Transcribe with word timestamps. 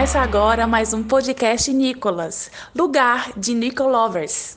Começa 0.00 0.20
agora 0.20 0.66
mais 0.66 0.94
um 0.94 1.02
podcast 1.02 1.70
Nicolas, 1.74 2.50
lugar 2.74 3.32
de 3.36 3.52
Nicolovers. 3.52 4.56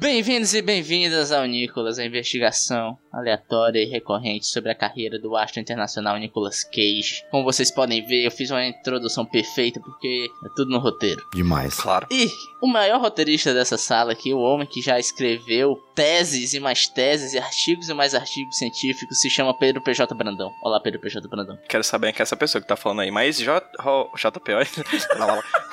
Bem-vindos 0.00 0.54
e 0.54 0.62
bem-vindas 0.62 1.32
ao 1.32 1.44
Nicolas, 1.44 1.98
a 1.98 2.04
investigação 2.04 2.96
aleatória 3.12 3.80
e 3.82 3.86
recorrente 3.86 4.46
sobre 4.46 4.70
a 4.70 4.74
carreira 4.74 5.18
do 5.18 5.36
astro 5.36 5.60
internacional 5.60 6.16
Nicolas 6.18 6.62
Cage. 6.62 7.24
Como 7.32 7.42
vocês 7.42 7.68
podem 7.68 8.06
ver, 8.06 8.24
eu 8.24 8.30
fiz 8.30 8.48
uma 8.52 8.64
introdução 8.64 9.26
perfeita 9.26 9.80
porque 9.80 10.28
é 10.44 10.48
tudo 10.54 10.70
no 10.70 10.78
roteiro. 10.78 11.20
Demais. 11.34 11.74
Claro. 11.74 12.06
E 12.12 12.28
o 12.62 12.68
maior 12.68 13.00
roteirista 13.00 13.52
dessa 13.52 13.76
sala 13.76 14.12
aqui, 14.12 14.32
o 14.32 14.38
homem 14.38 14.68
que 14.68 14.80
já 14.80 15.00
escreveu 15.00 15.74
teses 15.96 16.54
e 16.54 16.60
mais 16.60 16.86
teses 16.86 17.32
e 17.34 17.38
artigos 17.38 17.88
e 17.88 17.94
mais 17.94 18.14
artigos 18.14 18.56
científicos, 18.56 19.20
se 19.20 19.28
chama 19.28 19.52
Pedro 19.58 19.82
PJ 19.82 20.14
Brandão. 20.14 20.52
Olá, 20.62 20.78
Pedro 20.78 21.00
PJ 21.00 21.26
Brandão. 21.28 21.58
Quero 21.68 21.82
saber 21.82 22.12
quem 22.12 22.20
é 22.20 22.22
essa 22.22 22.36
pessoa 22.36 22.62
que 22.62 22.68
tá 22.68 22.76
falando 22.76 23.00
aí. 23.00 23.10
Mas 23.10 23.36
J... 23.36 23.68
Ro- 23.80 24.12
JP, 24.16 24.52
olha. 24.52 24.68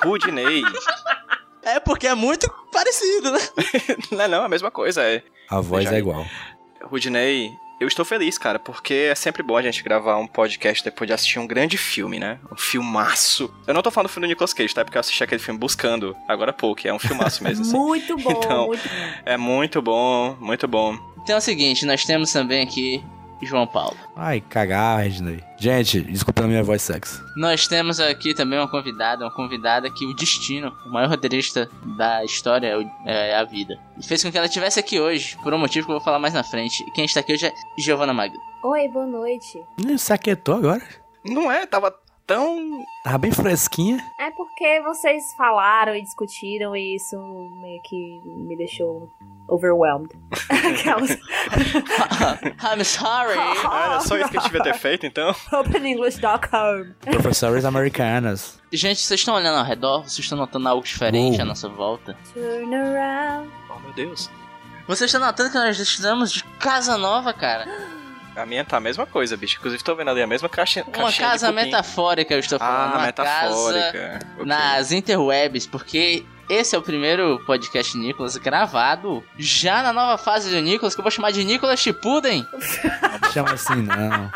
Rudinei. 0.02 0.62
É 1.66 1.80
porque 1.80 2.06
é 2.06 2.14
muito 2.14 2.48
parecido, 2.72 3.32
né? 3.32 3.40
não 4.12 4.20
é 4.22 4.28
não, 4.28 4.42
é 4.42 4.46
a 4.46 4.48
mesma 4.48 4.70
coisa. 4.70 5.02
É. 5.02 5.22
A 5.50 5.60
voz 5.60 5.84
Já- 5.84 5.94
é 5.94 5.98
igual. 5.98 6.24
Rudinei, 6.82 7.50
eu 7.80 7.88
estou 7.88 8.04
feliz, 8.04 8.38
cara, 8.38 8.58
porque 8.58 8.94
é 9.10 9.14
sempre 9.16 9.42
bom 9.42 9.56
a 9.56 9.62
gente 9.62 9.82
gravar 9.82 10.16
um 10.18 10.26
podcast 10.26 10.84
depois 10.84 11.08
de 11.08 11.12
assistir 11.14 11.38
um 11.40 11.46
grande 11.46 11.76
filme, 11.76 12.18
né? 12.20 12.38
Um 12.52 12.56
filmaço. 12.56 13.52
Eu 13.66 13.74
não 13.74 13.82
tô 13.82 13.90
falando 13.90 14.08
do 14.08 14.12
filme 14.12 14.26
do 14.26 14.30
Nicolas 14.30 14.52
Cage, 14.52 14.72
tá? 14.74 14.84
Porque 14.84 14.96
eu 14.96 15.00
assisti 15.00 15.22
aquele 15.24 15.40
filme 15.42 15.58
Buscando, 15.58 16.16
agora 16.28 16.52
há 16.52 16.54
pouco, 16.54 16.86
é 16.86 16.92
um 16.92 16.98
filmaço 16.98 17.42
mesmo, 17.42 17.62
assim. 17.64 17.72
Muito 17.76 18.16
bom, 18.16 18.30
Então, 18.30 18.66
muito 18.68 18.88
bom. 18.88 18.94
É 19.26 19.36
muito 19.36 19.82
bom, 19.82 20.36
muito 20.40 20.68
bom. 20.68 20.98
Então 21.22 21.34
é 21.34 21.38
o 21.38 21.42
seguinte, 21.42 21.84
nós 21.84 22.04
temos 22.04 22.32
também 22.32 22.62
aqui 22.62 23.04
João 23.42 23.66
Paulo. 23.66 23.96
Ai, 24.16 24.40
cagar, 24.40 25.00
Reginei. 25.00 25.42
Gente, 25.58 26.00
desculpa 26.00 26.44
a 26.44 26.46
minha 26.46 26.62
voz 26.62 26.82
sexy. 26.82 27.20
Nós 27.36 27.66
temos 27.66 28.00
aqui 28.00 28.34
também 28.34 28.58
uma 28.58 28.68
convidada, 28.68 29.24
uma 29.24 29.30
convidada 29.30 29.90
que 29.90 30.06
o 30.06 30.14
destino, 30.14 30.72
o 30.86 30.90
maior 30.90 31.08
roteirista 31.08 31.68
da 31.96 32.24
história 32.24 32.74
é, 33.04 33.30
é 33.30 33.36
a 33.36 33.44
vida. 33.44 33.78
E 33.98 34.06
fez 34.06 34.22
com 34.22 34.30
que 34.30 34.36
ela 34.36 34.46
estivesse 34.46 34.78
aqui 34.80 35.00
hoje, 35.00 35.36
por 35.42 35.52
um 35.52 35.58
motivo 35.58 35.86
que 35.86 35.92
eu 35.92 35.96
vou 35.96 36.04
falar 36.04 36.18
mais 36.18 36.34
na 36.34 36.44
frente. 36.44 36.82
E 36.86 36.90
quem 36.92 37.04
está 37.04 37.20
aqui 37.20 37.32
hoje 37.32 37.46
é 37.46 37.52
Giovanna 37.78 38.12
Magno. 38.12 38.38
Oi, 38.64 38.88
boa 38.88 39.06
noite. 39.06 39.62
Ih, 39.78 39.98
Saquetou 39.98 40.56
agora. 40.56 40.82
Não 41.24 41.50
é? 41.50 41.66
Tava 41.66 41.94
tão. 42.26 42.84
Tava 43.04 43.18
bem 43.18 43.30
fresquinha. 43.30 43.98
É 44.18 44.30
porque 44.30 44.80
vocês 44.82 45.32
falaram 45.34 45.94
e 45.94 46.02
discutiram 46.02 46.74
e 46.76 46.96
isso 46.96 47.16
meio 47.60 47.80
que 47.82 48.20
me 48.24 48.56
deixou 48.56 49.08
overwhelmed. 49.48 50.08
Aquelas 50.50 51.10
I'm 52.64 52.84
sorry. 52.84 53.38
Era 53.64 54.00
só 54.00 54.16
isso 54.18 54.28
que 54.30 54.36
eu 54.38 54.42
devia 54.42 54.62
ter 54.62 54.74
feito, 54.74 55.06
então. 55.06 55.34
openenglish.com. 55.52 57.10
Professores 57.12 57.64
americanas. 57.64 58.60
Gente, 58.72 59.00
vocês 59.00 59.20
estão 59.20 59.34
olhando 59.34 59.58
ao 59.58 59.64
redor? 59.64 60.02
Vocês 60.02 60.18
estão 60.20 60.36
notando 60.38 60.68
algo 60.68 60.82
diferente 60.84 61.38
Uh. 61.38 61.42
à 61.42 61.44
nossa 61.44 61.68
volta? 61.68 62.16
Turn 62.34 62.74
around. 62.74 63.50
Oh, 63.74 63.78
meu 63.80 63.92
Deus. 63.92 64.28
Vocês 64.88 65.08
estão 65.12 65.24
notando 65.24 65.50
que 65.50 65.58
nós 65.58 65.78
estamos 65.78 66.32
de 66.32 66.42
casa 66.58 66.96
nova, 66.98 67.32
cara? 67.32 67.66
A 68.36 68.44
minha 68.46 68.64
tá 68.64 68.76
a 68.76 68.80
mesma 68.80 69.06
coisa, 69.06 69.36
bicho. 69.36 69.56
Inclusive, 69.58 69.82
tô 69.82 69.94
vendo 69.94 70.10
ali 70.10 70.22
a 70.22 70.26
mesma 70.26 70.48
caixa, 70.48 70.82
Uma 70.82 70.92
caixinha 70.92 71.28
casa 71.30 71.50
metafórica, 71.52 72.34
eu 72.34 72.38
estou 72.40 72.58
falando. 72.58 72.94
Ah, 72.94 72.98
uma 72.98 73.12
casa 73.12 73.46
metafórica. 73.46 74.18
Ok. 74.34 74.46
nas 74.46 74.92
interwebs, 74.92 75.66
porque 75.66 76.24
esse 76.48 76.76
é 76.76 76.78
o 76.78 76.82
primeiro 76.82 77.42
podcast 77.46 77.96
Nicolas 77.96 78.36
gravado 78.36 79.24
já 79.38 79.82
na 79.82 79.92
nova 79.92 80.18
fase 80.18 80.50
do 80.50 80.60
Nicolas, 80.60 80.94
que 80.94 81.00
eu 81.00 81.02
vou 81.02 81.10
chamar 81.10 81.32
de 81.32 81.42
Nicolas 81.44 81.80
Chipuden. 81.80 82.44
Não 83.22 83.32
chama 83.32 83.52
assim, 83.52 83.82
não. 83.82 84.30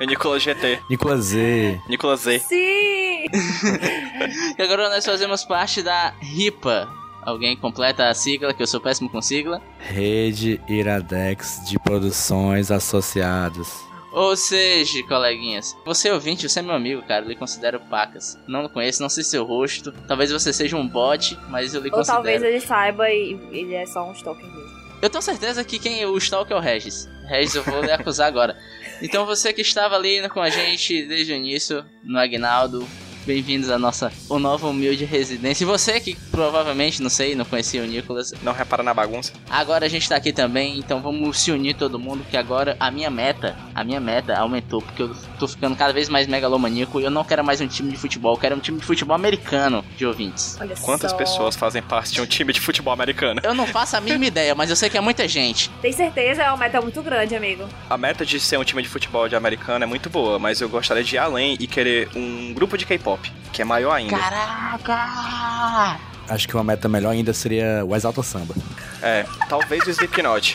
É 0.00 0.06
Nicolas 0.06 0.42
GT. 0.42 0.80
Nicolas 0.88 1.24
Z. 1.26 1.80
Nicolas 1.88 2.20
Z. 2.20 2.38
Sim! 2.40 3.26
E 4.58 4.62
agora 4.62 4.88
nós 4.88 5.04
fazemos 5.04 5.44
parte 5.44 5.82
da 5.82 6.12
RIPA. 6.20 6.88
Alguém 7.22 7.56
completa 7.56 8.08
a 8.08 8.14
sigla, 8.14 8.52
que 8.52 8.62
eu 8.62 8.66
sou 8.66 8.80
péssimo 8.80 9.08
com 9.08 9.22
sigla. 9.22 9.62
Rede 9.78 10.60
Iradex 10.68 11.62
de 11.68 11.78
Produções 11.78 12.70
Associadas. 12.70 13.68
Ou 14.12 14.36
seja, 14.36 15.02
coleguinhas, 15.04 15.74
você 15.86 16.08
é 16.08 16.12
ouvinte, 16.12 16.46
você 16.46 16.58
é 16.58 16.62
meu 16.62 16.74
amigo, 16.74 17.00
cara, 17.02 17.24
eu 17.24 17.28
lhe 17.28 17.34
considero 17.36 17.80
pacas. 17.80 18.36
Não 18.46 18.64
o 18.64 18.68
conheço, 18.68 19.00
não 19.00 19.08
sei 19.08 19.24
seu 19.24 19.42
rosto. 19.42 19.90
Talvez 20.06 20.30
você 20.30 20.52
seja 20.52 20.76
um 20.76 20.86
bot, 20.86 21.38
mas 21.48 21.72
eu 21.72 21.80
lhe 21.80 21.88
Ou 21.88 21.94
considero. 21.96 22.16
talvez 22.16 22.42
ele 22.42 22.60
saiba 22.60 23.08
e 23.08 23.38
ele 23.50 23.74
é 23.74 23.86
só 23.86 24.06
um 24.06 24.12
stalker 24.12 24.44
mesmo. 24.44 24.82
Eu 25.00 25.08
tenho 25.08 25.22
certeza 25.22 25.64
que 25.64 25.78
quem 25.78 26.04
o 26.04 26.16
stalker 26.18 26.54
é 26.56 26.60
o 26.60 26.62
Regis. 26.62 27.08
Regis, 27.26 27.54
eu 27.54 27.62
vou 27.62 27.80
lhe 27.82 27.90
acusar 27.90 28.28
agora. 28.28 28.56
Então 29.04 29.26
você 29.26 29.52
que 29.52 29.62
estava 29.62 29.96
ali 29.96 30.28
com 30.28 30.40
a 30.40 30.48
gente 30.48 31.02
desde 31.04 31.32
o 31.32 31.34
início, 31.34 31.84
no 32.04 32.20
Agnaldo, 32.20 32.86
bem-vindos 33.26 33.70
à 33.70 33.78
nossa 33.78 34.12
o 34.28 34.38
nova 34.38 34.66
humilde 34.68 35.04
residência. 35.04 35.64
E 35.64 35.66
você 35.66 36.00
que 36.00 36.16
provavelmente, 36.30 37.02
não 37.02 37.10
sei, 37.10 37.34
não 37.34 37.44
conhecia 37.44 37.82
o 37.82 37.86
Nicolas, 37.86 38.32
Não 38.42 38.52
repara 38.52 38.82
na 38.82 38.92
bagunça. 38.94 39.32
agora 39.48 39.86
a 39.86 39.88
gente 39.88 40.08
tá 40.08 40.16
aqui 40.16 40.32
também, 40.32 40.78
então 40.78 41.00
vamos 41.00 41.38
se 41.40 41.50
unir 41.50 41.74
todo 41.74 41.98
mundo, 41.98 42.24
que 42.30 42.36
agora 42.36 42.76
a 42.80 42.90
minha 42.90 43.10
meta, 43.10 43.56
a 43.74 43.84
minha 43.84 44.00
meta 44.00 44.36
aumentou, 44.36 44.80
porque 44.82 45.02
eu 45.02 45.14
tô 45.38 45.46
ficando 45.46 45.76
cada 45.76 45.92
vez 45.92 46.08
mais 46.08 46.26
megalomaníaco 46.26 47.00
e 47.00 47.04
eu 47.04 47.10
não 47.10 47.24
quero 47.24 47.44
mais 47.44 47.60
um 47.60 47.66
time 47.66 47.90
de 47.90 47.96
futebol, 47.96 48.34
eu 48.34 48.40
quero 48.40 48.56
um 48.56 48.60
time 48.60 48.78
de 48.78 48.84
futebol 48.84 49.14
americano 49.14 49.84
de 49.96 50.06
ouvintes. 50.06 50.56
Olha 50.60 50.74
Quantas 50.76 51.10
só. 51.10 51.16
pessoas 51.16 51.54
fazem 51.56 51.82
parte 51.82 52.12
de 52.12 52.20
um 52.20 52.26
time 52.26 52.52
de 52.52 52.60
futebol 52.60 52.92
americano? 52.92 53.40
Eu 53.44 53.54
não 53.54 53.66
faço 53.66 53.96
a 53.96 54.00
mínima 54.00 54.26
ideia, 54.26 54.54
mas 54.54 54.70
eu 54.70 54.76
sei 54.76 54.88
que 54.90 54.96
é 54.96 55.00
muita 55.00 55.26
gente. 55.28 55.70
Tem 55.80 55.92
certeza? 55.92 56.42
É 56.42 56.48
uma 56.48 56.56
meta 56.56 56.80
muito 56.80 57.02
grande, 57.02 57.34
amigo. 57.34 57.64
A 57.88 57.96
meta 57.96 58.24
de 58.24 58.38
ser 58.40 58.58
um 58.58 58.64
time 58.64 58.82
de 58.82 58.88
futebol 58.88 59.28
de 59.28 59.36
americano 59.36 59.84
é 59.84 59.86
muito 59.86 60.08
boa, 60.10 60.38
mas 60.38 60.60
eu 60.60 60.68
gostaria 60.68 61.04
de 61.04 61.14
ir 61.16 61.18
além 61.18 61.56
e 61.60 61.66
querer 61.66 62.08
um 62.16 62.52
grupo 62.54 62.76
de 62.78 62.86
K-pop, 62.86 63.11
que 63.52 63.62
é 63.62 63.64
maior 63.64 63.92
ainda. 63.92 64.16
Caraca! 64.16 65.98
Acho 66.28 66.48
que 66.48 66.54
uma 66.54 66.64
meta 66.64 66.88
melhor 66.88 67.10
ainda 67.10 67.32
seria 67.32 67.84
o 67.84 67.94
Exalta 67.94 68.22
Samba. 68.22 68.54
É, 69.02 69.26
talvez 69.48 69.84
o 69.86 69.90
Slipknot. 69.90 70.54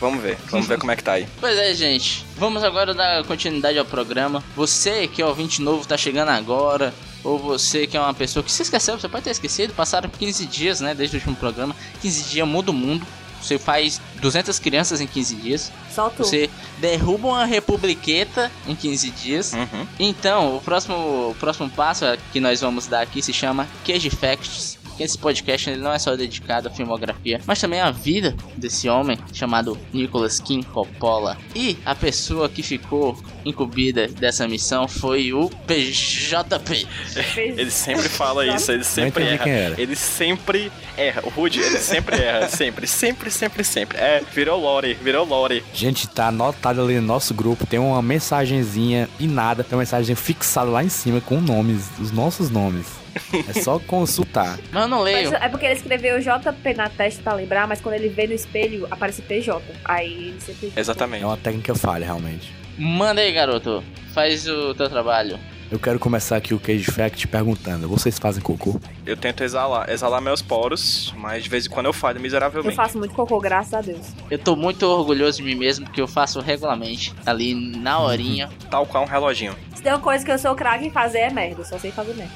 Vamos 0.00 0.22
ver, 0.22 0.38
vamos 0.48 0.66
ver 0.66 0.78
como 0.78 0.90
é 0.90 0.96
que 0.96 1.04
tá 1.04 1.12
aí. 1.12 1.28
Pois 1.38 1.58
é, 1.58 1.74
gente. 1.74 2.24
Vamos 2.38 2.64
agora 2.64 2.94
dar 2.94 3.22
continuidade 3.24 3.78
ao 3.78 3.84
programa. 3.84 4.42
Você 4.56 5.06
que 5.06 5.20
é 5.20 5.26
ouvinte 5.26 5.60
novo, 5.60 5.86
tá 5.86 5.98
chegando 5.98 6.30
agora. 6.30 6.94
Ou 7.22 7.38
você 7.38 7.86
que 7.86 7.98
é 7.98 8.00
uma 8.00 8.14
pessoa 8.14 8.42
que 8.42 8.50
se 8.50 8.62
esqueceu, 8.62 8.98
você 8.98 9.10
pode 9.10 9.24
ter 9.24 9.30
esquecido. 9.30 9.74
Passaram 9.74 10.08
15 10.08 10.46
dias, 10.46 10.80
né, 10.80 10.94
desde 10.94 11.16
o 11.16 11.18
último 11.18 11.36
programa. 11.36 11.76
15 12.00 12.30
dias 12.30 12.48
muda 12.48 12.70
o 12.70 12.74
mundo. 12.74 13.06
Você 13.42 13.58
faz 13.58 14.00
200 14.20 14.58
crianças 14.58 15.00
em 15.00 15.06
15 15.06 15.34
dias. 15.36 15.72
Só 15.92 16.08
tu. 16.08 16.18
Você 16.18 16.50
derruba 16.78 17.28
uma 17.28 17.44
republiqueta 17.44 18.50
em 18.66 18.74
15 18.74 19.10
dias. 19.10 19.52
Uhum. 19.52 19.86
Então, 19.98 20.56
o 20.56 20.60
próximo, 20.60 21.30
o 21.30 21.36
próximo 21.38 21.68
passo 21.70 22.04
que 22.32 22.40
nós 22.40 22.60
vamos 22.60 22.86
dar 22.86 23.02
aqui 23.02 23.22
se 23.22 23.32
chama 23.32 23.68
Cage 23.84 24.10
Facts. 24.10 24.79
Que 25.00 25.04
esse 25.04 25.16
podcast 25.16 25.70
ele 25.70 25.80
não 25.80 25.94
é 25.94 25.98
só 25.98 26.14
dedicado 26.14 26.68
à 26.68 26.70
filmografia, 26.70 27.40
mas 27.46 27.58
também 27.58 27.80
à 27.80 27.90
vida 27.90 28.36
desse 28.54 28.86
homem 28.86 29.18
chamado 29.32 29.78
Nicholas 29.94 30.40
King 30.40 30.62
Coppola. 30.66 31.38
E 31.56 31.78
a 31.86 31.94
pessoa 31.94 32.50
que 32.50 32.62
ficou 32.62 33.16
incumbida 33.42 34.08
dessa 34.08 34.46
missão 34.46 34.86
foi 34.86 35.32
o 35.32 35.48
PJP. 35.66 36.86
Ele 37.34 37.70
sempre 37.70 38.10
fala 38.10 38.46
isso, 38.46 38.70
ele 38.70 38.84
sempre 38.84 39.24
erra. 39.24 39.38
quem 39.38 39.52
era. 39.52 39.80
Ele 39.80 39.96
sempre 39.96 40.70
erra. 40.98 41.22
O 41.24 41.30
Rudy, 41.30 41.60
ele 41.60 41.78
sempre 41.78 42.16
erra. 42.16 42.46
Sempre, 42.60 42.86
sempre, 42.86 43.30
sempre, 43.30 43.64
sempre. 43.64 43.96
É, 43.96 44.22
virou 44.34 44.60
Lore, 44.60 44.92
virou 44.92 45.24
Lore. 45.24 45.64
Gente, 45.72 46.06
tá 46.06 46.28
anotado 46.28 46.82
ali 46.82 46.96
no 46.96 47.06
nosso 47.06 47.32
grupo. 47.32 47.64
Tem 47.64 47.78
uma 47.78 48.02
mensagenzinha 48.02 49.08
e 49.18 49.26
nada. 49.26 49.64
Tem 49.64 49.76
uma 49.76 49.80
mensagem 49.80 50.14
fixada 50.14 50.68
lá 50.68 50.84
em 50.84 50.90
cima 50.90 51.22
com 51.22 51.40
nomes, 51.40 51.88
os 51.98 52.10
nossos 52.12 52.50
nomes. 52.50 52.99
É 53.48 53.60
só 53.60 53.78
consultar. 53.78 54.58
Mas 54.72 54.82
eu 54.82 54.88
não 54.88 55.02
leio. 55.02 55.30
Mas 55.30 55.42
é 55.42 55.48
porque 55.48 55.66
ele 55.66 55.74
escreveu 55.74 56.18
JP 56.20 56.74
na 56.76 56.88
testa 56.88 57.22
pra 57.22 57.34
lembrar, 57.34 57.66
mas 57.66 57.80
quando 57.80 57.94
ele 57.94 58.08
vê 58.08 58.26
no 58.26 58.32
espelho, 58.32 58.86
aparece 58.90 59.22
PJ. 59.22 59.62
Aí 59.84 60.28
ele 60.28 60.40
sempre. 60.40 60.72
É 60.74 60.80
Exatamente. 60.80 61.24
uma 61.24 61.36
técnica 61.36 61.74
falha, 61.74 62.04
realmente. 62.04 62.52
Manda 62.78 63.20
aí, 63.20 63.32
garoto. 63.32 63.82
Faz 64.14 64.48
o 64.48 64.74
teu 64.74 64.88
trabalho. 64.88 65.38
Eu 65.70 65.78
quero 65.78 66.00
começar 66.00 66.36
aqui 66.36 66.52
o 66.52 66.58
Cage 66.58 66.84
Fact 66.84 67.28
perguntando: 67.28 67.88
vocês 67.88 68.18
fazem 68.18 68.42
cocô? 68.42 68.80
Eu 69.06 69.16
tento 69.16 69.44
exalar, 69.44 69.88
exalar 69.88 70.20
meus 70.20 70.42
poros, 70.42 71.14
mas 71.16 71.44
de 71.44 71.48
vez 71.48 71.66
em 71.66 71.70
quando 71.70 71.86
eu 71.86 71.92
falho 71.92 72.18
Eu 72.18 72.22
miseravelmente. 72.22 72.74
faço 72.74 72.98
muito 72.98 73.14
cocô, 73.14 73.38
graças 73.38 73.72
a 73.74 73.80
Deus. 73.80 74.08
Eu 74.28 74.38
tô 74.38 74.56
muito 74.56 74.82
orgulhoso 74.84 75.36
de 75.38 75.44
mim 75.44 75.54
mesmo 75.54 75.84
porque 75.84 76.00
eu 76.00 76.08
faço 76.08 76.40
regularmente, 76.40 77.14
ali 77.24 77.54
na 77.54 78.00
horinha. 78.00 78.50
Tal 78.68 78.84
qual 78.84 79.04
um 79.04 79.06
reloginho. 79.06 79.54
Se 79.72 79.80
tem 79.82 79.92
uma 79.92 80.00
coisa 80.00 80.24
que 80.24 80.32
eu 80.32 80.38
sou 80.38 80.56
craque 80.56 80.86
em 80.88 80.90
fazer 80.90 81.18
é 81.20 81.30
merda. 81.30 81.60
Eu 81.60 81.64
só 81.64 81.78
sei 81.78 81.92
fazer 81.92 82.14
merda. 82.14 82.32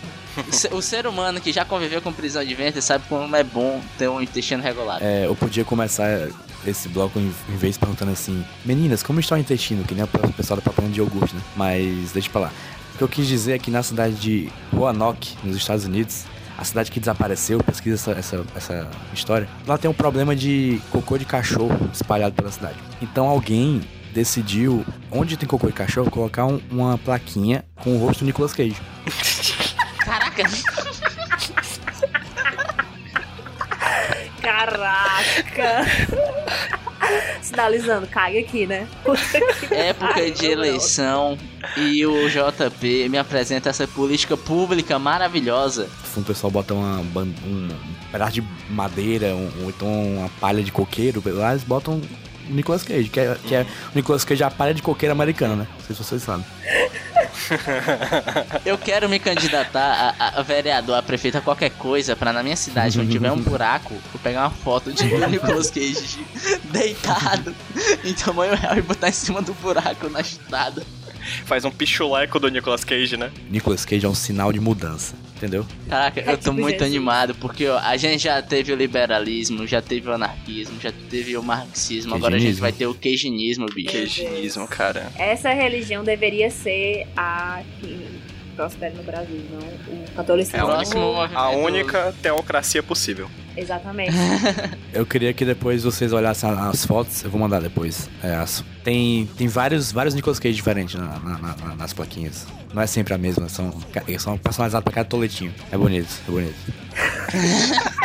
O 0.49 0.53
se- 0.53 0.69
o 0.75 0.83
ser 0.83 1.07
humano 1.07 1.41
que 1.41 1.53
já 1.53 1.65
conviveu 1.65 2.01
com 2.03 2.13
prisão 2.13 2.45
de 2.45 2.55
ventre 2.55 2.81
sabe 2.83 3.05
como 3.09 3.35
é 3.37 3.45
bom 3.45 3.81
ter 3.99 4.09
um 4.09 4.21
intestino 4.21 4.63
regulado. 4.63 5.05
É, 5.05 5.27
eu 5.27 5.35
podia 5.37 5.65
começar 5.65 6.29
esse 6.67 6.89
bloco 6.89 7.19
em, 7.19 7.33
em 7.49 7.57
vez 7.57 7.77
perguntando 7.79 8.11
assim: 8.13 8.45
Meninas, 8.65 9.03
como 9.03 9.21
está 9.21 9.35
o 9.35 9.39
intestino? 9.39 9.85
Que 9.85 9.95
nem 9.95 10.05
o 10.05 10.09
pessoal 10.33 10.57
da 10.57 10.63
propaganda 10.63 10.93
de 10.95 11.01
iogurte, 11.01 11.35
né? 11.35 11.41
Mas 11.57 12.13
deixa 12.13 12.29
pra 12.31 12.41
lá. 12.43 12.53
O 12.95 12.99
que 12.99 13.05
eu 13.05 13.09
quis 13.09 13.27
dizer 13.27 13.53
é 13.55 13.59
que 13.59 13.71
na 13.71 13.83
cidade 13.83 14.15
de 14.15 14.49
Roanoke, 14.73 15.35
nos 15.43 15.57
Estados 15.57 15.85
Unidos, 15.85 16.25
a 16.57 16.65
cidade 16.65 16.91
que 16.93 17.01
desapareceu, 17.01 17.59
pesquisa 17.63 17.97
essa, 17.97 18.13
essa, 18.13 18.45
essa 18.57 18.91
história, 19.13 19.49
lá 19.67 19.77
tem 19.77 19.91
um 19.91 19.95
problema 19.95 20.35
de 20.37 20.81
cocô 20.91 21.19
de 21.19 21.25
cachorro 21.25 21.77
espalhado 21.93 22.35
pela 22.37 22.51
cidade. 22.53 22.77
Então 23.03 23.27
alguém 23.27 23.81
decidiu, 24.13 24.85
onde 25.11 25.37
tem 25.37 25.49
cocô 25.49 25.67
de 25.67 25.73
cachorro, 25.73 26.09
colocar 26.09 26.47
um- 26.47 26.61
uma 26.71 26.97
plaquinha 26.97 27.65
com 27.83 27.97
o 27.97 27.99
rosto 27.99 28.21
do 28.21 28.27
Nicolas 28.27 28.53
Cage. 28.53 28.77
Caraca! 30.35 31.05
Caraca! 35.55 35.85
Sinalizando, 37.43 38.07
caga 38.07 38.39
aqui, 38.39 38.67
né? 38.67 38.89
Época 39.71 40.15
pariu, 40.15 40.33
de 40.35 40.43
meu. 40.43 40.53
eleição 40.53 41.39
e 41.77 42.05
o 42.07 42.29
JP 42.29 43.09
me 43.11 43.19
apresenta 43.19 43.69
essa 43.69 43.87
política 43.87 44.37
pública 44.37 44.99
maravilhosa. 44.99 45.89
O 46.17 46.23
pessoal 46.23 46.51
bota 46.51 46.73
uma, 46.73 47.03
ban- 47.05 47.29
um 47.47 47.69
pedaço 48.11 48.33
de 48.33 48.43
madeira, 48.71 49.35
um, 49.35 49.51
ou 49.63 49.69
então 49.69 49.89
uma 50.17 50.29
palha 50.41 50.63
de 50.63 50.73
coqueiro, 50.73 51.23
lá 51.27 51.51
eles 51.51 51.65
botam 51.65 52.01
Nicolas 52.49 52.83
Cage, 52.83 53.09
que 53.09 53.21
é, 53.21 53.37
que 53.47 53.55
é 53.55 53.63
o 53.63 53.67
Nicolas 53.95 54.25
Cage 54.25 54.43
é 54.43 54.47
a 54.47 54.51
palha 54.51 54.75
de 54.75 54.83
coqueiro 54.83 55.13
americana, 55.13 55.57
né? 55.57 55.67
Não 55.79 55.87
sei 55.87 55.97
se 55.97 56.03
vocês 56.05 56.23
sabem. 56.23 56.45
Eu 58.65 58.79
quero 58.79 59.09
me 59.09 59.19
candidatar 59.19 60.15
a, 60.19 60.25
a- 60.25 60.39
a 60.41 60.43
vereador, 60.43 60.97
a 60.97 61.03
prefeito, 61.03 61.39
a 61.39 61.41
qualquer 61.41 61.71
coisa, 61.71 62.15
pra 62.17 62.33
na 62.33 62.43
minha 62.43 62.57
cidade, 62.57 62.99
quando 62.99 63.11
tiver 63.11 63.31
um 63.33 63.37
buraco, 63.43 63.95
eu 64.13 64.21
pegar 64.21 64.43
uma 64.43 64.51
foto 64.51 64.93
de 64.93 65.05
Nicolas 65.29 65.71
Cage 65.71 66.25
deitado 66.65 67.55
em 68.05 68.13
tamanho 68.15 68.55
real 68.55 68.77
e 68.77 68.83
botar 68.83 69.09
em 69.09 69.13
cima 69.13 69.43
do 69.43 69.53
buraco 69.55 70.09
na 70.09 70.21
estrada. 70.21 70.83
Faz 71.47 71.65
um 71.65 71.71
pichuleco 71.71 72.39
do 72.39 72.49
Nicolas 72.49 72.85
Cage, 72.85 73.17
né? 73.17 73.31
Nicolas 73.51 73.85
Cage 73.85 74.05
é 74.05 74.09
um 74.09 74.15
sinal 74.15 74.53
de 74.53 74.61
mudança, 74.61 75.15
entendeu? 75.45 75.67
Caraca, 75.89 76.21
É 76.21 76.33
eu 76.33 76.39
tô 76.39 76.51
tipo 76.51 76.53
muito 76.55 76.79
Jesus. 76.79 76.91
animado, 76.91 77.35
porque 77.35 77.67
ó, 77.69 77.79
a 77.79 77.97
gente 77.97 78.25
já 78.25 78.41
teve 78.41 78.73
o 78.73 78.77
liberalismo, 78.77 79.67
já 79.67 79.83
teve 79.83 80.09
o 80.09 80.13
anarquismo, 80.13 80.81
já 80.81 80.93
teve 81.11 81.37
o 81.37 81.43
marxismo, 81.43 82.15
agora 82.15 82.37
a 82.37 82.39
gente 82.39 82.61
vai 82.61 82.73
ter 82.73 82.87
o 82.87 82.95
queijinismo, 82.95 83.67
bicho. 83.67 83.91
Queijismo, 83.91 84.67
cara. 84.67 85.11
Essa 85.19 85.53
religião 85.53 86.03
deveria 86.03 86.51
ser 86.51 87.07
a 87.17 87.63
que 87.81 88.07
prospera 88.55 88.95
no 88.95 89.03
Brasil, 89.03 89.45
não 89.51 89.59
o 89.59 90.11
catolicismo. 90.17 90.59
É 90.59 91.29
a 91.35 91.49
única 91.51 92.15
teocracia 92.23 92.83
possível. 92.83 93.29
Exatamente. 93.57 94.13
Eu 94.93 95.05
queria 95.07 95.33
que 95.33 95.45
depois 95.45 95.85
vocês 95.85 96.13
olhassem 96.13 96.49
as 96.51 96.85
fotos, 96.85 97.23
eu 97.25 97.31
vou 97.31 97.41
mandar 97.41 97.61
depois. 97.61 98.09
É, 98.23 98.35
as- 98.35 98.65
tem, 98.83 99.27
tem 99.37 99.47
vários, 99.49 99.93
vários 99.93 100.15
Nicolas 100.15 100.39
Cage 100.41 100.55
diferentes 100.55 100.95
na- 100.97 101.19
na- 101.21 101.39
na- 101.39 101.75
nas 101.77 101.93
plaquinhas. 101.93 102.47
Não 102.73 102.83
é 102.83 102.87
sempre 102.87 103.15
a 103.15 103.19
mesma, 103.19 103.49
são, 103.49 103.73
são 104.19 104.37
personalizados 104.39 104.85
pra 104.85 104.93
cada 104.93 105.09
toletinho. 105.09 105.55
É 105.71 105.77
bonito, 105.79 106.09
é 106.29 106.31
bonito. 106.31 106.55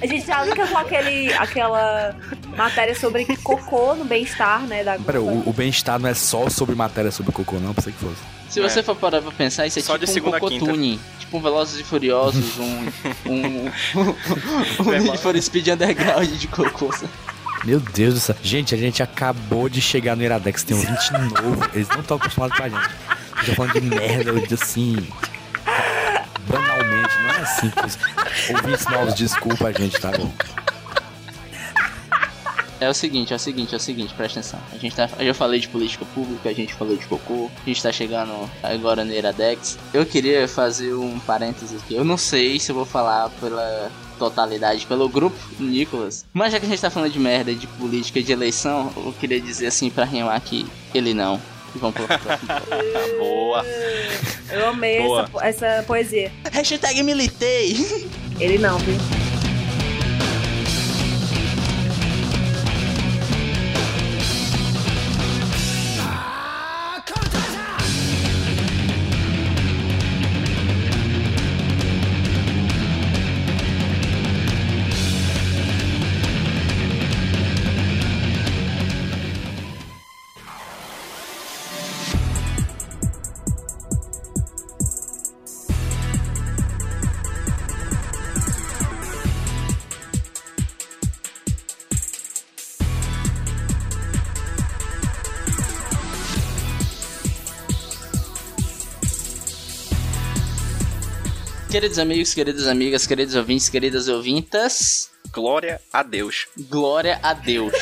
A 0.00 0.06
gente 0.06 0.26
já 0.26 0.44
liga 0.44 0.64
com 0.66 0.78
aquele, 0.78 1.32
aquela 1.34 2.14
matéria 2.56 2.94
sobre 2.94 3.24
cocô 3.38 3.94
no 3.96 4.04
bem-estar, 4.04 4.62
né? 4.62 4.84
Da 4.84 4.96
Pera, 4.96 5.20
o, 5.20 5.48
o 5.48 5.52
bem-estar 5.52 5.98
não 5.98 6.08
é 6.08 6.14
só 6.14 6.48
sobre 6.48 6.76
matéria 6.76 7.10
sobre 7.10 7.32
cocô, 7.32 7.56
não, 7.58 7.74
pensei 7.74 7.92
que 7.92 7.98
fosse. 7.98 8.20
Se 8.48 8.60
você 8.60 8.80
É. 8.80 8.82
for 8.82 8.96
parar 8.96 9.20
pra 9.22 9.30
pensar, 9.30 9.66
isso 9.66 9.78
é 9.78 9.82
Só 9.82 9.96
de 9.96 10.06
tipo 10.06 10.28
um. 10.28 10.32
Cocotune. 10.32 10.98
Tipo 11.20 11.36
um 11.38 11.42
Velozes 11.42 11.80
e 11.80 11.84
Furiosos, 11.84 12.58
um... 12.58 12.86
um... 13.26 13.66
um 14.80 14.90
Need 15.02 15.18
for 15.18 15.40
Speed 15.40 15.68
Underground 15.68 16.28
de 16.30 16.48
cocô. 16.48 16.90
sabe? 16.92 17.08
Meu 17.64 17.80
Deus 17.80 18.14
do 18.14 18.20
céu. 18.20 18.36
Gente, 18.42 18.74
a 18.74 18.78
gente 18.78 19.02
acabou 19.02 19.68
de 19.68 19.80
chegar 19.80 20.16
no 20.16 20.22
Iradex, 20.22 20.62
tem 20.62 20.76
um 20.76 20.80
20 20.80 21.12
novo. 21.42 21.68
Eles 21.74 21.88
não 21.88 22.00
estão 22.00 22.16
acostumados 22.16 22.56
com 22.56 22.62
a 22.62 22.68
gente. 22.68 22.88
Eu 23.40 23.44
tô 23.46 23.54
falando 23.54 23.72
de 23.74 23.80
merda, 23.82 24.30
eu 24.30 24.44
assim. 24.54 24.96
Banalmente, 26.48 27.14
não 27.22 27.30
é 27.30 27.40
assim. 27.42 27.70
pois. 27.70 27.98
Ouvintes 28.50 28.86
novos, 28.86 29.14
desculpa 29.14 29.68
a 29.68 29.72
gente, 29.72 30.00
tá 30.00 30.10
bom? 30.12 30.32
É 32.80 32.88
o 32.88 32.94
seguinte, 32.94 33.32
é 33.32 33.36
o 33.36 33.38
seguinte, 33.38 33.74
é 33.74 33.76
o 33.76 33.80
seguinte, 33.80 34.14
presta 34.14 34.38
atenção. 34.38 34.60
A 34.72 34.78
gente 34.78 34.94
tá, 34.94 35.08
eu 35.18 35.26
já 35.26 35.34
falei 35.34 35.58
de 35.58 35.68
política 35.68 36.04
pública, 36.14 36.48
a 36.48 36.52
gente 36.52 36.72
falou 36.74 36.96
de 36.96 37.04
cocô, 37.06 37.50
a 37.64 37.68
gente 37.68 37.82
tá 37.82 37.90
chegando 37.90 38.48
agora 38.62 39.04
no 39.04 39.12
Iradex. 39.12 39.78
Eu 39.92 40.06
queria 40.06 40.46
fazer 40.46 40.94
um 40.94 41.18
parênteses 41.20 41.82
aqui. 41.82 41.94
Eu 41.94 42.04
não 42.04 42.16
sei 42.16 42.60
se 42.60 42.70
eu 42.70 42.76
vou 42.76 42.84
falar 42.84 43.30
pela 43.40 43.90
totalidade, 44.18 44.86
pelo 44.86 45.08
grupo 45.08 45.36
Nicolas. 45.58 46.24
Mas 46.32 46.52
já 46.52 46.60
que 46.60 46.66
a 46.66 46.68
gente 46.68 46.80
tá 46.80 46.90
falando 46.90 47.12
de 47.12 47.18
merda, 47.18 47.52
de 47.54 47.66
política, 47.66 48.22
de 48.22 48.32
eleição, 48.32 48.92
eu 48.96 49.12
queria 49.18 49.40
dizer 49.40 49.66
assim 49.66 49.90
pra 49.90 50.04
rimar 50.04 50.40
que 50.40 50.66
ele 50.94 51.14
não. 51.14 51.40
E 51.74 51.78
vamos 51.78 51.96
pro 51.96 52.06
bloco. 52.06 52.22
Boa. 53.18 53.64
Eu 54.50 54.68
amei 54.68 55.02
Boa. 55.02 55.28
essa, 55.44 55.66
essa 55.66 55.82
poesia. 55.84 56.32
Hashtag 56.50 57.02
militei! 57.02 57.76
Ele 58.40 58.56
não, 58.58 58.78
viu? 58.78 59.27
Queridos 101.70 101.98
amigos, 101.98 102.32
queridas 102.32 102.66
amigas, 102.66 103.06
queridos 103.06 103.34
ouvintes, 103.34 103.68
queridas 103.68 104.08
ouvintas, 104.08 105.10
Glória 105.30 105.80
a 105.92 106.02
Deus. 106.02 106.46
glória 106.70 107.20
a 107.22 107.34
Deus. 107.34 107.74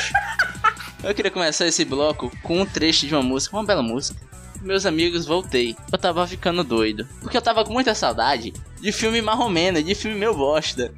Eu 1.03 1.15
queria 1.15 1.31
começar 1.31 1.65
esse 1.65 1.85
bloco 1.85 2.29
com 2.43 2.59
um 2.61 2.65
trecho 2.65 3.07
de 3.07 3.15
uma 3.15 3.23
música, 3.23 3.55
uma 3.55 3.63
bela 3.63 3.81
música. 3.81 4.19
Meus 4.61 4.85
amigos, 4.85 5.25
voltei. 5.25 5.75
Eu 5.91 5.97
tava 5.97 6.27
ficando 6.27 6.63
doido. 6.63 7.07
Porque 7.21 7.37
eu 7.37 7.41
tava 7.41 7.63
com 7.63 7.71
muita 7.71 7.95
saudade 7.95 8.51
de 8.79 8.91
filme 8.91 9.21
marromeno, 9.21 9.81
de 9.81 9.95
filme 9.95 10.17
meu 10.17 10.35
bosta. 10.35 10.91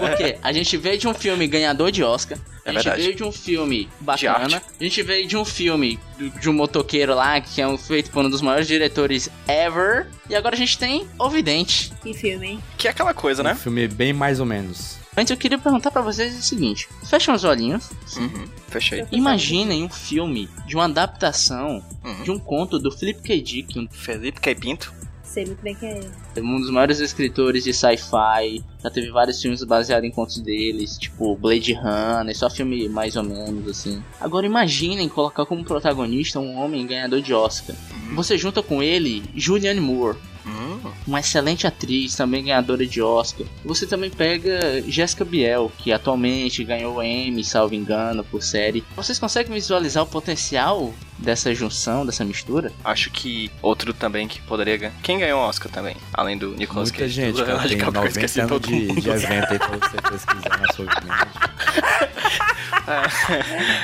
Porque 0.00 0.38
a 0.42 0.52
gente 0.52 0.76
veio 0.76 0.98
de 0.98 1.08
um 1.08 1.14
filme 1.14 1.46
ganhador 1.46 1.90
de 1.90 2.02
Oscar. 2.02 2.38
A 2.64 2.70
É 2.70 2.72
gente 2.72 2.82
verdade. 2.84 3.02
veio 3.02 3.14
de 3.16 3.24
um 3.24 3.32
filme 3.32 3.88
bacana. 4.00 4.62
A 4.80 4.84
gente 4.84 5.02
veio 5.02 5.26
de 5.26 5.36
um 5.36 5.44
filme 5.44 5.98
de 6.40 6.48
um 6.48 6.52
motoqueiro 6.52 7.14
lá, 7.14 7.40
que 7.40 7.60
é 7.60 7.66
um, 7.68 7.76
feito 7.76 8.10
por 8.10 8.24
um 8.24 8.30
dos 8.30 8.40
maiores 8.40 8.66
diretores 8.66 9.28
ever. 9.46 10.06
E 10.28 10.34
agora 10.34 10.54
a 10.54 10.58
gente 10.58 10.78
tem 10.78 11.06
O 11.18 11.28
Vidente. 11.28 11.92
Que 12.02 12.14
filme, 12.14 12.46
hein? 12.46 12.62
Que 12.78 12.88
é 12.88 12.90
aquela 12.90 13.12
coisa, 13.12 13.42
Um 13.42 13.44
né? 13.44 13.54
filme 13.54 13.86
bem 13.88 14.12
mais 14.12 14.40
ou 14.40 14.46
menos. 14.46 14.96
Antes 15.16 15.30
eu 15.30 15.36
queria 15.36 15.58
perguntar 15.58 15.90
pra 15.92 16.02
vocês 16.02 16.36
o 16.38 16.42
seguinte: 16.42 16.88
fechem 17.08 17.32
os 17.34 17.44
olhinhos, 17.44 17.88
Uhum. 18.16 18.46
Fechei. 18.68 19.04
imaginem 19.12 19.84
um 19.84 19.88
filme 19.88 20.48
de 20.66 20.74
uma 20.74 20.86
adaptação 20.86 21.84
Uhum. 22.02 22.22
de 22.24 22.30
um 22.32 22.38
conto 22.38 22.78
do 22.78 22.90
Philip 22.90 23.20
K. 23.22 23.40
Dick, 23.40 23.78
um 23.78 23.86
Felipe 23.88 24.40
K. 24.40 24.54
Pinto. 24.54 24.92
Sei 25.34 25.44
muito 25.44 25.62
bem 25.64 25.74
quem 25.74 25.88
é 25.88 25.98
ele. 25.98 26.46
um 26.46 26.60
dos 26.60 26.70
maiores 26.70 27.00
escritores 27.00 27.64
de 27.64 27.74
sci-fi. 27.74 28.62
Já 28.80 28.88
teve 28.88 29.10
vários 29.10 29.42
filmes 29.42 29.64
baseados 29.64 30.08
em 30.08 30.12
contos 30.12 30.38
deles, 30.38 30.96
tipo 30.96 31.34
Blade 31.34 31.72
Runner, 31.72 32.38
só 32.38 32.48
filme 32.48 32.88
mais 32.88 33.16
ou 33.16 33.24
menos 33.24 33.66
assim. 33.68 34.00
Agora 34.20 34.46
imaginem 34.46 35.08
colocar 35.08 35.44
como 35.44 35.64
protagonista 35.64 36.38
um 36.38 36.56
homem 36.56 36.86
ganhador 36.86 37.20
de 37.20 37.34
Oscar. 37.34 37.74
Você 38.14 38.38
junta 38.38 38.62
com 38.62 38.80
ele 38.80 39.24
Julianne 39.34 39.80
Moore. 39.80 40.16
Hum. 40.46 40.78
uma 41.06 41.20
excelente 41.20 41.66
atriz, 41.66 42.14
também 42.14 42.44
ganhadora 42.44 42.86
de 42.86 43.00
Oscar. 43.00 43.46
Você 43.64 43.86
também 43.86 44.10
pega 44.10 44.82
Jessica 44.86 45.24
Biel, 45.24 45.72
que 45.78 45.90
atualmente 45.90 46.62
ganhou 46.62 47.02
Emmy, 47.02 47.42
salvo 47.42 47.74
engano, 47.74 48.22
por 48.22 48.42
série. 48.42 48.84
Vocês 48.94 49.18
conseguem 49.18 49.54
visualizar 49.54 50.04
o 50.04 50.06
potencial 50.06 50.92
dessa 51.18 51.54
junção, 51.54 52.04
dessa 52.04 52.24
mistura? 52.24 52.72
Acho 52.84 53.10
que 53.10 53.50
outro 53.62 53.92
também 53.94 54.26
que 54.28 54.40
poderia 54.42 54.76
ganhar. 54.76 54.94
Quem 55.02 55.18
ganhou 55.18 55.40
o 55.40 55.44
Oscar 55.48 55.70
também? 55.70 55.96
Além 56.12 56.36
do 56.36 56.50
Nicolas 56.54 56.90
Muita 56.90 57.04
Cage. 57.04 57.14
gente, 57.14 57.42
cara, 57.44 57.58
tem 57.60 57.68
DiCaprio, 57.68 58.02
eu 58.02 58.08
esqueci 58.08 58.42
90 58.42 58.54
anos 58.54 58.66
todo 58.66 58.76
de, 58.78 58.86
mundo. 58.86 59.00
de 59.00 59.08
evento 59.10 59.52
aí 59.52 59.58
pra 59.58 59.68
você 59.68 59.96
pesquisar 60.10 60.60
na 60.60 60.72
sua 60.72 60.84
mente. 61.04 61.54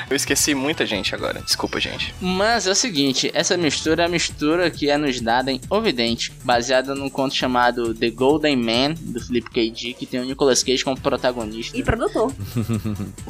Eu 0.09 0.17
esqueci 0.17 0.55
muita 0.55 0.85
gente 0.85 1.15
agora. 1.15 1.41
Desculpa, 1.41 1.81
gente. 1.81 2.15
Mas 2.21 2.67
é 2.67 2.71
o 2.71 2.75
seguinte, 2.75 3.31
essa 3.35 3.57
mistura 3.57 4.03
é 4.03 4.07
a 4.07 4.09
mistura 4.09 4.71
que 4.71 4.91
é 4.91 4.99
nos 4.99 5.21
dada 5.21 5.51
em 5.51 5.61
Ovidente, 5.71 6.33
baseada 6.45 6.95
num 6.95 7.09
conto 7.09 7.35
chamado 7.35 7.95
The 7.95 8.11
Golden 8.11 8.57
Man, 8.57 8.95
do 9.01 9.21
Philip 9.21 9.49
K. 9.51 9.71
Dick, 9.71 9.95
que 9.95 10.07
tem 10.07 10.21
o 10.21 10.25
Nicolas 10.25 10.63
Cage 10.63 10.85
como 10.85 11.01
protagonista. 11.01 11.77
E 11.77 11.83
produtor. 11.83 12.33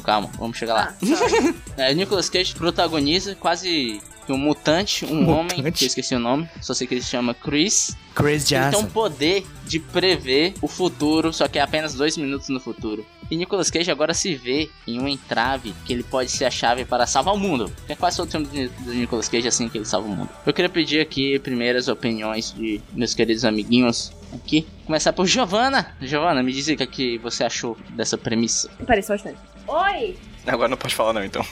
Calma, 0.03 0.29
vamos 0.37 0.57
chegar 0.57 0.73
lá. 0.73 0.93
Ah. 1.01 1.51
É, 1.77 1.93
Nicolas 1.93 2.29
Cage 2.29 2.53
protagoniza 2.53 3.33
quase 3.35 4.00
um 4.29 4.37
mutante, 4.37 5.05
um 5.05 5.29
homem, 5.29 5.57
Mutante? 5.57 5.79
que 5.79 5.83
eu 5.85 5.87
esqueci 5.87 6.15
o 6.15 6.19
nome, 6.19 6.47
só 6.61 6.73
sei 6.73 6.85
que 6.87 6.93
ele 6.95 7.01
se 7.01 7.09
chama 7.09 7.33
Chris. 7.33 7.95
Chris 8.13 8.51
Ele 8.51 8.61
tem 8.61 8.71
Johnson. 8.71 8.85
um 8.87 8.89
poder 8.91 9.45
de 9.65 9.79
prever 9.79 10.53
o 10.61 10.67
futuro, 10.67 11.31
só 11.31 11.47
que 11.47 11.57
é 11.57 11.61
apenas 11.61 11.93
dois 11.93 12.17
minutos 12.17 12.49
no 12.49 12.59
futuro. 12.59 13.05
E 13.29 13.37
Nicolas 13.37 13.71
Cage 13.71 13.89
agora 13.89 14.13
se 14.13 14.35
vê 14.35 14.69
em 14.85 14.99
um 14.99 15.07
entrave 15.07 15.73
que 15.85 15.93
ele 15.93 16.03
pode 16.03 16.29
ser 16.29 16.43
a 16.43 16.51
chave 16.51 16.83
para 16.83 17.07
salvar 17.07 17.33
o 17.33 17.37
mundo. 17.37 17.71
Que 17.87 17.93
é 17.93 17.95
quase 17.95 18.17
todo 18.17 18.29
filme 18.29 18.45
do 18.45 18.83
do 18.83 18.93
Nicolas 18.93 19.29
Cage 19.29 19.47
assim 19.47 19.69
que 19.69 19.77
ele 19.77 19.85
salva 19.85 20.09
o 20.09 20.11
mundo. 20.11 20.29
Eu 20.45 20.53
queria 20.53 20.67
pedir 20.69 20.99
aqui 20.99 21.39
primeiras 21.39 21.87
opiniões 21.87 22.53
de 22.53 22.81
meus 22.91 23.13
queridos 23.13 23.45
amiguinhos 23.45 24.11
aqui. 24.33 24.67
Começar 24.85 25.13
por 25.13 25.25
Giovanna. 25.25 25.95
Giovanna, 26.01 26.43
me 26.43 26.51
diz 26.51 26.67
o 26.67 26.75
que, 26.75 26.83
é 26.83 26.87
que 26.87 27.17
você 27.19 27.45
achou 27.45 27.77
dessa 27.91 28.17
premissa. 28.17 28.69
Um 28.79 28.93
instante. 29.15 29.37
Oi! 29.65 30.17
Agora 30.45 30.67
não 30.67 30.77
pode 30.77 30.93
falar 30.93 31.13
não, 31.13 31.23
então. 31.23 31.45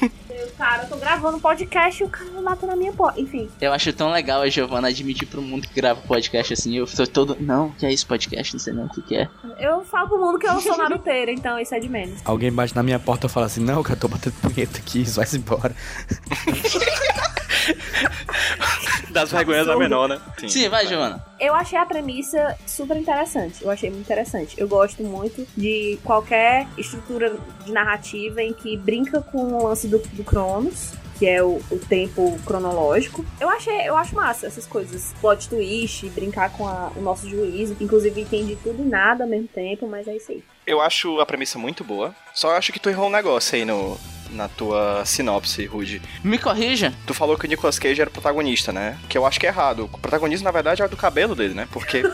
Cara, 0.56 0.84
eu 0.84 0.88
tô 0.88 0.96
gravando 0.96 1.40
podcast 1.40 2.02
e 2.02 2.06
o 2.06 2.08
cara 2.08 2.30
bateu 2.42 2.68
na 2.68 2.76
minha 2.76 2.92
porta. 2.92 3.20
Enfim, 3.20 3.48
Eu 3.60 3.72
acho 3.72 3.92
tão 3.92 4.10
legal 4.10 4.42
a 4.42 4.48
Giovanna 4.48 4.88
admitir 4.88 5.26
pro 5.26 5.42
mundo 5.42 5.66
que 5.66 5.74
grava 5.74 6.00
podcast 6.02 6.52
assim. 6.52 6.76
Eu 6.76 6.86
tô 6.86 7.06
todo. 7.06 7.36
Não, 7.40 7.70
que 7.70 7.84
é 7.84 7.92
isso 7.92 8.06
podcast? 8.06 8.52
Não 8.52 8.60
sei 8.60 8.72
nem 8.72 8.84
o 8.84 8.88
que, 8.88 9.02
que 9.02 9.16
é. 9.16 9.28
eu 9.58 9.84
falo 9.84 10.08
pro 10.08 10.18
mundo 10.18 10.38
que 10.38 10.46
eu 10.46 10.60
sou 10.60 10.76
naruteira, 10.76 11.30
então 11.32 11.58
isso 11.58 11.74
é 11.74 11.80
de 11.80 11.88
menos. 11.88 12.20
Alguém 12.24 12.52
bate 12.52 12.74
na 12.74 12.82
minha 12.82 12.98
porta 12.98 13.26
e 13.26 13.30
fala 13.30 13.46
assim, 13.46 13.60
não, 13.60 13.82
cara, 13.82 13.96
eu 13.96 14.00
tô 14.00 14.08
batendo 14.08 14.34
punheta 14.34 14.78
aqui, 14.78 15.02
isso 15.02 15.16
vai-se 15.16 15.36
embora. 15.38 15.74
Das 19.10 19.30
vergonhas 19.30 19.66
da 19.66 19.76
menor, 19.76 20.08
né? 20.08 20.20
Sim, 20.48 20.68
vai, 20.68 20.86
Giovanna. 20.86 21.24
Eu 21.38 21.54
achei 21.54 21.78
a 21.78 21.86
premissa 21.86 22.56
super 22.66 22.96
interessante. 22.96 23.62
Eu 23.62 23.70
achei 23.70 23.88
muito 23.90 24.02
interessante. 24.04 24.54
Eu 24.58 24.66
gosto 24.66 25.02
muito 25.04 25.46
de 25.56 25.98
qualquer 26.02 26.66
estrutura 26.76 27.36
de 27.64 27.70
narrativa 27.72 28.42
em 28.42 28.52
que 28.52 28.76
brinca 28.76 29.20
com 29.22 29.38
o 29.38 29.68
lance 29.68 29.86
do, 29.86 29.98
do 29.98 30.24
Cronos. 30.24 30.92
Que 31.16 31.28
é 31.28 31.40
o, 31.40 31.62
o 31.70 31.78
tempo 31.88 32.36
cronológico. 32.44 33.24
Eu 33.40 33.48
achei, 33.48 33.88
eu 33.88 33.96
acho 33.96 34.16
massa 34.16 34.48
essas 34.48 34.66
coisas. 34.66 35.14
Plot 35.20 35.48
twist, 35.48 36.08
brincar 36.10 36.50
com 36.50 36.66
a- 36.66 36.90
o 36.96 37.00
nosso 37.00 37.28
juízo. 37.30 37.76
que 37.76 37.84
Inclusive 37.84 38.20
entende 38.20 38.58
tudo 38.64 38.82
e 38.82 38.84
nada 38.84 39.22
ao 39.22 39.30
mesmo 39.30 39.46
tempo, 39.46 39.86
mas 39.86 40.08
é 40.08 40.16
isso 40.16 40.32
aí. 40.32 40.42
Eu 40.66 40.80
acho 40.80 41.20
a 41.20 41.26
premissa 41.26 41.56
muito 41.56 41.84
boa. 41.84 42.12
Só 42.34 42.56
acho 42.56 42.72
que 42.72 42.80
tu 42.80 42.90
errou 42.90 43.06
um 43.06 43.10
negócio 43.12 43.54
aí 43.54 43.64
no, 43.64 43.96
na 44.34 44.48
tua 44.48 45.04
sinopse, 45.04 45.64
Rude. 45.66 46.02
Me 46.22 46.38
corrija. 46.38 46.92
Tu 47.06 47.14
falou 47.14 47.38
que 47.38 47.46
o 47.46 47.48
Nicolas 47.48 47.78
Cage 47.78 48.00
era 48.00 48.10
o 48.10 48.12
protagonista, 48.12 48.72
né? 48.72 48.98
Que 49.08 49.16
eu 49.16 49.24
acho 49.24 49.38
que 49.40 49.46
é 49.46 49.48
errado. 49.50 49.88
O 49.92 49.98
protagonismo, 49.98 50.44
na 50.44 50.50
verdade, 50.50 50.82
é 50.82 50.84
o 50.84 50.88
do 50.88 50.96
cabelo 50.96 51.34
dele, 51.34 51.54
né? 51.54 51.68
Porque. 51.70 52.02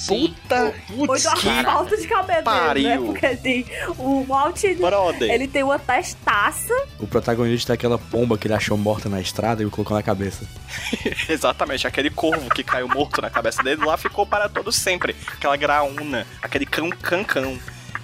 Sim. 0.00 0.28
Puta! 0.28 0.74
Foi 0.88 1.06
Putz, 1.06 1.24
do 1.24 1.34
que 1.34 1.62
falta 1.62 1.94
de 1.94 2.06
cabelo 2.08 2.42
dele, 2.42 2.88
né? 2.88 2.96
pariu. 2.96 3.04
Porque 3.04 3.36
tem 3.36 3.66
o 3.98 4.24
Walt, 4.24 4.62
brother. 4.78 5.30
ele 5.30 5.46
tem 5.46 5.62
uma 5.62 5.78
testaça. 5.78 6.72
O 6.98 7.06
protagonista 7.06 7.74
daquela 7.74 7.98
pomba 7.98 8.38
que 8.38 8.46
ele 8.46 8.54
achou 8.54 8.78
morta 8.78 9.10
na 9.10 9.20
estrada 9.20 9.62
e 9.62 9.66
o 9.66 9.70
colocou 9.70 9.94
na 9.94 10.02
cabeça. 10.02 10.46
Exatamente, 11.28 11.86
aquele 11.86 12.08
corvo 12.08 12.48
que 12.48 12.64
caiu 12.64 12.88
morto 12.88 13.20
na 13.20 13.28
cabeça 13.28 13.62
dele 13.62 13.84
lá 13.84 13.98
ficou 13.98 14.24
para 14.24 14.48
todo 14.48 14.72
sempre. 14.72 15.14
Aquela 15.34 15.54
graúna, 15.58 16.26
aquele 16.40 16.64
cão 16.64 16.88
cancão 16.88 17.58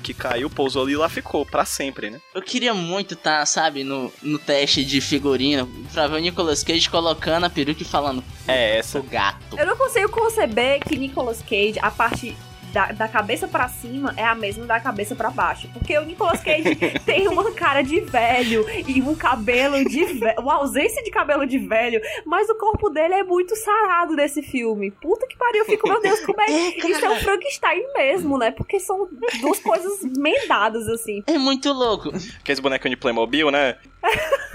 que 0.06 0.14
caiu, 0.14 0.48
pousou 0.48 0.82
ali 0.84 0.92
e 0.92 0.96
lá 0.96 1.08
ficou, 1.08 1.44
pra 1.44 1.64
sempre, 1.64 2.10
né? 2.10 2.20
Eu 2.34 2.40
queria 2.42 2.72
muito 2.72 3.14
estar, 3.14 3.44
sabe, 3.46 3.82
no, 3.82 4.12
no 4.22 4.38
teste 4.38 4.84
de 4.84 5.00
figurino 5.00 5.66
pra 5.92 6.06
ver 6.06 6.16
o 6.16 6.20
Nicolas 6.20 6.62
Cage 6.62 6.88
colocando 6.88 7.44
a 7.44 7.50
peruca 7.50 7.82
e 7.82 7.84
falando 7.84 8.22
É 8.46 8.78
essa. 8.78 9.00
o 9.00 9.02
gato. 9.02 9.58
Eu 9.58 9.66
não 9.66 9.76
consigo 9.76 10.08
conceber 10.10 10.80
que 10.80 10.96
Nicolas 10.96 11.42
Cage, 11.42 11.78
a 11.82 11.90
parte 11.90 12.36
da, 12.76 12.92
da 12.92 13.08
cabeça 13.08 13.48
pra 13.48 13.70
cima 13.70 14.12
é 14.18 14.24
a 14.24 14.34
mesma 14.34 14.66
da 14.66 14.78
cabeça 14.78 15.16
pra 15.16 15.30
baixo. 15.30 15.66
Porque 15.72 15.96
o 15.96 16.04
Nicolas 16.04 16.42
Cage 16.42 16.76
tem 17.06 17.26
uma 17.26 17.50
cara 17.52 17.80
de 17.80 18.00
velho 18.00 18.66
e 18.86 19.00
um 19.00 19.14
cabelo 19.14 19.82
de 19.82 20.04
velho, 20.04 20.38
uma 20.40 20.56
ausência 20.56 21.02
de 21.02 21.10
cabelo 21.10 21.46
de 21.46 21.58
velho, 21.58 22.02
mas 22.26 22.50
o 22.50 22.54
corpo 22.54 22.90
dele 22.90 23.14
é 23.14 23.22
muito 23.24 23.56
sarado 23.56 24.14
nesse 24.14 24.42
filme. 24.42 24.90
Puta 24.90 25.26
que 25.26 25.38
pariu, 25.38 25.60
eu 25.60 25.64
fico, 25.64 25.88
meu 25.88 26.02
Deus, 26.02 26.20
como 26.20 26.38
é. 26.42 26.50
Isso 26.86 27.02
é 27.02 27.08
um 27.08 27.16
Frankenstein 27.16 27.82
mesmo, 27.94 28.36
né? 28.36 28.50
Porque 28.50 28.78
são 28.78 29.08
duas 29.40 29.58
coisas 29.60 30.02
mendadas, 30.14 30.86
assim. 30.86 31.22
É 31.26 31.38
muito 31.38 31.72
louco. 31.72 32.10
Aqueles 32.40 32.60
bonecos 32.60 32.90
de 32.90 32.96
Playmobil, 32.96 33.50
né? 33.50 33.76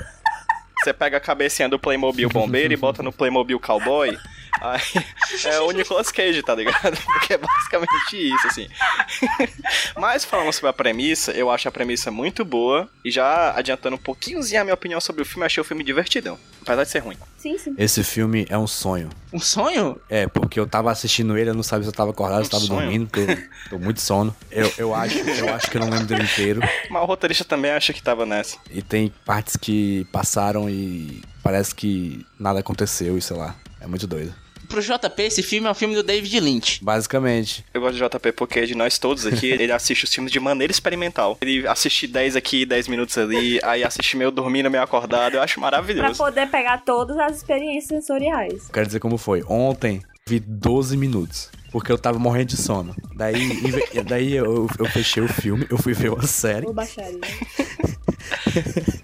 Você 0.83 0.93
pega 0.93 1.17
a 1.17 1.19
cabecinha 1.19 1.69
do 1.69 1.79
Playmobil 1.79 2.29
bombeiro 2.29 2.73
e 2.73 2.77
bota 2.77 3.01
no 3.01 3.11
Playmobil 3.11 3.59
cowboy. 3.59 4.15
Aí 4.60 4.81
é 5.46 5.60
o 5.60 5.72
Nicolas 5.72 6.12
Cage, 6.12 6.41
tá 6.43 6.53
ligado? 6.53 6.98
Porque 7.05 7.34
é 7.34 7.38
basicamente 7.38 8.13
isso, 8.15 8.48
assim. 8.48 8.67
Mas 9.98 10.24
falando 10.25 10.51
sobre 10.51 10.70
a 10.70 10.74
premissa, 10.74 11.31
eu 11.31 11.50
acho 11.50 11.67
a 11.67 11.72
premissa 11.72 12.12
muito 12.12 12.43
boa. 12.46 12.89
E 13.03 13.10
já 13.12 13.51
adiantando 13.55 13.96
um 13.96 14.00
pouquinhozinho 14.00 14.62
a 14.62 14.63
minha 14.63 14.74
opinião 14.74 15.00
sobre 15.01 15.22
o 15.22 15.25
filme, 15.25 15.43
eu 15.43 15.46
achei 15.48 15.62
o 15.62 15.63
filme 15.63 15.84
divertidão. 15.84 16.38
Apesar 16.62 16.84
de 16.84 16.89
ser 16.89 17.00
ruim. 17.00 17.17
Sim, 17.38 17.58
sim. 17.58 17.74
Esse 17.77 18.03
filme 18.03 18.46
é 18.50 18.58
um 18.58 18.67
sonho. 18.67 19.10
Um 19.34 19.39
sonho? 19.39 20.00
É, 20.10 20.27
porque 20.27 20.60
eu 20.60 20.67
tava 20.67 20.91
assistindo 20.91 21.36
ele, 21.38 21.50
eu 21.50 21.53
não 21.55 21.63
sabia 21.63 21.84
se 21.84 21.89
eu 21.89 21.93
tava 21.93 22.12
acordado, 22.12 22.46
se 22.46 22.53
eu 22.53 22.58
Um 22.58 22.62
tava 22.62 22.65
sonho? 22.65 22.81
dormindo, 22.81 23.08
porque 23.10 23.31
eu 23.31 23.70
tô 23.70 23.79
muito 23.79 24.00
sono. 24.01 24.36
Eu, 24.51 24.72
eu, 24.77 24.93
acho, 24.93 25.17
eu 25.17 25.53
acho 25.53 25.72
que 25.72 25.77
eu 25.77 25.81
não 25.81 25.89
lembro 25.89 26.05
dele 26.05 26.24
inteiro. 26.24 26.62
Mas 26.89 27.01
o 27.01 27.05
roteirista 27.05 27.43
também 27.43 27.72
acha 27.72 27.93
que 27.93 28.01
tava 28.03 28.25
nessa. 28.25 28.58
E 28.70 28.81
tem 28.84 29.12
partes 29.25 29.55
que 29.58 30.05
passaram 30.12 30.70
e 30.70 31.24
parece 31.41 31.74
que 31.74 32.24
nada 32.39 32.60
aconteceu 32.60 33.17
e 33.17 33.22
sei 33.22 33.36
lá. 33.38 33.55
É 33.79 33.88
muito 33.88 34.05
doido. 34.05 34.31
Pro 34.71 34.81
JP, 34.81 35.21
esse 35.23 35.43
filme 35.43 35.67
é 35.67 35.71
um 35.71 35.73
filme 35.73 35.93
do 35.95 36.01
David 36.01 36.39
Lynch. 36.39 36.83
Basicamente. 36.83 37.63
Eu 37.73 37.81
gosto 37.81 37.97
de 37.97 38.03
JP 38.03 38.31
porque 38.31 38.65
de 38.65 38.73
nós 38.73 38.97
todos 38.97 39.25
aqui, 39.27 39.47
ele 39.51 39.71
assiste 39.71 40.05
os 40.05 40.13
filmes 40.13 40.31
de 40.31 40.39
maneira 40.39 40.71
experimental. 40.71 41.37
Ele 41.41 41.67
assiste 41.67 42.07
10 42.07 42.35
aqui, 42.37 42.65
10 42.65 42.87
minutos 42.87 43.17
ali, 43.17 43.59
aí 43.63 43.83
assiste 43.83 44.15
meio 44.15 44.31
dormindo, 44.31 44.71
meio 44.71 44.83
acordado. 44.83 45.35
Eu 45.35 45.41
acho 45.41 45.55
Pra 45.55 45.63
maravilhoso. 45.63 46.17
poder 46.17 46.47
pegar 46.49 46.79
todas 46.85 47.17
as 47.17 47.37
experiências 47.37 47.85
sensoriais. 47.87 48.69
Quero 48.71 48.85
dizer 48.85 48.99
como 48.99 49.17
foi. 49.17 49.43
Ontem 49.47 50.01
vi 50.25 50.39
12 50.39 50.95
minutos. 50.95 51.49
Porque 51.71 51.91
eu 51.91 51.97
tava 51.97 52.19
morrendo 52.19 52.47
de 52.47 52.57
sono. 52.57 52.93
Daí, 53.15 53.49
daí 54.05 54.33
eu, 54.33 54.67
eu 54.77 54.85
fechei 54.87 55.23
o 55.23 55.27
filme, 55.27 55.65
eu 55.69 55.77
fui 55.77 55.93
ver 55.93 56.11
uma 56.11 56.27
série, 56.27 56.65
Ou 56.65 56.73
baixaria. 56.73 57.19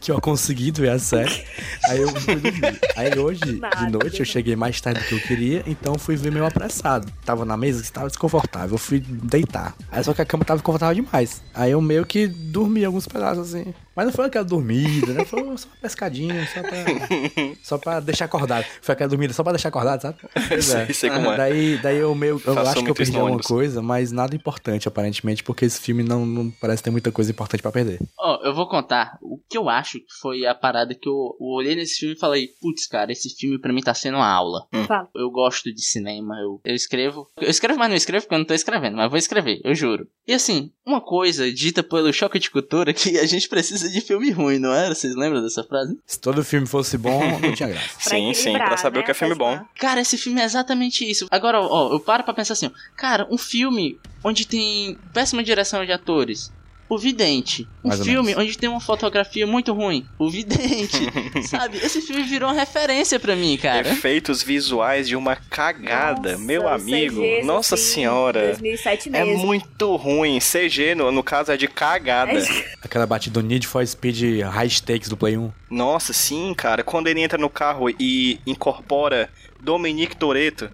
que 0.00 0.10
eu 0.10 0.20
consegui 0.20 0.70
ver 0.70 0.90
a 0.90 0.98
série. 0.98 1.44
Aí 1.84 2.00
eu 2.00 2.08
fui 2.08 2.36
dormir. 2.36 2.80
Aí 2.96 3.18
hoje, 3.18 3.60
Nada, 3.60 3.76
de 3.84 3.92
noite, 3.92 4.20
eu 4.20 4.24
cheguei 4.24 4.56
mais 4.56 4.80
tarde 4.80 5.00
do 5.00 5.06
que 5.06 5.14
eu 5.14 5.20
queria, 5.20 5.62
então 5.66 5.98
fui 5.98 6.16
ver 6.16 6.32
meio 6.32 6.46
apressado. 6.46 7.12
Tava 7.24 7.44
na 7.44 7.56
mesa, 7.56 7.82
estava 7.82 8.08
desconfortável. 8.08 8.74
Eu 8.74 8.78
fui 8.78 9.00
deitar. 9.00 9.74
Aí 9.90 10.02
só 10.02 10.14
que 10.14 10.22
a 10.22 10.24
cama 10.24 10.44
tava 10.44 10.62
confortável 10.62 10.94
demais. 10.94 11.42
Aí 11.54 11.72
eu 11.72 11.80
meio 11.82 12.06
que 12.06 12.26
dormi 12.26 12.84
alguns 12.84 13.06
pedaços 13.06 13.54
assim. 13.54 13.74
Mas 13.94 14.06
não 14.06 14.12
foi 14.12 14.26
aquela 14.26 14.44
dormida, 14.44 15.12
né? 15.12 15.24
Foi 15.24 15.40
só 15.56 15.68
uma 15.68 15.76
pescadinha, 15.80 16.46
só 16.46 16.62
pra, 16.62 16.70
só 17.62 17.78
pra 17.78 18.00
deixar 18.00 18.26
acordado. 18.26 18.64
Foi 18.80 18.92
aquela 18.92 19.08
dormida 19.10 19.32
só 19.32 19.42
pra 19.42 19.52
deixar 19.52 19.68
acordado, 19.68 20.02
sabe? 20.02 20.18
Pois 20.48 20.70
é. 20.70 20.86
Sei, 20.86 20.94
sei 20.94 21.10
como 21.10 21.32
é. 21.32 21.36
Daí, 21.36 21.78
daí 21.78 21.96
eu 21.98 22.14
meio. 22.14 22.34
Eu 22.34 22.54
Faço 22.54 22.70
acho 22.70 22.84
que 22.84 22.90
eu 22.90 22.94
perdi 22.94 23.16
alguma 23.16 23.40
coisa, 23.40 23.82
mas 23.82 24.12
nada 24.12 24.34
importante, 24.34 24.88
aparentemente, 24.88 25.42
porque 25.42 25.64
esse 25.64 25.80
filme 25.80 26.02
não, 26.02 26.24
não 26.24 26.50
parece 26.50 26.82
ter 26.82 26.90
muita 26.90 27.10
coisa 27.10 27.30
importante 27.30 27.62
pra 27.62 27.72
perder. 27.72 27.98
Ó, 28.18 28.40
eu 28.44 28.54
vou 28.54 28.68
contar 28.68 29.18
o 29.20 29.38
que 29.48 29.58
eu 29.58 29.68
acho 29.68 29.98
que 29.98 30.12
foi 30.20 30.46
a 30.46 30.54
parada 30.54 30.94
que 30.94 31.08
eu, 31.08 31.36
eu 31.40 31.46
olhei 31.46 31.74
nesse 31.74 31.98
filme 31.98 32.14
e 32.14 32.18
falei, 32.18 32.48
putz, 32.60 32.86
cara, 32.86 33.12
esse 33.12 33.28
filme 33.36 33.58
pra 33.58 33.72
mim 33.72 33.82
tá 33.82 33.94
sendo 33.94 34.16
uma 34.16 34.32
aula. 34.32 34.66
Fala. 34.86 35.08
Eu 35.14 35.30
gosto 35.30 35.72
de 35.72 35.82
cinema, 35.82 36.36
eu, 36.40 36.60
eu 36.64 36.74
escrevo. 36.74 37.28
Eu 37.40 37.50
escrevo, 37.50 37.78
mas 37.78 37.88
não 37.88 37.96
escrevo 37.96 38.24
porque 38.24 38.34
eu 38.34 38.38
não 38.38 38.46
tô 38.46 38.54
escrevendo, 38.54 38.96
mas 38.96 39.10
vou 39.10 39.18
escrever, 39.18 39.60
eu 39.64 39.74
juro. 39.74 40.06
E 40.26 40.32
assim, 40.32 40.70
uma 40.90 41.00
coisa 41.00 41.50
dita 41.52 41.82
pelo 41.82 42.12
choque 42.12 42.38
de 42.38 42.50
cultura 42.50 42.92
que 42.92 43.18
a 43.18 43.26
gente 43.26 43.48
precisa 43.48 43.88
de 43.88 44.00
filme 44.00 44.30
ruim, 44.30 44.58
não 44.58 44.72
era? 44.74 44.94
Vocês 44.94 45.14
lembram 45.14 45.42
dessa 45.42 45.62
frase? 45.64 45.98
Se 46.06 46.20
todo 46.20 46.44
filme 46.44 46.66
fosse 46.66 46.98
bom, 46.98 47.20
não 47.40 47.52
tinha 47.54 47.68
graça. 47.68 47.88
Pra 48.02 48.16
Sim, 48.16 48.34
sim, 48.34 48.52
pra 48.52 48.76
saber 48.76 48.98
né? 48.98 49.02
o 49.02 49.04
que 49.04 49.10
é 49.10 49.14
filme 49.14 49.34
bom. 49.34 49.60
Cara, 49.78 50.00
esse 50.00 50.16
filme 50.18 50.40
é 50.40 50.44
exatamente 50.44 51.08
isso. 51.08 51.26
Agora, 51.30 51.60
ó, 51.60 51.92
eu 51.92 52.00
paro 52.00 52.24
pra 52.24 52.34
pensar 52.34 52.54
assim, 52.54 52.66
ó, 52.66 52.70
cara, 52.96 53.26
um 53.30 53.38
filme 53.38 53.98
onde 54.24 54.46
tem 54.46 54.98
péssima 55.12 55.42
direção 55.44 55.84
de 55.84 55.92
atores, 55.92 56.52
O 56.90 56.98
Vidente. 56.98 57.68
Um 57.84 57.88
Mais 57.88 58.00
filme 58.04 58.34
onde 58.36 58.58
tem 58.58 58.68
uma 58.68 58.80
fotografia 58.80 59.46
muito 59.46 59.72
ruim. 59.72 60.04
O 60.18 60.28
Vidente. 60.28 60.98
sabe? 61.48 61.78
Esse 61.78 62.00
filme 62.02 62.24
virou 62.24 62.50
uma 62.50 62.58
referência 62.58 63.20
pra 63.20 63.36
mim, 63.36 63.56
cara. 63.56 63.88
Efeitos 63.88 64.42
visuais 64.42 65.06
de 65.06 65.14
uma 65.14 65.36
cagada, 65.36 66.32
Nossa, 66.32 66.44
meu 66.44 66.66
amigo. 66.68 67.20
CG, 67.22 67.42
Nossa 67.44 67.76
assim, 67.76 67.84
senhora. 67.94 68.46
2007 68.48 69.08
É 69.08 69.24
mesmo. 69.24 69.46
muito 69.46 69.94
ruim. 69.94 70.40
CG, 70.40 70.96
no, 70.96 71.12
no 71.12 71.22
caso, 71.22 71.52
é 71.52 71.56
de 71.56 71.68
cagada. 71.68 72.42
Aquela 72.82 73.06
batida 73.06 73.40
do 73.40 73.46
Need 73.46 73.68
for 73.68 73.86
Speed 73.86 74.40
High 74.42 74.68
Stakes 74.70 75.08
do 75.08 75.16
Play 75.16 75.36
1. 75.36 75.48
Nossa, 75.70 76.12
sim, 76.12 76.52
cara. 76.54 76.82
Quando 76.82 77.06
ele 77.06 77.20
entra 77.20 77.38
no 77.38 77.48
carro 77.48 77.88
e 78.00 78.40
incorpora 78.44 79.30
Dominique 79.62 80.16
Toretto. 80.16 80.70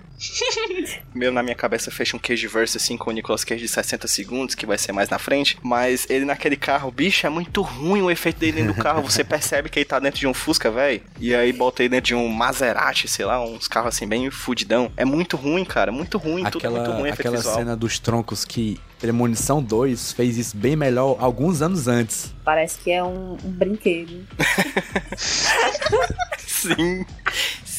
Meu, 1.14 1.30
na 1.30 1.42
minha 1.42 1.54
cabeça 1.54 1.90
fecha 1.90 2.16
um 2.16 2.20
Cage 2.20 2.46
Verse 2.46 2.76
assim 2.76 2.96
com 2.96 3.10
o 3.10 3.12
Nicolas 3.12 3.44
Cage 3.44 3.62
de 3.62 3.68
60 3.68 4.08
segundos, 4.08 4.54
que 4.54 4.64
vai 4.64 4.78
ser 4.78 4.92
mais 4.92 5.08
na 5.08 5.18
frente. 5.18 5.58
Mas 5.62 6.08
ele 6.08 6.24
naquele 6.24 6.56
carro, 6.56 6.90
bicho, 6.90 7.26
é 7.26 7.30
muito 7.30 7.62
ruim 7.62 8.02
o 8.02 8.10
efeito 8.10 8.38
dele 8.38 8.52
dentro 8.52 8.74
do 8.74 8.82
carro. 8.82 9.02
Você 9.02 9.22
percebe 9.24 9.68
que 9.68 9.78
ele 9.78 9.84
tá 9.84 9.98
dentro 9.98 10.20
de 10.20 10.26
um 10.26 10.34
Fusca, 10.34 10.70
velho. 10.70 11.02
E 11.20 11.34
aí 11.34 11.52
bota 11.52 11.82
ele 11.82 11.90
dentro 11.90 12.06
de 12.06 12.14
um 12.14 12.28
Maserati, 12.28 13.08
sei 13.08 13.26
lá, 13.26 13.44
uns 13.44 13.68
carros 13.68 13.94
assim 13.94 14.06
bem 14.06 14.30
fudidão. 14.30 14.90
É 14.96 15.04
muito 15.04 15.36
ruim, 15.36 15.64
cara. 15.64 15.92
Muito 15.92 16.18
ruim, 16.18 16.44
tudo 16.44 16.50
muito 16.52 16.58
Aquela, 16.58 16.88
ruim 16.88 17.08
efeito 17.08 17.20
aquela 17.20 17.36
visual. 17.36 17.56
cena 17.56 17.76
dos 17.76 17.98
troncos 17.98 18.44
que 18.44 18.80
Premonição 18.98 19.62
2 19.62 20.12
fez 20.12 20.38
isso 20.38 20.56
bem 20.56 20.74
melhor 20.74 21.16
alguns 21.20 21.60
anos 21.60 21.86
antes. 21.86 22.32
Parece 22.42 22.78
que 22.78 22.90
é 22.90 23.04
um, 23.04 23.36
um 23.44 23.50
brinquedo. 23.50 24.26
Sim. 26.38 27.04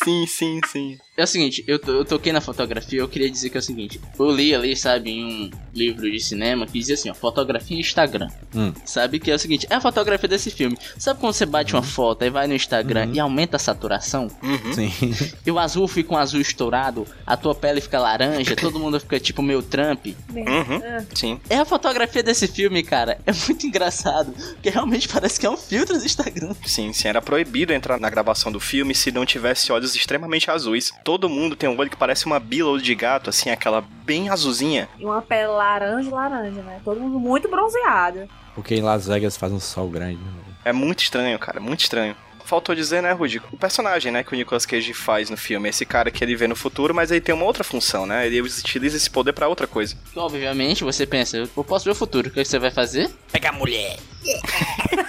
Sim, 0.08 0.26
sim, 0.26 0.62
sim. 0.66 0.98
É 1.18 1.24
o 1.24 1.28
seguinte, 1.28 1.64
eu, 1.66 1.80
eu 1.88 2.06
toquei 2.06 2.32
na 2.32 2.40
fotografia, 2.40 3.00
eu 3.00 3.08
queria 3.08 3.28
dizer 3.28 3.50
que 3.50 3.58
é 3.58 3.60
o 3.60 3.64
seguinte. 3.64 4.00
Eu 4.20 4.30
li 4.32 4.54
ali, 4.54 4.76
sabe, 4.76 5.10
em 5.10 5.26
um 5.26 5.50
livro 5.74 6.10
de 6.12 6.20
cinema 6.20 6.68
que 6.68 6.74
dizia 6.78 6.94
assim, 6.94 7.10
ó, 7.10 7.14
fotografia 7.16 7.76
em 7.76 7.80
Instagram. 7.80 8.28
Hum. 8.56 8.72
Sabe 8.86 9.20
que 9.20 9.32
é 9.32 9.34
o 9.34 9.40
seguinte, 9.40 9.66
é 9.68 9.74
a 9.74 9.82
fotografia 9.82 10.30
desse 10.30 10.52
filme. 10.52 10.78
Sabe 10.96 11.20
quando 11.20 11.34
você 11.34 11.48
bate 11.48 11.74
uma 11.74 11.82
foto 11.82 12.24
e 12.24 12.30
vai 12.30 12.46
no 12.46 12.54
Instagram 12.54 13.08
Uhum. 13.08 13.14
e 13.16 13.20
aumenta 13.20 13.56
a 13.56 13.60
saturação? 13.60 14.28
Uhum. 14.44 14.74
Sim. 14.74 14.94
E 15.44 15.50
o 15.52 15.58
azul 15.58 15.88
fica 15.88 16.14
um 16.14 16.18
azul 16.18 16.40
estourado, 16.42 17.08
a 17.26 17.36
tua 17.38 17.56
pele 17.56 17.80
fica 17.82 18.00
laranja, 18.00 18.56
todo 18.56 18.78
mundo 18.80 19.00
fica 19.00 19.20
tipo 19.20 19.42
meio 19.42 19.64
Trump. 19.64 20.08
Uhum. 20.30 21.06
Sim. 21.16 21.40
É 21.50 21.58
a 21.58 21.66
fotografia 21.66 22.22
desse 22.22 22.48
filme, 22.48 22.84
cara. 22.84 23.18
É 23.26 23.32
muito 23.48 23.66
engraçado. 23.66 24.32
Porque 24.54 24.70
realmente 24.70 25.08
parece 25.08 25.40
que 25.40 25.46
é 25.46 25.50
um 25.50 25.58
filtro 25.58 25.98
do 25.98 26.06
Instagram. 26.06 26.54
Sim, 26.66 26.94
sim, 26.94 27.08
era 27.08 27.22
proibido 27.22 27.74
entrar 27.74 28.00
na 28.00 28.10
gravação 28.10 28.52
do 28.52 28.60
filme 28.60 28.94
se 28.94 29.12
não 29.12 29.26
tivesse 29.26 29.72
olhos 29.72 29.96
extremamente 29.96 30.52
azuis. 30.52 30.92
Todo 31.08 31.30
mundo 31.30 31.56
tem 31.56 31.70
um 31.70 31.80
olho 31.80 31.90
que 31.90 31.96
parece 31.96 32.26
uma 32.26 32.38
bila 32.38 32.78
de 32.82 32.94
gato, 32.94 33.30
assim, 33.30 33.50
aquela 33.50 33.82
bem 34.04 34.28
azulzinha. 34.28 34.90
E 35.00 35.06
uma 35.06 35.22
pele 35.22 35.48
laranja, 35.48 36.14
laranja, 36.14 36.62
né? 36.62 36.82
Todo 36.84 37.00
mundo 37.00 37.18
muito 37.18 37.48
bronzeado. 37.48 38.28
Porque 38.54 38.76
em 38.76 38.82
Las 38.82 39.08
Vegas 39.08 39.38
faz 39.38 39.54
um 39.54 39.60
sol 39.60 39.88
grande. 39.88 40.18
né? 40.18 40.32
É 40.66 40.74
muito 40.74 41.00
estranho, 41.00 41.40
cara, 41.40 41.62
muito 41.62 41.80
estranho. 41.80 42.14
Faltou 42.48 42.74
dizer, 42.74 43.02
né, 43.04 43.12
Rudy? 43.12 43.42
O 43.52 43.58
personagem, 43.58 44.12
né, 44.12 44.24
que 44.24 44.34
o 44.34 44.36
Nicolas 44.38 44.66
Cage 44.66 44.94
faz 44.94 45.30
no 45.30 45.36
filme. 45.38 45.68
Esse 45.68 45.86
cara 45.86 46.10
que 46.10 46.24
ele 46.24 46.34
vê 46.36 46.48
no 46.48 46.56
futuro, 46.56 46.96
mas 46.96 47.12
ele 47.12 47.20
tem 47.22 47.36
uma 47.36 47.44
outra 47.46 47.64
função, 47.64 48.06
né? 48.06 48.26
Ele 48.26 48.40
utiliza 48.42 48.96
esse 48.96 49.10
poder 49.10 49.34
pra 49.34 49.48
outra 49.50 49.68
coisa. 49.68 49.96
Obviamente, 50.16 50.84
você 50.84 51.06
pensa, 51.06 51.36
eu 51.38 51.48
posso 51.64 51.84
ver 51.86 51.92
o 51.92 51.96
futuro. 51.96 52.30
O 52.30 52.32
que 52.32 52.44
você 52.46 52.58
vai 52.58 52.72
fazer? 52.72 53.10
Pegar 53.32 53.52
mulher. 53.52 53.98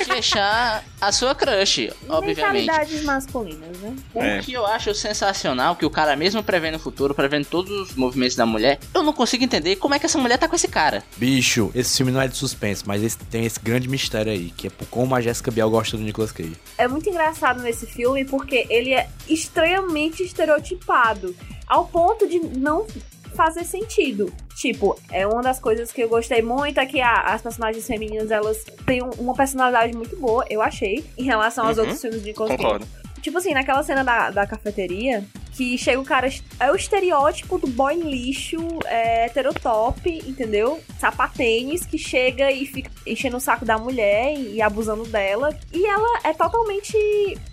Fechar 0.04 0.84
a 1.00 1.12
sua 1.12 1.34
crush, 1.34 1.90
obviamente. 2.08 2.66
Mentalidades 2.66 3.02
masculinas, 3.04 3.78
né? 3.78 3.96
É. 4.14 4.38
O 4.40 4.42
que 4.42 4.52
eu 4.52 4.66
acho 4.66 4.94
sensacional, 4.94 5.76
que 5.76 5.84
o 5.86 5.90
cara 5.90 6.16
mesmo 6.16 6.42
prevendo 6.42 6.76
o 6.76 6.78
futuro, 6.78 7.14
prevendo 7.14 7.46
todos 7.46 7.70
os 7.90 7.94
movimentos 7.94 8.36
da 8.36 8.46
mulher, 8.46 8.78
eu 8.94 9.02
não 9.02 9.12
consigo 9.12 9.44
entender 9.44 9.76
como 9.76 9.94
é 9.94 9.98
que 9.98 10.06
essa 10.06 10.18
mulher 10.18 10.38
tá 10.38 10.48
com 10.48 10.56
esse 10.56 10.68
cara. 10.68 11.02
Bicho, 11.16 11.70
esse 11.74 11.96
filme 11.96 12.12
não 12.12 12.20
é 12.20 12.28
de 12.28 12.36
suspense, 12.36 12.82
mas 12.86 13.02
esse- 13.02 13.18
tem 13.18 13.44
esse 13.44 13.58
grande 13.60 13.88
mistério 13.88 14.32
aí, 14.32 14.50
que 14.56 14.66
é 14.68 14.70
por 14.70 14.86
como 14.88 15.14
a 15.14 15.20
Jessica 15.20 15.50
Biel 15.50 15.70
gosta 15.70 15.96
do 15.96 16.02
Nicolas 16.02 16.32
Cage. 16.32 16.56
É 16.76 16.86
muito 16.88 17.08
engraçado 17.08 17.27
nesse 17.62 17.86
filme 17.86 18.24
porque 18.24 18.66
ele 18.70 18.92
é 18.94 19.08
extremamente 19.28 20.22
estereotipado. 20.22 21.34
Ao 21.66 21.86
ponto 21.86 22.26
de 22.26 22.38
não 22.38 22.86
fazer 23.34 23.64
sentido. 23.64 24.32
Tipo, 24.56 24.98
é 25.12 25.26
uma 25.26 25.42
das 25.42 25.60
coisas 25.60 25.92
que 25.92 26.00
eu 26.02 26.08
gostei 26.08 26.42
muito 26.42 26.80
é 26.80 26.86
que 26.86 27.00
a- 27.00 27.20
as 27.34 27.42
personagens 27.42 27.86
femininas, 27.86 28.30
elas 28.30 28.64
têm 28.86 29.02
um- 29.02 29.10
uma 29.18 29.34
personalidade 29.34 29.94
muito 29.96 30.16
boa, 30.16 30.44
eu 30.50 30.60
achei, 30.60 31.04
em 31.16 31.22
relação 31.24 31.66
aos 31.66 31.76
Uhum. 31.76 31.84
outros 31.84 32.00
filmes 32.00 32.22
de. 32.22 32.32
Concordo. 32.32 32.86
Tipo 33.22 33.38
assim, 33.38 33.52
naquela 33.52 33.82
cena 33.82 34.02
da, 34.02 34.30
da 34.30 34.46
cafeteria, 34.46 35.24
que 35.58 35.76
chega 35.76 36.00
o 36.00 36.04
cara. 36.04 36.28
É 36.60 36.70
o 36.70 36.76
estereótipo 36.76 37.58
do 37.58 37.66
boy 37.66 37.96
lixo, 37.96 38.58
é, 38.86 39.26
heterotop, 39.26 40.08
entendeu? 40.08 40.80
Sapatênis, 41.00 41.84
que 41.84 41.98
chega 41.98 42.48
e 42.52 42.64
fica 42.64 42.88
enchendo 43.04 43.38
o 43.38 43.40
saco 43.40 43.64
da 43.64 43.76
mulher 43.76 44.38
e, 44.38 44.62
abusando 44.62 45.02
dela. 45.04 45.50
E 45.72 45.84
ela 45.84 46.20
é 46.22 46.32
totalmente 46.32 46.96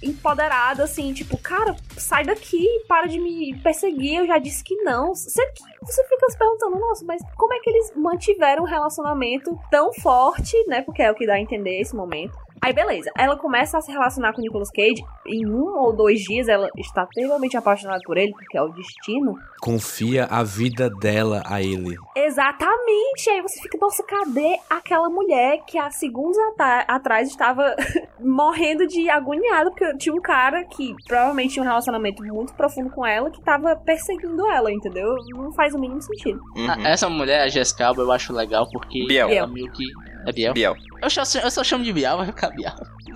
empoderada, 0.04 0.84
assim, 0.84 1.14
tipo, 1.14 1.36
cara, 1.40 1.76
sai 1.98 2.24
daqui, 2.24 2.64
para 2.88 3.08
de 3.08 3.20
me 3.20 3.58
perseguir, 3.62 4.20
eu 4.20 4.28
já 4.28 4.38
disse 4.38 4.64
que 4.64 4.76
não. 4.84 5.16
Sendo 5.16 5.54
que 5.54 5.64
você 5.82 6.04
fica 6.04 6.30
se 6.30 6.38
perguntando, 6.38 6.78
nossa, 6.78 7.04
mas 7.06 7.24
como 7.36 7.56
é 7.56 7.60
que 7.60 7.72
eles 7.72 7.92
mantiveram 7.96 8.64
um 8.64 8.68
relacionamento 8.68 9.60
tão 9.72 9.92
forte, 9.94 10.56
né? 10.68 10.84
Porque 10.84 11.02
é 11.02 11.12
o 11.12 11.16
que 11.16 11.26
dá 11.26 11.34
a 11.34 11.42
entender 11.42 11.82
esse 11.82 11.96
momento. 11.96 12.45
Aí, 12.66 12.74
beleza. 12.74 13.12
Ela 13.18 13.36
começa 13.38 13.78
a 13.78 13.82
se 13.82 13.92
relacionar 13.92 14.34
com 14.34 14.40
o 14.40 14.42
Nicolas 14.42 14.72
Cage. 14.72 15.04
Em 15.28 15.46
um 15.46 15.78
ou 15.78 15.94
dois 15.96 16.22
dias, 16.22 16.48
ela 16.48 16.68
está 16.78 17.06
terrivelmente 17.14 17.56
apaixonada 17.56 18.00
por 18.06 18.18
ele, 18.18 18.32
porque 18.32 18.58
é 18.58 18.62
o 18.62 18.70
destino. 18.70 19.36
Confia 19.62 20.26
a 20.26 20.44
vida 20.44 20.90
dela 20.90 21.44
a 21.46 21.62
ele. 21.62 21.96
Exatamente! 22.16 23.30
Aí 23.30 23.42
você 23.42 23.62
fica, 23.62 23.78
nossa, 23.80 24.04
cadê 24.04 24.58
aquela 24.70 25.10
mulher 25.10 25.60
que 25.68 25.78
há 25.78 25.92
segundos 25.92 26.38
ata- 26.54 26.86
atrás 26.88 27.28
estava 27.28 27.76
morrendo 28.20 28.88
de 28.88 29.10
agoniada, 29.10 29.70
porque 29.70 29.98
tinha 29.98 30.16
um 30.16 30.22
cara 30.22 30.64
que 30.66 30.96
provavelmente 31.08 31.54
tinha 31.54 31.64
um 31.64 31.68
relacionamento 31.68 32.24
muito 32.24 32.54
profundo 32.56 32.90
com 32.90 33.06
ela 33.06 33.30
que 33.30 33.42
tava 33.42 33.76
perseguindo 33.76 34.46
ela, 34.52 34.72
entendeu? 34.72 35.16
Não 35.36 35.52
faz 35.54 35.74
o 35.74 35.80
mínimo 35.80 36.02
sentido. 36.02 36.40
Uhum. 36.56 36.86
Essa 36.86 37.10
mulher, 37.10 37.42
a 37.44 37.48
Jessica 37.48 37.88
Alba, 37.88 38.02
eu 38.02 38.12
acho 38.12 38.34
legal 38.34 38.68
porque 38.72 39.06
Biel. 39.08 39.30
ela 39.30 39.48
meio 39.48 39.72
que... 39.72 39.86
É 40.26 40.32
Biel? 40.32 40.54
Biel. 40.54 40.76
Eu, 41.02 41.10
só, 41.10 41.22
eu 41.40 41.52
só 41.52 41.64
chamo 41.64 41.84
de 41.84 41.94
Biel, 41.94 42.18
vai 42.18 42.26
ficar 42.28 42.50
Biel. 42.50 42.74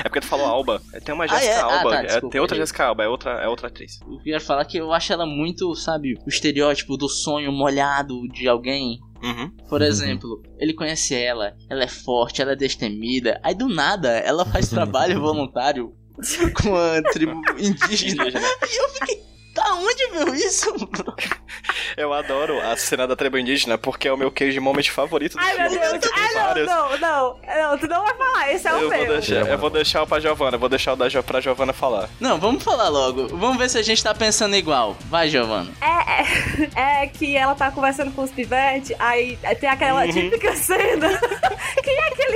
É 0.00 0.02
porque 0.04 0.20
tu 0.20 0.26
falou 0.26 0.46
Alba. 0.46 0.80
Tem 1.04 1.14
uma 1.14 1.24
Ah, 1.24 1.28
Jessica 1.28 1.52
é? 1.52 1.56
Ah, 1.60 1.64
Alba. 1.78 1.90
tá, 1.90 1.98
é, 1.98 2.06
desculpa, 2.06 2.28
tem 2.30 2.40
outra. 2.40 2.56
Jessica 2.56 2.84
Alba, 2.84 3.04
é 3.04 3.08
outra, 3.08 3.30
é 3.32 3.48
outra 3.48 3.66
atriz. 3.68 4.00
Eu 4.08 4.18
queria 4.18 4.40
falar 4.40 4.64
que 4.64 4.78
eu 4.78 4.92
acho 4.92 5.12
ela 5.12 5.26
muito, 5.26 5.74
sabe, 5.74 6.14
o 6.24 6.28
estereótipo 6.28 6.96
do 6.96 7.08
sonho 7.08 7.52
molhado 7.52 8.26
de 8.28 8.48
alguém. 8.48 8.98
Uhum. 9.22 9.50
Por 9.68 9.80
Uhum. 9.80 9.86
exemplo, 9.86 10.42
ele 10.58 10.72
conhece 10.74 11.14
ela, 11.14 11.54
ela 11.70 11.82
é 11.84 11.88
forte, 11.88 12.40
ela 12.42 12.52
é 12.52 12.56
destemida. 12.56 13.40
Aí 13.42 13.54
do 13.54 13.68
nada, 13.68 14.08
ela 14.18 14.44
faz 14.44 14.68
trabalho 14.68 15.18
voluntário 15.20 15.94
com 16.62 16.74
a 16.76 17.02
tribo 17.12 17.40
indígena. 17.58 18.28
E 18.28 18.80
eu 18.82 18.88
fiquei, 18.90 19.22
da 19.56 19.74
onde 19.74 20.06
viu 20.12 20.34
isso? 20.34 20.72
bro?" 20.86 21.14
Eu 21.96 22.12
adoro 22.12 22.60
a 22.60 22.76
cena 22.76 23.06
da 23.06 23.16
tribo 23.16 23.38
indígena 23.38 23.78
porque 23.78 24.06
é 24.06 24.12
o 24.12 24.16
meu 24.16 24.30
queijo 24.30 24.60
moment 24.60 24.88
favorito 24.90 25.32
do 25.36 25.40
Ai, 25.42 25.56
meu 25.56 25.70
filme. 25.70 25.88
Deus! 25.88 26.00
Tem 26.00 26.12
Ai, 26.14 26.34
não, 26.34 26.66
não, 26.66 26.98
não, 26.98 27.36
não, 27.70 27.78
tu 27.78 27.86
não 27.88 28.04
vai 28.04 28.14
falar, 28.16 28.52
esse 28.52 28.68
é 28.68 28.72
o 28.74 28.76
Eu 28.78 28.88
vou, 28.90 28.98
meu. 28.98 29.06
deixar, 29.14 29.48
eu 29.48 29.58
vou 29.58 29.70
deixar 29.70 30.02
o 30.02 30.06
pra 30.06 30.20
Giovana, 30.20 30.56
eu 30.56 30.60
vou 30.60 30.68
deixar 30.68 30.92
o 30.92 30.96
da 30.96 31.08
jo, 31.08 31.22
pra 31.22 31.40
Giovana 31.40 31.72
falar. 31.72 32.08
Não, 32.20 32.38
vamos 32.38 32.62
falar 32.62 32.88
logo. 32.88 33.28
Vamos 33.28 33.56
ver 33.56 33.70
se 33.70 33.78
a 33.78 33.82
gente 33.82 34.02
tá 34.02 34.14
pensando 34.14 34.54
igual. 34.56 34.96
Vai, 35.08 35.28
Giovana. 35.28 35.70
É, 35.80 36.22
é, 36.80 37.02
é 37.02 37.06
que 37.06 37.36
ela 37.36 37.54
tá 37.54 37.70
conversando 37.70 38.12
com 38.12 38.22
os 38.22 38.30
pivetes, 38.30 38.92
aí 38.98 39.38
tem 39.58 39.68
aquela 39.68 40.04
Uhum. 40.04 40.12
típica 40.12 40.54
cena. 40.54 41.08
Quem 41.82 41.94
é 41.96 42.08
aquele? 42.08 42.35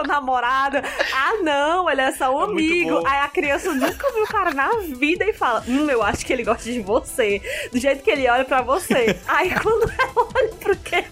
seu 0.00 0.06
namorado? 0.06 0.78
Ah, 1.12 1.34
não, 1.42 1.90
ele 1.90 2.00
é 2.00 2.12
só 2.12 2.34
um 2.34 2.40
É 2.40 2.44
amigo. 2.44 3.06
Aí 3.06 3.20
a 3.20 3.28
criança 3.28 3.72
nunca 3.72 4.12
viu 4.12 4.24
o 4.24 4.28
cara 4.28 4.52
na 4.52 4.68
vida 4.96 5.24
e 5.24 5.32
fala: 5.32 5.62
Hum, 5.68 5.88
eu 5.90 6.02
acho 6.02 6.24
que 6.24 6.32
ele 6.32 6.44
gosta 6.44 6.64
de 6.64 6.80
você. 6.80 7.40
Do 7.72 7.78
jeito 7.78 8.02
que 8.02 8.10
ele 8.10 8.28
olha 8.28 8.44
pra 8.44 8.62
você. 8.62 9.18
Aí 9.26 9.50
quando 9.60 9.90
ela 9.90 10.12
olha 10.34 10.48
pro 10.60 10.76
quê? 10.76 11.04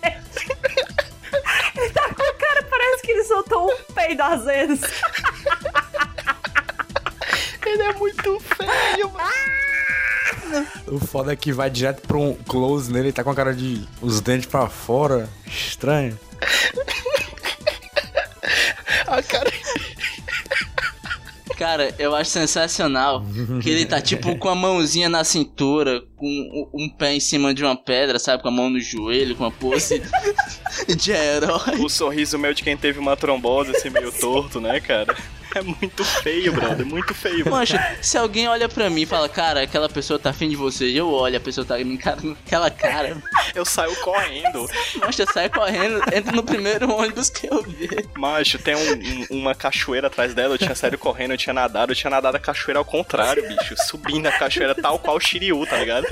Ele 1.77 1.91
tá 1.91 2.09
com 2.15 2.23
a 2.23 2.35
cara, 2.35 2.63
parece 2.69 3.03
que 3.03 3.13
ele 3.13 3.25
soltou 3.25 3.71
um 3.71 3.93
peido 3.93 4.23
azedo. 4.23 4.79
Ele 7.67 7.83
é 7.83 7.93
muito 7.93 8.41
feio, 8.41 9.11
mano. 9.11 10.67
O 10.87 10.99
foda 10.99 11.33
é 11.33 11.37
que 11.37 11.53
vai 11.53 11.69
direto 11.69 12.07
pra 12.07 12.17
um 12.17 12.35
close 12.35 12.91
nele, 12.91 13.09
ele 13.09 13.13
tá 13.13 13.23
com 13.23 13.31
a 13.31 13.35
cara 13.35 13.55
de. 13.55 13.87
os 14.01 14.23
dentes 14.23 14.47
pra 14.47 14.69
fora. 14.69 15.29
Estranho. 15.47 16.19
A 19.09 19.23
cara. 19.23 19.51
Cara, 21.57 21.93
eu 21.99 22.15
acho 22.15 22.31
sensacional 22.31 23.25
que 23.61 23.69
ele 23.69 23.85
tá 23.85 24.01
tipo 24.01 24.37
com 24.37 24.49
a 24.49 24.55
mãozinha 24.55 25.09
na 25.09 25.25
cintura, 25.25 26.03
com 26.17 26.69
um- 26.73 26.89
pé 26.89 27.15
em 27.15 27.21
cima 27.21 27.53
de 27.53 27.65
uma 27.65 27.75
pedra, 27.75 28.17
sabe? 28.21 28.43
Com 28.43 28.49
a 28.49 28.53
mão 28.53 28.71
no 28.71 28.79
joelho, 28.79 29.35
com 29.35 29.43
uma 29.45 29.51
pose 29.51 30.01
de 30.97 31.11
herói. 31.11 31.81
O 31.81 31.89
sorriso 31.89 32.39
meu 32.39 32.55
de 32.55 32.63
quem 32.63 32.77
teve 32.77 33.01
uma 33.01 33.17
trombose, 33.17 33.73
assim, 33.75 33.91
meio 33.91 34.13
torto, 34.13 34.61
né, 34.61 34.79
cara? 34.79 35.17
É 35.55 35.63
muito 35.63 36.05
feio, 36.05 36.53
brother. 36.53 36.85
Muito 36.87 37.15
feio. 37.15 37.49
Mancha, 37.51 37.97
se 38.03 38.17
alguém 38.19 38.49
olha 38.49 38.69
pra 38.69 38.89
mim 38.91 39.03
e 39.03 39.07
fala, 39.07 39.29
cara, 39.29 39.63
aquela 39.63 39.89
pessoa 39.89 40.19
tá 40.19 40.31
afim 40.31 40.49
de 40.49 40.57
você, 40.57 40.87
e 40.89 40.97
eu 40.97 41.11
olho, 41.11 41.37
a 41.37 41.41
pessoa 41.41 41.65
tá 41.67 41.77
me 41.79 41.95
encarando 41.95 42.35
com 42.35 42.43
aquela 42.47 42.71
cara. 42.71 43.17
Eu 43.55 43.65
saio 43.65 43.95
correndo. 43.97 44.67
Mancha, 44.97 45.25
sai 45.33 45.49
correndo, 45.49 46.01
entra 46.13 46.33
no 46.33 46.43
primeiro 46.43 46.91
ônibus 46.93 47.31
que 47.31 47.47
eu 47.47 47.63
ver. 47.63 48.07
Macho, 48.17 48.59
tem 48.59 48.75
um- 48.75 48.93
um- 49.33 49.39
uma 49.41 49.55
cachoeira 49.55 50.07
atrás 50.09 50.35
dela, 50.35 50.55
eu 50.55 50.59
tinha 50.59 50.75
saído 50.75 50.99
correndo, 50.99 51.33
eu 51.33 51.39
tinha 51.39 51.55
nadado, 51.55 51.93
eu 51.93 51.97
tinha 51.97 52.11
nadado 52.11 52.37
a 52.37 52.41
cachoeira 52.41 52.79
ao 52.79 52.85
contrário, 52.85 53.47
bicho. 53.49 53.75
Subindo 53.87 54.27
a 54.27 54.33
cachoeira 54.33 54.75
tal 54.75 54.99
qual 54.99 55.17
o 55.17 55.21
Shiryu, 55.21 55.65
tá 55.67 55.77
ligado? 55.79 56.07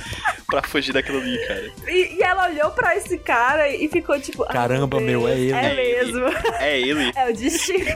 Pra 0.46 0.62
fugir 0.62 0.92
daquilo 0.92 1.18
ali, 1.18 1.38
cara. 1.46 1.70
E, 1.88 2.16
e 2.18 2.22
ela 2.22 2.49
olhou 2.49 2.70
pra 2.70 2.96
esse 2.96 3.18
cara 3.18 3.68
e 3.68 3.88
ficou 3.88 4.18
tipo. 4.20 4.44
"Ah, 4.44 4.53
Caramba, 4.53 5.01
meu, 5.01 5.27
é 5.29 5.33
ele." 5.38 5.53
É 5.53 5.75
mesmo. 5.75 6.27
É 6.61 6.81
ele. 6.81 7.12
É 7.16 7.31
o 7.31 7.35
destino. 7.35 7.87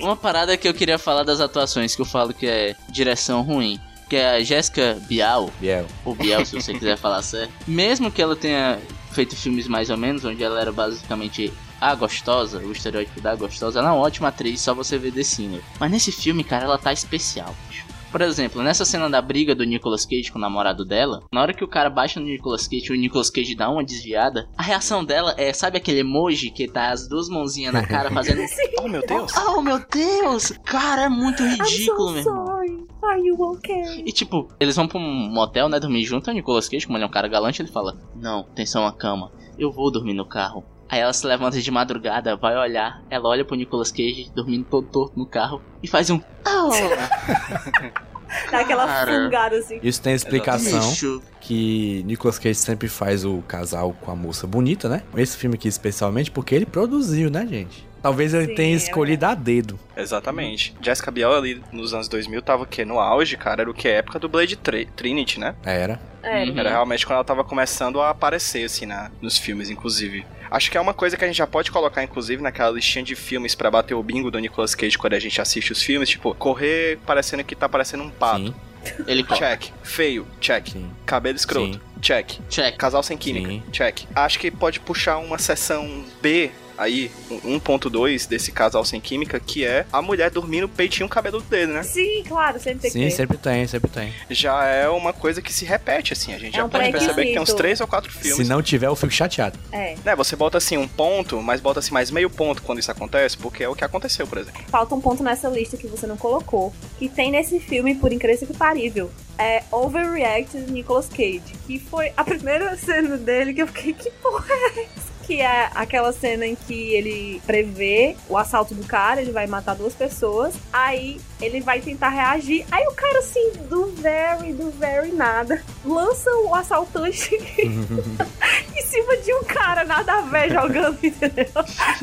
Uma 0.00 0.16
parada 0.16 0.56
que 0.56 0.68
eu 0.68 0.74
queria 0.74 0.98
falar 0.98 1.22
das 1.22 1.40
atuações, 1.40 1.94
que 1.94 2.02
eu 2.02 2.06
falo 2.06 2.32
que 2.34 2.46
é 2.46 2.74
direção 2.88 3.42
ruim. 3.42 3.80
Que 4.08 4.16
é 4.16 4.36
a 4.36 4.42
Jéssica 4.42 4.98
Bial, 5.08 5.50
Biel. 5.58 5.86
ou 6.04 6.14
Biel, 6.14 6.44
se 6.44 6.54
você 6.54 6.74
quiser 6.74 6.98
falar 6.98 7.22
certo. 7.22 7.50
Mesmo 7.66 8.10
que 8.10 8.20
ela 8.20 8.36
tenha 8.36 8.78
feito 9.12 9.34
filmes 9.34 9.66
mais 9.66 9.88
ou 9.88 9.96
menos, 9.96 10.22
onde 10.24 10.44
ela 10.44 10.60
era 10.60 10.70
basicamente 10.70 11.50
a 11.80 11.94
gostosa, 11.94 12.58
o 12.58 12.70
estereótipo 12.72 13.20
da 13.20 13.34
gostosa, 13.34 13.78
ela 13.78 13.88
é 13.88 13.92
uma 13.92 14.00
ótima 14.00 14.28
atriz, 14.28 14.60
só 14.60 14.74
você 14.74 14.98
ver 14.98 15.12
The 15.12 15.22
Sinner. 15.22 15.62
Mas 15.80 15.90
nesse 15.90 16.12
filme, 16.12 16.44
cara, 16.44 16.64
ela 16.64 16.78
tá 16.78 16.92
especial, 16.92 17.54
bicho. 17.68 17.84
Por 18.12 18.20
exemplo, 18.20 18.62
nessa 18.62 18.84
cena 18.84 19.08
da 19.08 19.22
briga 19.22 19.54
do 19.54 19.64
Nicolas 19.64 20.04
Cage 20.04 20.30
com 20.30 20.38
o 20.38 20.40
namorado 20.40 20.84
dela, 20.84 21.22
na 21.32 21.40
hora 21.40 21.54
que 21.54 21.64
o 21.64 21.68
cara 21.68 21.88
baixa 21.88 22.20
no 22.20 22.26
Nicolas 22.26 22.68
Cage 22.68 22.90
e 22.90 22.92
o 22.92 23.00
Nicolas 23.00 23.30
Cage 23.30 23.54
dá 23.54 23.70
uma 23.70 23.82
desviada, 23.82 24.48
a 24.56 24.62
reação 24.62 25.02
dela 25.02 25.34
é, 25.38 25.50
sabe 25.52 25.78
aquele 25.78 26.00
emoji 26.00 26.50
que 26.50 26.68
tá 26.68 26.90
as 26.90 27.08
duas 27.08 27.30
mãozinhas 27.30 27.72
na 27.72 27.84
cara 27.88 28.10
fazendo. 28.10 28.42
Oh, 28.82 28.86
meu 28.88 29.04
Deus. 29.06 29.32
Oh 29.34 29.62
meu 29.62 29.80
Deus! 29.90 30.52
Cara, 30.64 31.04
é 31.04 31.08
muito 31.08 31.42
I'm 31.42 31.52
ridículo, 31.54 32.08
so 32.08 32.12
meu 32.12 32.18
irmão. 32.22 32.46
sorry. 32.46 32.86
Are 33.02 33.20
you 33.20 33.40
okay? 33.40 34.04
E 34.06 34.12
tipo, 34.12 34.48
eles 34.60 34.76
vão 34.76 34.86
pra 34.86 34.98
um 34.98 35.30
motel, 35.32 35.68
né? 35.68 35.80
Dormir 35.80 36.04
junto. 36.04 36.30
O 36.30 36.34
Nicolas 36.34 36.68
Cage, 36.68 36.86
como 36.86 36.98
ele 36.98 37.04
é 37.04 37.06
um 37.06 37.10
cara 37.10 37.26
galante, 37.28 37.60
ele 37.62 37.72
fala: 37.72 37.98
Não, 38.14 38.44
tem 38.54 38.64
só 38.66 38.80
uma 38.80 38.92
cama. 38.92 39.32
Eu 39.58 39.72
vou 39.72 39.90
dormir 39.90 40.14
no 40.14 40.24
carro. 40.26 40.64
Aí 40.92 41.00
ela 41.00 41.12
se 41.14 41.26
levanta 41.26 41.58
de 41.58 41.70
madrugada, 41.70 42.36
vai 42.36 42.54
olhar. 42.54 43.02
Ela 43.08 43.26
olha 43.26 43.46
pro 43.46 43.56
Nicolas 43.56 43.90
Cage 43.90 44.30
dormindo 44.34 44.66
todo 44.66 44.86
torto 44.86 45.18
no 45.18 45.24
carro 45.24 45.62
e 45.82 45.88
faz 45.88 46.10
um. 46.10 46.20
Oh, 46.46 46.68
Dá 48.50 48.60
aquela 48.60 48.86
Cara. 48.86 49.10
fungada 49.24 49.56
assim. 49.56 49.80
Isso 49.82 50.02
tem 50.02 50.12
explicação 50.12 50.90
bicho. 50.90 51.22
que 51.40 52.02
Nicolas 52.04 52.38
Cage 52.38 52.56
sempre 52.56 52.88
faz 52.88 53.24
o 53.24 53.40
casal 53.48 53.96
com 54.02 54.10
a 54.10 54.14
moça 54.14 54.46
bonita, 54.46 54.86
né? 54.86 55.02
Esse 55.16 55.34
filme 55.34 55.54
aqui 55.54 55.66
especialmente 55.66 56.30
porque 56.30 56.54
ele 56.54 56.66
produziu, 56.66 57.30
né, 57.30 57.46
gente? 57.46 57.88
Talvez 58.02 58.34
ele 58.34 58.46
Sim, 58.48 58.54
tenha 58.54 58.74
é 58.74 58.76
escolhido 58.76 59.24
a 59.26 59.34
dedo. 59.34 59.78
Exatamente. 59.96 60.74
Jessica 60.82 61.10
Biel 61.10 61.32
ali 61.32 61.62
nos 61.70 61.94
anos 61.94 62.08
2000 62.08 62.42
tava 62.42 62.64
o 62.64 62.66
quê? 62.66 62.84
No 62.84 62.98
auge, 62.98 63.36
cara, 63.36 63.62
era 63.62 63.70
o 63.70 63.74
que? 63.74 63.86
A 63.88 63.92
época 63.92 64.18
do 64.18 64.28
Blade 64.28 64.56
Tri- 64.56 64.86
Trinity, 64.96 65.38
né? 65.38 65.54
Era. 65.64 66.00
É. 66.22 66.44
Uhum. 66.44 66.58
Era 66.58 66.70
realmente 66.70 67.06
quando 67.06 67.14
ela 67.16 67.24
tava 67.24 67.44
começando 67.44 68.00
a 68.00 68.10
aparecer, 68.10 68.64
assim, 68.64 68.86
na, 68.86 69.10
nos 69.20 69.38
filmes, 69.38 69.70
inclusive. 69.70 70.26
Acho 70.50 70.70
que 70.70 70.76
é 70.76 70.80
uma 70.80 70.92
coisa 70.92 71.16
que 71.16 71.24
a 71.24 71.26
gente 71.26 71.36
já 71.36 71.46
pode 71.46 71.70
colocar, 71.70 72.02
inclusive, 72.02 72.42
naquela 72.42 72.70
listinha 72.72 73.04
de 73.04 73.14
filmes 73.14 73.54
pra 73.54 73.70
bater 73.70 73.94
o 73.94 74.02
bingo 74.02 74.30
do 74.30 74.38
Nicolas 74.38 74.74
Cage 74.74 74.98
quando 74.98 75.14
a 75.14 75.18
gente 75.20 75.40
assiste 75.40 75.72
os 75.72 75.82
filmes. 75.82 76.08
Tipo, 76.10 76.34
correr 76.34 76.98
parecendo 77.06 77.42
que 77.44 77.54
tá 77.56 77.68
parecendo 77.68 78.02
um 78.02 78.10
pato. 78.10 78.46
Sim, 78.84 78.94
Ele 79.06 79.24
corre. 79.24 79.38
Check. 79.40 79.64
Feio. 79.82 80.26
Check. 80.40 80.68
sim. 80.68 80.90
Cabelo 81.06 81.36
escroto. 81.36 81.74
Sim. 81.74 81.80
Check. 82.02 82.32
Check. 82.50 82.76
Casal 82.76 83.02
sem 83.02 83.16
química. 83.16 83.48
Sim. 83.48 83.62
Check. 83.72 84.00
Acho 84.14 84.38
que 84.38 84.50
pode 84.50 84.80
puxar 84.80 85.18
uma 85.18 85.38
seção 85.38 86.04
B 86.20 86.50
aí, 86.82 87.10
um 87.30 87.58
1.2 87.58 88.28
desse 88.28 88.52
casal 88.52 88.84
sem 88.84 89.00
química, 89.00 89.38
que 89.40 89.64
é 89.64 89.86
a 89.92 90.02
mulher 90.02 90.30
dormindo 90.30 90.68
peitinho 90.68 91.06
o 91.06 91.08
cabelo 91.08 91.40
dele, 91.40 91.72
né? 91.72 91.82
Sim, 91.82 92.22
claro, 92.26 92.58
sempre 92.60 92.80
tem 92.80 92.90
que 92.90 92.98
Sim, 92.98 93.10
sempre 93.10 93.38
tem, 93.38 93.66
sempre 93.66 93.90
tem. 93.90 94.12
Já 94.30 94.64
é 94.64 94.88
uma 94.88 95.12
coisa 95.12 95.40
que 95.40 95.52
se 95.52 95.64
repete, 95.64 96.12
assim. 96.12 96.34
A 96.34 96.38
gente 96.38 96.54
É 96.54 96.58
já 96.58 96.64
um 96.64 96.68
pode 96.68 96.90
perceber 96.90 97.26
que 97.26 97.32
tem 97.32 97.40
uns 97.40 97.52
três 97.52 97.80
ou 97.80 97.86
quatro 97.86 98.10
filmes. 98.10 98.36
Se 98.36 98.44
não 98.44 98.62
tiver, 98.62 98.86
eu 98.86 98.96
fico 98.96 99.12
chateado. 99.12 99.58
É. 99.70 99.94
Né, 100.04 100.16
você 100.16 100.34
bota 100.36 100.58
assim 100.58 100.76
um 100.76 100.88
ponto, 100.88 101.40
mas 101.40 101.60
bota 101.60 101.78
assim 101.78 101.92
mais 101.92 102.10
meio 102.10 102.28
ponto 102.28 102.62
quando 102.62 102.78
isso 102.78 102.90
acontece, 102.90 103.36
porque 103.36 103.62
é 103.64 103.68
o 103.68 103.74
que 103.74 103.84
aconteceu, 103.84 104.26
por 104.26 104.38
exemplo. 104.38 104.62
Falta 104.68 104.94
um 104.94 105.00
ponto 105.00 105.22
nessa 105.22 105.48
lista 105.48 105.76
que 105.76 105.86
você 105.86 106.06
não 106.06 106.16
colocou. 106.16 106.72
Que 106.98 107.08
tem 107.08 107.30
nesse 107.30 107.60
filme, 107.60 107.94
por 107.94 108.12
incrível 108.12 108.46
que 108.46 108.54
parível. 108.56 109.10
É 109.38 109.62
Overreact 109.70 110.56
de 110.56 110.72
Nicolas 110.72 111.08
Cage. 111.08 111.42
Que 111.66 111.78
foi 111.78 112.12
a 112.16 112.24
primeira 112.24 112.76
cena 112.76 113.16
dele 113.16 113.52
que 113.54 113.62
eu 113.62 113.66
fiquei, 113.66 113.92
que 113.92 114.10
porra 114.10 114.46
é 114.48 114.86
essa? 114.96 115.11
Que 115.22 115.40
é 115.40 115.70
aquela 115.74 116.12
cena 116.12 116.46
em 116.46 116.54
que 116.54 116.94
ele 116.94 117.40
prevê 117.46 118.16
o 118.28 118.36
assalto 118.36 118.74
do 118.74 118.84
cara, 118.84 119.20
ele 119.20 119.32
vai 119.32 119.46
matar 119.46 119.74
duas 119.74 119.94
pessoas, 119.94 120.54
aí 120.72 121.20
ele 121.40 121.60
vai 121.60 121.80
tentar 121.80 122.08
reagir. 122.08 122.64
Aí 122.70 122.86
o 122.86 122.92
cara, 122.92 123.18
assim, 123.18 123.52
do 123.68 123.86
very, 123.86 124.52
do 124.52 124.70
very 124.70 125.12
nada, 125.12 125.62
lança 125.84 126.30
o 126.44 126.54
assaltante 126.54 127.34
em 127.64 128.82
cima 128.82 129.16
de 129.16 129.32
um 129.34 129.44
cara, 129.44 129.84
nada 129.84 130.14
a 130.14 130.20
ver, 130.22 130.50
jogando, 130.52 130.98
entendeu? 131.02 131.46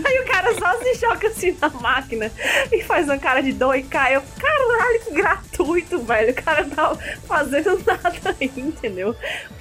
Aí 0.03 0.19
o 0.19 0.25
cara 0.25 0.53
só 0.55 0.77
se 0.79 0.95
choca 0.95 1.27
assim 1.27 1.55
na 1.59 1.69
máquina 1.69 2.31
e 2.71 2.81
faz 2.83 3.05
uma 3.05 3.17
cara 3.17 3.41
de 3.41 3.53
dor 3.53 3.75
e 3.75 3.83
cai. 3.83 4.15
Eu, 4.15 4.23
caralho, 4.37 5.01
que 5.05 5.11
gratuito, 5.11 5.99
velho. 5.99 6.31
O 6.31 6.35
cara 6.35 6.65
tá 6.65 6.95
fazendo 7.27 7.81
nada 7.85 8.35
aí, 8.39 8.51
entendeu? 8.57 9.15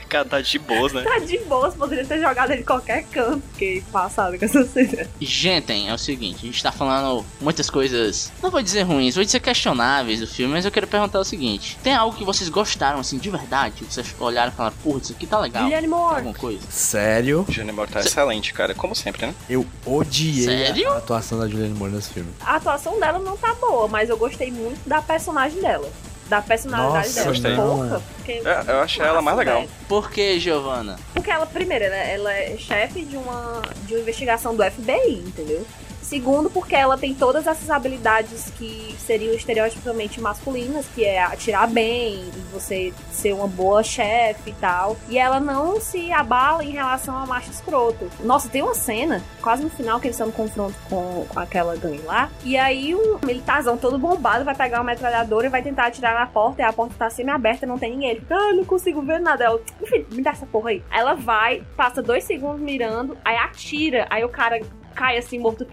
O 0.08 0.10
cara 0.10 0.24
tá 0.24 0.40
de 0.40 0.58
boas, 0.58 0.90
né? 0.94 1.04
Tá 1.08 1.18
de 1.18 1.36
boas, 1.40 1.74
poderia 1.74 2.04
ter 2.04 2.18
jogado 2.18 2.50
ele 2.50 2.62
em 2.62 2.64
qualquer 2.64 3.04
canto. 3.04 3.42
Fiquei 3.52 3.82
passado 3.92 4.38
com 4.38 4.44
essa 4.46 4.64
cena. 4.64 5.06
Gente, 5.20 5.70
é 5.86 5.92
o 5.92 5.98
seguinte, 5.98 6.38
a 6.42 6.46
gente 6.46 6.62
tá 6.62 6.72
falando 6.72 7.26
muitas 7.38 7.68
coisas, 7.68 8.32
não 8.42 8.50
vou 8.50 8.62
dizer 8.62 8.84
ruins, 8.84 9.14
vou 9.14 9.24
dizer 9.24 9.40
questionáveis 9.40 10.20
do 10.20 10.26
filme, 10.26 10.54
mas 10.54 10.64
eu 10.64 10.70
quero 10.70 10.86
perguntar 10.86 11.20
o 11.20 11.24
seguinte: 11.24 11.76
tem 11.82 11.94
algo 11.94 12.16
que 12.16 12.24
vocês 12.24 12.48
gostaram, 12.48 13.00
assim, 13.00 13.18
de 13.18 13.28
verdade? 13.28 13.74
Que 13.76 13.84
vocês 13.84 14.14
olharam 14.18 14.50
e 14.50 14.54
falaram, 14.54 14.76
porra, 14.82 15.00
isso 15.02 15.12
aqui 15.12 15.26
tá 15.26 15.38
legal? 15.38 15.64
Julianne 15.64 15.88
Moore. 15.88 16.16
Alguma 16.16 16.34
coisa? 16.34 16.62
Sério, 16.70 17.44
Julianne 17.46 17.72
Moore 17.72 17.90
tá 17.90 18.00
excelente, 18.00 18.54
cara. 18.54 18.74
Como 18.74 18.94
sempre, 18.94 19.26
né? 19.26 19.34
eu 19.48 19.66
odiei 19.84 20.44
Sério? 20.44 20.90
a 20.90 20.96
atuação 20.96 21.38
da 21.38 21.46
Julianne 21.46 21.74
Moore 21.74 21.92
nesse 21.92 22.14
filme. 22.14 22.30
A 22.40 22.56
atuação 22.56 22.98
dela 22.98 23.18
não 23.18 23.36
tá 23.36 23.54
boa, 23.54 23.86
mas 23.88 24.08
eu 24.08 24.16
gostei 24.16 24.50
muito 24.50 24.88
da 24.88 25.02
personagem 25.02 25.60
dela. 25.60 25.90
Da 26.28 26.42
personalidade 26.42 27.08
Nossa, 27.08 27.14
dela. 27.20 27.28
gostei. 27.30 27.56
Porra. 27.56 28.02
porque- 28.16 28.32
É, 28.44 28.64
eu 28.68 28.80
achei 28.80 29.04
ela 29.04 29.22
mais 29.22 29.36
legal. 29.38 29.56
velho. 29.60 29.70
Por 29.88 30.10
que, 30.10 30.38
Giovanna? 30.38 30.98
Porque 31.14 31.30
ela, 31.30 31.46
primeiro, 31.46 31.84
ela, 31.86 31.96
ela 31.96 32.32
é 32.32 32.56
chefe 32.58 33.02
de 33.04 33.16
uma, 33.16 33.62
de 33.86 33.94
uma 33.94 34.00
investigação 34.02 34.54
do 34.54 34.62
FBI, 34.62 35.22
entendeu? 35.26 35.66
Segundo, 36.08 36.48
porque 36.48 36.74
ela 36.74 36.96
tem 36.96 37.12
todas 37.12 37.46
essas 37.46 37.68
habilidades 37.68 38.50
que 38.56 38.96
seriam 38.98 39.34
estereotipamente 39.34 40.22
masculinas, 40.22 40.86
que 40.94 41.04
é 41.04 41.22
atirar 41.22 41.68
bem, 41.68 42.24
você 42.50 42.94
ser 43.10 43.34
uma 43.34 43.46
boa 43.46 43.82
chefe 43.82 44.48
e 44.48 44.54
tal. 44.54 44.96
E 45.06 45.18
ela 45.18 45.38
não 45.38 45.78
se 45.78 46.10
abala 46.10 46.64
em 46.64 46.70
relação 46.70 47.14
ao 47.14 47.26
macho 47.26 47.50
escroto. 47.50 48.10
Nossa, 48.20 48.48
tem 48.48 48.62
uma 48.62 48.74
cena, 48.74 49.22
quase 49.42 49.62
no 49.62 49.68
final, 49.68 50.00
que 50.00 50.06
eles 50.06 50.14
estão 50.14 50.28
no 50.28 50.32
confronto 50.32 50.74
com 50.88 51.26
aquela 51.36 51.76
gangue 51.76 52.00
lá. 52.00 52.30
E 52.42 52.56
aí 52.56 52.94
um 52.94 53.18
militarzão 53.22 53.76
todo 53.76 53.98
bombado 53.98 54.46
vai 54.46 54.54
pegar 54.54 54.78
uma 54.78 54.84
metralhadora 54.84 55.48
e 55.48 55.50
vai 55.50 55.62
tentar 55.62 55.88
atirar 55.88 56.18
na 56.18 56.26
porta, 56.26 56.62
e 56.62 56.64
a 56.64 56.72
porta 56.72 56.94
tá 56.98 57.10
semi-aberta, 57.10 57.66
não 57.66 57.78
tem 57.78 57.90
ninguém. 57.90 58.12
Ele 58.12 58.20
fica, 58.20 58.34
ah, 58.34 58.54
não 58.54 58.64
consigo 58.64 59.02
ver 59.02 59.20
nada. 59.20 59.44
Ela, 59.44 59.60
enfim, 59.82 60.06
me 60.10 60.22
dá 60.22 60.30
essa 60.30 60.46
porra 60.46 60.70
aí. 60.70 60.82
Ela 60.90 61.12
vai, 61.12 61.62
passa 61.76 62.00
dois 62.00 62.24
segundos 62.24 62.62
mirando, 62.62 63.14
aí 63.22 63.36
atira, 63.36 64.06
aí 64.08 64.24
o 64.24 64.30
cara 64.30 64.58
cai 64.98 65.16
assim, 65.16 65.38
morto. 65.38 65.64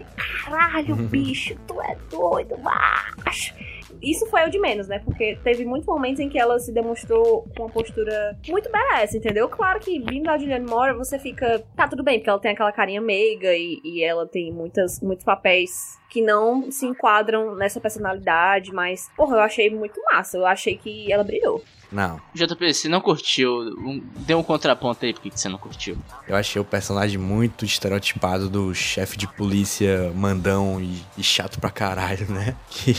Caralho, 0.44 0.94
bicho, 0.94 1.56
tu 1.66 1.82
é 1.82 1.96
doido, 2.08 2.56
macho. 2.58 3.52
Isso 4.00 4.26
foi 4.26 4.46
o 4.46 4.50
de 4.50 4.58
menos, 4.58 4.86
né? 4.86 5.00
Porque 5.00 5.36
teve 5.42 5.64
muitos 5.64 5.86
momentos 5.86 6.20
em 6.20 6.28
que 6.28 6.38
ela 6.38 6.58
se 6.58 6.72
demonstrou 6.72 7.48
com 7.56 7.64
uma 7.64 7.68
postura 7.68 8.38
muito 8.48 8.70
badass, 8.70 9.14
entendeu? 9.14 9.48
Claro 9.48 9.80
que 9.80 9.98
vindo 9.98 10.24
da 10.24 10.38
Julianne 10.38 10.66
Moore, 10.66 10.94
você 10.94 11.18
fica. 11.18 11.62
Tá, 11.74 11.88
tudo 11.88 12.04
bem, 12.04 12.18
porque 12.18 12.30
ela 12.30 12.38
tem 12.38 12.52
aquela 12.52 12.70
carinha 12.70 13.00
meiga 13.00 13.52
e, 13.54 13.80
e 13.82 14.04
ela 14.04 14.26
tem 14.26 14.52
muitas, 14.52 15.00
muitos 15.00 15.24
papéis 15.24 15.98
que 16.16 16.22
não 16.22 16.72
se 16.72 16.86
enquadram 16.86 17.54
nessa 17.54 17.78
personalidade, 17.78 18.72
mas, 18.72 19.10
porra, 19.14 19.36
eu 19.36 19.40
achei 19.40 19.68
muito 19.68 20.00
massa. 20.10 20.38
Eu 20.38 20.46
achei 20.46 20.78
que 20.78 21.12
ela 21.12 21.22
brilhou. 21.22 21.62
Não, 21.90 22.20
JP, 22.34 22.74
você 22.74 22.88
não 22.88 23.00
curtiu, 23.00 23.50
um, 23.78 24.02
deu 24.18 24.38
um 24.38 24.42
contraponto 24.42 25.04
aí, 25.04 25.12
por 25.12 25.22
que 25.22 25.30
que 25.30 25.40
você 25.40 25.48
não 25.48 25.58
curtiu? 25.58 25.96
eu 26.26 26.34
achei 26.34 26.60
o 26.60 26.64
personagem 26.64 27.18
muito 27.18 27.64
estereotipado 27.64 28.48
do 28.48 28.74
chefe 28.74 29.16
de 29.16 29.26
polícia 29.26 30.12
mandão 30.14 30.80
e, 30.80 31.00
e 31.16 31.22
chato 31.22 31.60
pra 31.60 31.70
caralho, 31.70 32.26
né? 32.30 32.56
Que 32.68 32.94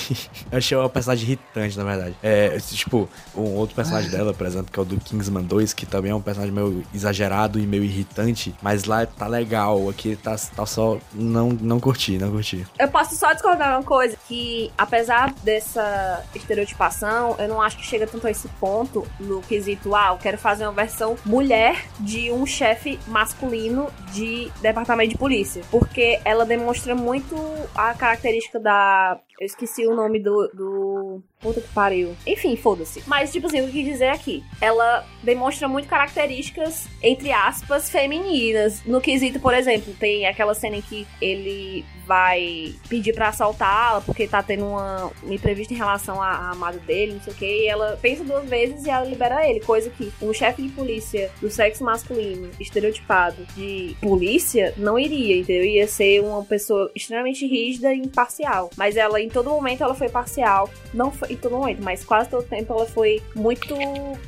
eu 0.52 0.58
achei 0.58 0.78
uma 0.78 0.90
personagem 0.90 1.26
irritante, 1.26 1.78
na 1.78 1.84
verdade. 1.84 2.16
É, 2.24 2.58
tipo, 2.60 3.08
um 3.36 3.56
outro 3.56 3.76
personagem 3.76 4.10
dela, 4.10 4.34
por 4.34 4.48
exemplo, 4.48 4.72
que 4.72 4.80
é 4.80 4.82
o 4.82 4.86
do 4.86 4.98
Kingsman 4.98 5.44
2, 5.44 5.74
que 5.74 5.86
também 5.86 6.12
é 6.12 6.16
um 6.16 6.22
personagem 6.22 6.54
meio 6.54 6.84
exagerado 6.94 7.60
e 7.60 7.68
meio 7.68 7.84
irritante, 7.84 8.56
mas 8.62 8.86
lá 8.86 9.06
tá 9.06 9.28
legal, 9.28 9.90
aqui 9.90 10.16
tá, 10.16 10.36
tá 10.56 10.66
só. 10.66 10.98
Não, 11.14 11.50
não 11.50 11.80
curti, 11.80 12.18
não 12.18 12.32
curti. 12.32 12.66
Eu 12.80 12.88
posso 12.88 13.07
só 13.16 13.34
discordar 13.34 13.78
uma 13.78 13.84
coisa, 13.84 14.18
que 14.28 14.72
apesar 14.78 15.34
dessa 15.44 16.24
estereotipação, 16.36 17.36
eu 17.40 17.48
não 17.48 17.62
acho 17.62 17.78
que 17.78 17.86
chega 17.86 18.08
tanto 18.08 18.28
a 18.28 18.32
esse 18.32 18.48
ponto 18.60 19.08
no 19.20 19.42
quesito, 19.42 19.96
ah, 19.96 20.10
eu 20.12 20.18
quero 20.18 20.38
fazer 20.38 20.66
uma 20.66 20.74
versão 20.74 21.16
mulher 21.26 21.86
de 22.00 22.32
um 22.32 22.46
chefe 22.46 23.00
masculino 23.08 23.90
de 24.12 24.52
departamento 24.62 25.12
de 25.12 25.18
polícia. 25.18 25.62
Porque 25.70 26.20
ela 26.24 26.46
demonstra 26.46 26.96
muito 26.96 27.36
a 27.76 27.94
característica 27.94 28.60
da. 28.60 29.20
Eu 29.40 29.46
esqueci 29.46 29.86
o 29.86 29.96
nome 29.96 30.20
do. 30.20 30.48
do... 30.54 31.24
Puta 31.40 31.62
que 31.62 31.68
pariu. 31.70 32.16
Enfim, 32.26 32.56
foda-se. 32.56 33.04
Mas, 33.06 33.32
tipo 33.32 33.46
assim, 33.46 33.62
o 33.62 33.72
que 33.72 33.84
dizer 33.84 34.10
aqui? 34.10 34.44
Ela 34.60 35.06
demonstra 35.22 35.68
muito 35.68 35.88
características, 35.88 36.88
entre 37.02 37.32
aspas, 37.32 37.90
femininas. 37.90 38.84
No 38.86 39.00
quesito, 39.00 39.40
por 39.40 39.54
exemplo, 39.54 39.94
tem 40.00 40.26
aquela 40.26 40.56
cena 40.56 40.78
em 40.78 40.82
que 40.82 41.08
ele 41.22 41.86
vai 42.08 42.74
pedir 42.90 43.14
pra 43.14 43.28
assaltá-la 43.28 44.02
porque 44.02 44.28
tá 44.28 44.42
tendo 44.42 44.66
uma, 44.66 45.12
uma 45.22 45.34
imprevista 45.34 45.74
em 45.74 45.78
relação 45.78 46.22
à, 46.22 46.30
à 46.30 46.52
amada 46.52 46.80
dele, 46.80 47.14
não 47.14 47.22
sei 47.22 47.34
o 47.34 47.36
que, 47.36 47.64
e 47.64 47.68
ela 47.68 48.00
pensa 48.02 48.24
duas 48.24 48.48
vezes 48.48 48.86
e 48.86 48.90
ela 48.90 49.06
libera 49.06 49.48
ele. 49.48 49.60
Coisa 49.60 49.90
que 49.90 50.12
um 50.22 50.34
chefe 50.34 50.62
de 50.62 50.70
polícia 50.70 51.30
do 51.42 51.50
sexo 51.50 51.84
masculino, 51.84 52.50
estereotipado 52.60 53.46
de 53.56 53.96
polícia, 54.02 54.74
não 54.78 54.98
iria, 54.98 55.38
entendeu? 55.38 55.66
Ia 55.66 55.88
ser 55.88 56.22
uma 56.22 56.44
pessoa 56.44 56.90
extremamente 56.96 57.46
rígida 57.46 57.94
e 57.94 58.00
imparcial. 58.00 58.70
Mas 58.78 58.96
ela, 58.96 59.20
em 59.22 59.30
todo 59.30 59.50
momento, 59.50 59.84
ela 59.84 59.94
foi 59.94 60.10
parcial. 60.10 60.70
Não 60.94 61.12
foi 61.12 61.34
em 61.34 61.36
todo 61.36 61.58
momento, 61.58 61.84
mas 61.84 62.04
quase 62.04 62.30
todo 62.30 62.44
tempo 62.44 62.74
ela 62.74 62.86
foi 62.86 63.22
muito 63.36 63.76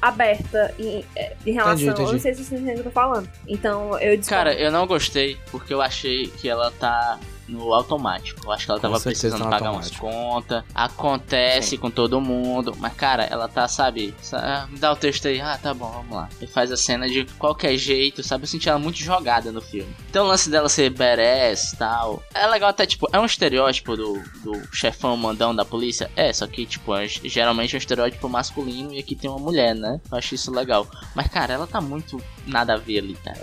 aberta 0.02 0.74
em, 0.78 1.04
eh, 1.16 1.36
em 1.46 1.54
relação. 1.54 1.76
Entendi, 1.76 1.90
entendi. 1.90 2.10
Eu 2.10 2.14
não 2.14 2.20
sei 2.20 2.34
se 2.34 2.44
vocês 2.44 2.62
entendem 2.62 2.80
o 2.80 2.82
que 2.82 2.88
eu 2.88 2.92
tô 2.92 2.92
falando. 2.92 3.30
Então, 3.48 3.98
eu 4.00 4.18
discordo. 4.18 4.44
Cara, 4.50 4.54
eu 4.54 4.72
não 4.72 4.86
gostei 4.86 5.38
porque 5.52 5.74
eu 5.74 5.82
achei 5.82 6.28
que 6.28 6.50
ela 6.50 6.72
tá 6.72 7.20
no 7.50 7.74
automático. 7.74 8.42
Eu 8.46 8.52
acho 8.52 8.66
que 8.66 8.72
ela 8.72 8.80
tava 8.80 9.00
precisando 9.00 9.40
tá 9.40 9.46
no 9.46 9.52
pagar 9.52 9.72
umas 9.72 9.92
automático. 9.92 10.06
contas. 10.08 10.64
Acontece 10.74 11.78
com 11.78 11.90
todo 11.90 12.20
mundo. 12.22 12.74
Mas, 12.78 12.94
cara, 12.94 13.24
ela 13.24 13.48
tá, 13.48 13.68
sabe? 13.68 14.14
sa- 14.22 14.68
Me 14.70 14.78
dá 14.78 14.92
o 14.92 14.96
texto 14.96 15.28
aí. 15.28 15.42
Ah, 15.42 15.58
tá 15.62 15.74
bom, 15.74 15.90
vamos 15.92 16.16
lá. 16.16 16.30
E 16.42 16.48
faz 16.48 16.72
a 16.72 16.78
cena 16.78 17.08
de 17.10 17.26
qualquer 17.38 17.76
jeito, 17.78 18.22
sabe? 18.24 18.44
Eu 18.44 18.48
senti 18.48 18.70
ela 18.70 18.80
muito 18.80 18.98
jogada 19.00 19.52
no 19.52 19.62
filme. 19.62 19.94
Então 20.10 20.26
o 20.26 20.28
lance 20.28 20.50
dela 20.50 20.70
ser 20.70 20.90
badass 20.92 21.74
e 21.74 21.78
tal. 21.78 22.22
É 22.34 22.46
legal 22.48 22.70
até, 22.70 22.86
tipo, 22.86 23.08
é 23.12 23.20
um 23.20 23.26
estereótipo 23.26 23.96
do, 23.96 24.22
do 24.44 24.62
chefão 24.74 25.16
mandão 25.18 25.56
da 25.56 25.66
polícia. 25.66 26.10
É, 26.16 26.32
só 26.34 26.46
que, 26.48 26.66
tipo, 26.66 26.94
é, 26.96 27.08
geralmente 27.08 27.76
é 27.76 27.78
um 27.78 27.80
estereótipo 27.80 28.30
masculino 28.30 28.94
e 28.94 29.00
aqui 29.00 29.16
tem 29.16 29.30
uma 29.30 29.40
mulher, 29.40 29.74
né? 29.76 30.00
Eu 30.12 30.18
acho 30.18 30.36
isso 30.36 30.52
legal. 30.52 30.88
Mas, 31.16 31.28
cara, 31.28 31.54
ela 31.54 31.66
tá 31.68 31.80
muito 31.82 32.22
nada 32.50 32.74
a 32.74 32.78
ver 32.78 33.00
ali, 33.00 33.18
cara. 33.24 33.40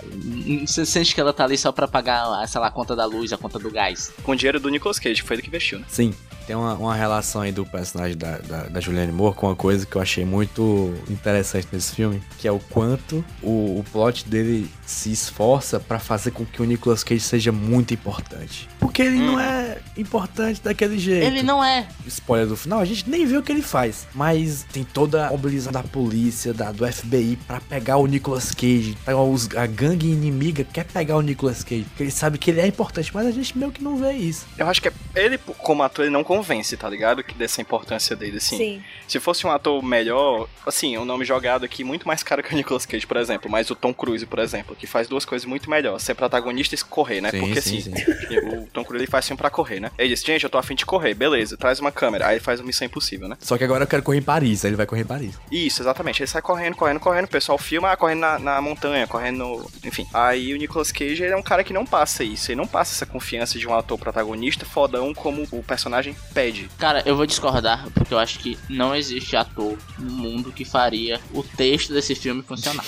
Você 0.65 0.85
sente 0.85 1.15
que 1.15 1.21
ela 1.21 1.33
tá 1.33 1.43
ali 1.43 1.57
só 1.57 1.71
pra 1.71 1.87
pagar, 1.87 2.47
sei 2.47 2.61
lá, 2.61 2.67
a 2.67 2.71
conta 2.71 2.95
da 2.95 3.05
luz, 3.05 3.33
a 3.33 3.37
conta 3.37 3.57
do 3.57 3.71
gás. 3.71 4.11
Com 4.23 4.33
o 4.33 4.35
dinheiro 4.35 4.59
do 4.59 4.69
Nicolas 4.69 4.99
Cage, 4.99 5.21
que 5.21 5.27
foi 5.27 5.35
ele 5.35 5.43
que 5.43 5.49
investiu, 5.49 5.79
né? 5.79 5.85
Sim, 5.87 6.13
tem 6.47 6.55
uma, 6.55 6.75
uma 6.75 6.95
relação 6.95 7.41
aí 7.41 7.51
do 7.51 7.65
personagem 7.65 8.17
da, 8.17 8.37
da, 8.37 8.63
da 8.63 8.79
Julianne 8.79 9.11
Moore 9.11 9.35
com 9.35 9.47
uma 9.47 9.55
coisa 9.55 9.85
que 9.85 9.95
eu 9.95 10.01
achei 10.01 10.23
muito 10.23 10.93
interessante 11.09 11.67
nesse 11.71 11.93
filme, 11.93 12.23
que 12.37 12.47
é 12.47 12.51
o 12.51 12.59
quanto 12.59 13.23
o, 13.41 13.79
o 13.79 13.85
plot 13.91 14.27
dele 14.27 14.69
se 14.87 15.11
esforça 15.11 15.79
pra 15.79 15.99
fazer 15.99 16.31
com 16.31 16.45
que 16.45 16.61
o 16.61 16.65
Nicolas 16.65 17.03
Cage 17.03 17.19
seja 17.19 17.51
muito 17.51 17.93
importante. 17.93 18.67
Porque 18.79 19.01
ele 19.01 19.17
não 19.19 19.37
é 19.39 19.77
importante 19.97 20.61
daquele 20.61 20.97
jeito. 20.97 21.25
Ele 21.25 21.43
não 21.43 21.63
é. 21.63 21.87
Spoiler 22.07 22.47
do 22.47 22.55
final, 22.55 22.79
a 22.79 22.85
gente 22.85 23.07
nem 23.09 23.25
vê 23.25 23.35
o 23.37 23.43
que 23.43 23.51
ele 23.51 23.61
faz. 23.61 24.07
Mas 24.15 24.65
tem 24.71 24.83
toda 24.85 25.27
a 25.27 25.31
mobilização 25.31 25.73
da 25.73 25.83
polícia, 25.83 26.53
da, 26.53 26.71
do 26.71 26.87
FBI 26.91 27.37
pra 27.45 27.59
pegar 27.59 27.97
o 27.97 28.07
Nicolas 28.07 28.51
Cage. 28.51 28.97
Tá, 29.05 29.15
os- 29.15 29.49
A 29.57 29.67
gangue 29.67 30.07
inimiga 30.09 30.63
quer 30.63 30.85
pegar 30.85 31.17
o 31.17 31.21
Nicolas 31.21 31.63
Cage. 31.63 31.83
Porque 31.83 32.03
ele 32.03 32.11
sabe 32.11 32.37
que 32.37 32.49
ele 32.49 32.61
é 32.61 32.67
importante, 32.67 33.11
mas 33.13 33.27
a 33.27 33.31
gente 33.31 33.57
meio 33.57 33.71
que 33.71 33.83
não 33.83 33.97
vê 33.97 34.13
isso. 34.13 34.45
Eu 34.57 34.67
acho 34.67 34.81
que 34.81 34.87
é- 34.87 34.93
ele, 35.15 35.37
como 35.37 35.83
ator, 35.83 36.05
ele 36.05 36.13
não 36.13 36.23
convence, 36.23 36.77
tá 36.77 36.89
ligado? 36.89 37.23
Que 37.23 37.33
dessa 37.35 37.59
importância 37.61 38.15
dele, 38.15 38.37
assim. 38.37 38.57
Sim. 38.57 38.81
Se 39.07 39.19
fosse 39.19 39.45
um 39.45 39.51
ator 39.51 39.83
melhor, 39.83 40.47
assim, 40.65 40.97
um 40.97 41.03
nome 41.05 41.25
jogado 41.25 41.65
aqui 41.65 41.83
muito 41.83 42.07
mais 42.07 42.23
caro 42.23 42.41
que 42.41 42.53
o 42.53 42.55
Nicolas 42.55 42.85
Cage, 42.85 43.05
por 43.05 43.17
exemplo, 43.17 43.51
mas 43.51 43.69
o 43.69 43.75
Tom 43.75 43.93
Cruise, 43.93 44.25
por 44.25 44.39
exemplo, 44.39 44.76
que 44.77 44.87
faz 44.87 45.07
duas 45.07 45.25
coisas 45.25 45.45
muito 45.45 45.69
melhor, 45.69 45.99
ser 45.99 46.15
protagonista 46.15 46.75
e 46.75 46.77
correr, 46.79 47.21
né? 47.21 47.31
Sim, 47.31 47.39
Porque 47.39 47.61
sim, 47.61 47.77
assim, 47.77 47.95
sim. 47.95 48.37
o 48.39 48.67
Tom 48.67 48.83
Cruise 48.83 49.03
ele 49.03 49.11
faz 49.11 49.25
filme 49.25 49.37
pra 49.37 49.49
correr, 49.49 49.79
né? 49.79 49.91
Ele 49.97 50.09
disse, 50.09 50.25
gente, 50.25 50.43
eu 50.43 50.49
tô 50.49 50.57
afim 50.57 50.75
de 50.75 50.85
correr, 50.85 51.13
beleza, 51.13 51.57
traz 51.57 51.79
uma 51.79 51.91
câmera, 51.91 52.27
aí 52.27 52.35
ele 52.35 52.43
faz 52.43 52.59
uma 52.59 52.67
missão 52.67 52.85
impossível, 52.85 53.27
né? 53.27 53.37
Só 53.39 53.57
que 53.57 53.63
agora 53.63 53.83
eu 53.83 53.87
quero 53.87 54.03
correr 54.03 54.19
em 54.19 54.23
Paris, 54.23 54.63
aí 54.63 54.69
ele 54.69 54.77
vai 54.77 54.85
correr 54.85 55.01
em 55.01 55.05
Paris. 55.05 55.35
Isso, 55.51 55.81
exatamente. 55.81 56.21
Ele 56.21 56.27
sai 56.27 56.41
correndo, 56.41 56.75
correndo, 56.75 56.99
correndo. 56.99 57.25
O 57.25 57.29
pessoal 57.29 57.57
filma 57.57 57.91
ah, 57.91 57.97
correndo 57.97 58.19
na, 58.19 58.39
na 58.39 58.61
montanha, 58.61 59.07
correndo 59.07 59.37
no. 59.37 59.71
Enfim. 59.83 60.07
Aí 60.13 60.53
o 60.53 60.57
Nicolas 60.57 60.91
Cage 60.91 61.23
ele 61.23 61.33
é 61.33 61.37
um 61.37 61.43
cara 61.43 61.63
que 61.63 61.73
não 61.73 61.85
passa 61.85 62.23
isso. 62.23 62.51
Ele 62.51 62.57
não 62.57 62.67
passa 62.67 62.93
essa 62.93 63.05
confiança 63.05 63.57
de 63.57 63.67
um 63.67 63.75
ator 63.75 63.97
protagonista 63.97 64.65
fodão 64.65 65.13
como 65.13 65.47
o 65.51 65.63
personagem 65.63 66.15
pede. 66.33 66.69
Cara, 66.77 67.03
eu 67.05 67.15
vou 67.15 67.25
discordar, 67.25 67.87
porque 67.93 68.13
eu 68.13 68.19
acho 68.19 68.39
que 68.39 68.57
não 68.69 68.95
existe 68.95 69.35
ator 69.35 69.77
no 69.97 70.11
mundo 70.11 70.51
que 70.51 70.65
faria 70.65 71.19
o 71.33 71.43
texto 71.43 71.93
desse 71.93 72.15
filme 72.15 72.43
funcionar. 72.43 72.85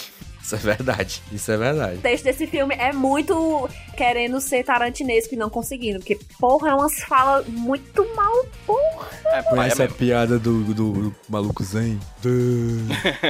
Isso 0.50 0.56
é 0.56 0.60
verdade. 0.76 1.22
Isso 1.32 1.52
é 1.52 1.58
verdade. 1.58 1.98
O 1.98 2.02
texto 2.02 2.24
desse 2.24 2.48
filme 2.48 2.74
é 2.76 2.92
muito 2.92 3.70
querendo 3.96 4.42
ser 4.42 4.64
tarantinesco 4.64 5.36
e 5.36 5.38
não 5.38 5.50
conseguindo. 5.50 6.00
Porque, 6.00 6.18
porra, 6.40 6.70
é 6.70 6.74
umas 6.74 7.02
falas 7.04 7.46
muito 7.48 8.04
mal, 8.16 8.46
porra. 8.66 9.08
É, 9.26 9.42
pai, 9.44 9.70
é 9.70 9.74
a 9.74 9.76
mesmo. 9.76 9.96
piada 9.96 10.40
do, 10.40 10.64
do, 10.64 10.74
do 10.74 11.16
maluco 11.28 11.64
Zen? 11.64 12.00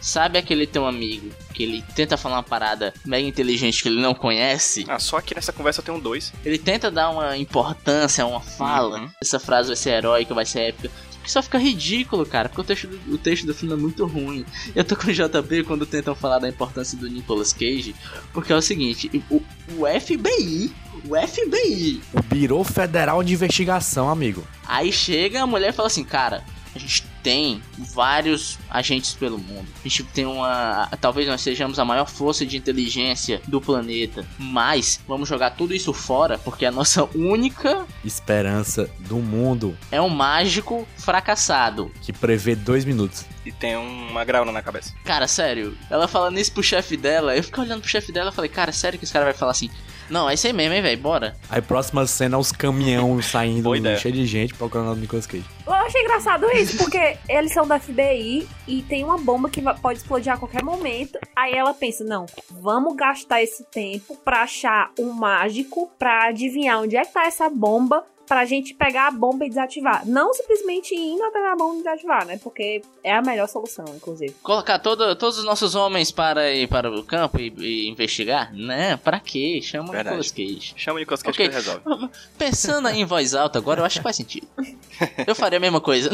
Sabe 0.00 0.38
aquele 0.38 0.66
teu 0.66 0.86
amigo 0.86 1.28
que 1.52 1.62
ele 1.62 1.84
tenta 1.94 2.16
falar 2.16 2.36
uma 2.36 2.42
parada 2.42 2.94
mega 3.04 3.26
inteligente 3.26 3.82
que 3.82 3.88
ele 3.88 4.00
não 4.00 4.14
conhece? 4.14 4.86
Ah, 4.88 4.98
só 4.98 5.18
aqui 5.18 5.34
nessa 5.34 5.52
conversa 5.52 5.80
eu 5.80 5.84
tenho 5.84 6.00
dois. 6.00 6.32
Ele 6.42 6.58
tenta 6.58 6.90
dar 6.90 7.10
uma 7.10 7.36
importância 7.36 8.24
a 8.24 8.26
uma 8.26 8.40
fala. 8.40 9.00
Uhum. 9.00 9.10
Essa 9.20 9.38
frase 9.38 9.68
vai 9.68 9.76
ser 9.76 9.90
heróica, 9.90 10.32
vai 10.32 10.46
ser 10.46 10.60
épica. 10.60 10.90
Que 11.22 11.30
só 11.30 11.42
fica 11.42 11.58
ridículo, 11.58 12.24
cara, 12.24 12.48
porque 12.48 12.60
o 12.60 12.64
texto, 12.64 12.86
do, 12.86 13.14
o 13.14 13.18
texto 13.18 13.46
do 13.46 13.54
filme 13.54 13.74
é 13.74 13.76
muito 13.76 14.06
ruim. 14.06 14.44
Eu 14.74 14.84
tô 14.84 14.96
com 14.96 15.08
o 15.08 15.12
JP 15.12 15.64
quando 15.64 15.84
tentam 15.84 16.14
falar 16.14 16.38
da 16.38 16.48
importância 16.48 16.96
do 16.96 17.08
Nicolas 17.08 17.52
Cage, 17.52 17.94
porque 18.32 18.52
é 18.52 18.56
o 18.56 18.62
seguinte, 18.62 19.22
o, 19.30 19.42
o 19.76 20.00
FBI, 20.00 20.72
o 21.04 21.28
FBI, 21.28 22.00
O 22.12 22.22
Biro 22.22 22.62
Federal 22.64 23.22
de 23.22 23.34
Investigação, 23.34 24.08
amigo. 24.08 24.46
Aí 24.66 24.92
chega 24.92 25.42
a 25.42 25.46
mulher 25.46 25.70
e 25.70 25.72
fala 25.72 25.88
assim, 25.88 26.04
cara, 26.04 26.42
a 26.74 26.78
gente 26.78 27.04
tem 27.22 27.62
vários 27.76 28.58
agentes 28.70 29.14
pelo 29.14 29.38
mundo. 29.38 29.66
A 29.84 29.88
gente 29.88 30.04
tem 30.04 30.24
uma. 30.26 30.88
Talvez 31.00 31.26
nós 31.28 31.40
sejamos 31.40 31.78
a 31.78 31.84
maior 31.84 32.06
força 32.06 32.46
de 32.46 32.56
inteligência 32.56 33.40
do 33.46 33.60
planeta. 33.60 34.26
Mas 34.38 35.00
vamos 35.06 35.28
jogar 35.28 35.50
tudo 35.50 35.74
isso 35.74 35.92
fora, 35.92 36.38
porque 36.38 36.64
a 36.64 36.70
nossa 36.70 37.04
única 37.14 37.86
Esperança 38.04 38.88
do 39.00 39.16
mundo 39.16 39.76
é 39.90 40.00
um 40.00 40.08
mágico 40.08 40.86
fracassado. 40.96 41.90
que 42.02 42.12
prevê 42.12 42.54
dois 42.54 42.84
minutos. 42.84 43.24
E 43.44 43.52
tem 43.52 43.76
uma 43.76 44.24
grauna 44.24 44.52
na 44.52 44.62
cabeça. 44.62 44.94
Cara, 45.04 45.26
sério, 45.26 45.76
ela 45.90 46.06
falando 46.06 46.38
isso 46.38 46.52
pro 46.52 46.62
chefe 46.62 46.96
dela, 46.96 47.36
eu 47.36 47.42
fiquei 47.42 47.62
olhando 47.64 47.80
pro 47.80 47.90
chefe 47.90 48.12
dela 48.12 48.30
e 48.30 48.34
falei, 48.34 48.50
cara, 48.50 48.70
sério 48.72 48.98
que 48.98 49.04
esse 49.04 49.12
cara 49.12 49.24
vai 49.24 49.34
falar 49.34 49.52
assim? 49.52 49.70
Não, 50.10 50.28
é 50.28 50.34
isso 50.34 50.46
aí 50.46 50.52
mesmo, 50.52 50.74
hein, 50.74 50.82
velho, 50.82 51.00
bora. 51.00 51.36
Aí 51.48 51.62
próxima 51.62 52.04
cena, 52.06 52.36
os 52.36 52.50
caminhão 52.50 53.22
saindo, 53.22 53.70
cheio 53.98 54.14
de 54.14 54.26
gente 54.26 54.54
procurando 54.54 54.92
o 54.92 54.96
Nicolas 54.96 55.26
Cage. 55.26 55.44
Eu 55.66 55.72
achei 55.72 56.02
engraçado 56.02 56.46
isso, 56.50 56.76
porque 56.76 57.16
eles 57.28 57.52
são 57.52 57.66
da 57.66 57.78
FBI 57.78 58.46
e 58.66 58.82
tem 58.82 59.04
uma 59.04 59.16
bomba 59.16 59.48
que 59.48 59.62
pode 59.80 60.00
explodir 60.00 60.32
a 60.32 60.36
qualquer 60.36 60.64
momento. 60.64 61.18
Aí 61.36 61.54
ela 61.54 61.72
pensa: 61.72 62.02
não, 62.04 62.26
vamos 62.50 62.96
gastar 62.96 63.40
esse 63.40 63.64
tempo 63.64 64.16
pra 64.24 64.42
achar 64.42 64.90
um 64.98 65.12
mágico 65.12 65.90
pra 65.98 66.28
adivinhar 66.28 66.80
onde 66.80 66.96
é 66.96 67.04
que 67.04 67.12
tá 67.12 67.24
essa 67.24 67.48
bomba. 67.48 68.04
Pra 68.30 68.44
gente 68.44 68.72
pegar 68.74 69.08
a 69.08 69.10
bomba 69.10 69.44
e 69.44 69.48
desativar. 69.48 70.06
Não 70.06 70.32
simplesmente 70.32 70.94
indo 70.94 71.20
até 71.24 71.50
a 71.50 71.56
bomba 71.56 71.74
e 71.74 71.78
desativar, 71.78 72.24
né? 72.24 72.38
Porque 72.40 72.80
é 73.02 73.12
a 73.12 73.20
melhor 73.20 73.48
solução, 73.48 73.84
inclusive. 73.96 74.32
Colocar 74.40 74.78
todo, 74.78 75.16
todos 75.16 75.38
os 75.38 75.44
nossos 75.44 75.74
homens 75.74 76.12
para 76.12 76.48
ir 76.52 76.68
para 76.68 76.88
o 76.88 77.02
campo 77.02 77.40
e, 77.40 77.52
e 77.58 77.88
investigar? 77.88 78.54
Né? 78.54 78.96
Pra 78.98 79.18
quê? 79.18 79.58
Chama 79.60 79.88
o 79.88 79.90
Verdade. 79.90 80.16
Nicolas 80.16 80.30
Cage. 80.30 80.74
Chama 80.76 80.96
o 80.96 81.00
Nicolas 81.00 81.22
Cage 81.24 81.34
Ok. 81.34 81.48
que 81.48 81.56
ele 81.56 81.60
resolve. 81.60 82.08
Pensando 82.38 82.88
em 82.90 83.04
voz 83.04 83.34
alta 83.34 83.58
agora, 83.58 83.80
eu 83.80 83.84
acho 83.84 83.98
que 83.98 84.02
faz 84.04 84.14
sentido. 84.14 84.46
Eu 85.26 85.34
faria 85.34 85.56
a 85.56 85.60
mesma 85.60 85.80
coisa. 85.80 86.10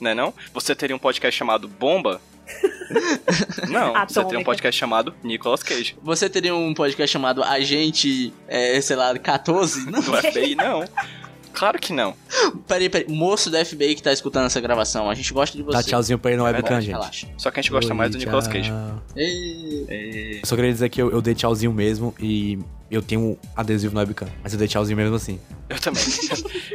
Não 0.00 0.10
é 0.10 0.14
não? 0.14 0.32
Você 0.54 0.72
teria 0.72 0.94
um 0.94 1.00
podcast 1.00 1.36
chamado 1.36 1.66
Bomba? 1.66 2.20
Não, 3.68 3.92
você 3.92 4.14
teria 4.14 4.38
um 4.38 4.42
Atômica. 4.42 4.44
podcast 4.44 4.78
chamado 4.78 5.12
Nicolas 5.24 5.64
Cage. 5.64 5.96
Você 6.00 6.30
teria 6.30 6.54
um 6.54 6.72
podcast 6.72 7.12
chamado 7.12 7.42
Agente, 7.42 8.32
é, 8.46 8.80
sei 8.80 8.94
lá, 8.94 9.18
14? 9.18 9.90
Não, 9.90 10.00
Do 10.00 10.16
FBI, 10.16 10.54
não. 10.54 10.84
Claro 11.56 11.78
que 11.78 11.92
não. 11.92 12.14
peraí, 12.68 12.88
peraí. 12.90 13.08
Moço 13.08 13.50
do 13.50 13.56
FBI 13.64 13.94
que 13.94 14.02
tá 14.02 14.12
escutando 14.12 14.44
essa 14.46 14.60
gravação, 14.60 15.08
a 15.10 15.14
gente 15.14 15.32
gosta 15.32 15.56
de 15.56 15.62
você. 15.62 15.78
Dá 15.78 15.82
tchauzinho 15.82 16.18
pra 16.18 16.30
ele 16.30 16.38
no 16.40 16.46
É 16.46 16.52
webcam, 16.52 16.80
gente. 16.80 16.90
Relaxa. 16.92 17.26
Só 17.38 17.50
que 17.50 17.58
a 17.58 17.62
gente 17.62 17.70
gosta 17.72 17.90
Oi, 17.92 17.96
mais 17.96 18.10
do 18.10 18.18
Nicolas 18.18 18.44
tchau. 18.44 18.52
Cage. 18.52 18.72
Ei, 19.16 19.86
E- 19.88 20.38
Eu 20.42 20.46
só 20.46 20.54
queria 20.54 20.70
dizer 20.72 20.88
que 20.90 21.00
eu, 21.00 21.10
eu 21.10 21.22
dei 21.22 21.34
tchauzinho 21.34 21.72
mesmo 21.72 22.14
e 22.20 22.58
Eu 22.90 23.02
tenho 23.02 23.38
adesivo 23.54 23.94
no 23.94 24.00
webcam, 24.00 24.28
mas 24.42 24.52
eu 24.52 24.58
dei 24.58 24.68
tchauzinho 24.68 24.96
mesmo 24.96 25.16
assim. 25.16 25.40
Eu 25.68 25.80
também. 25.80 26.02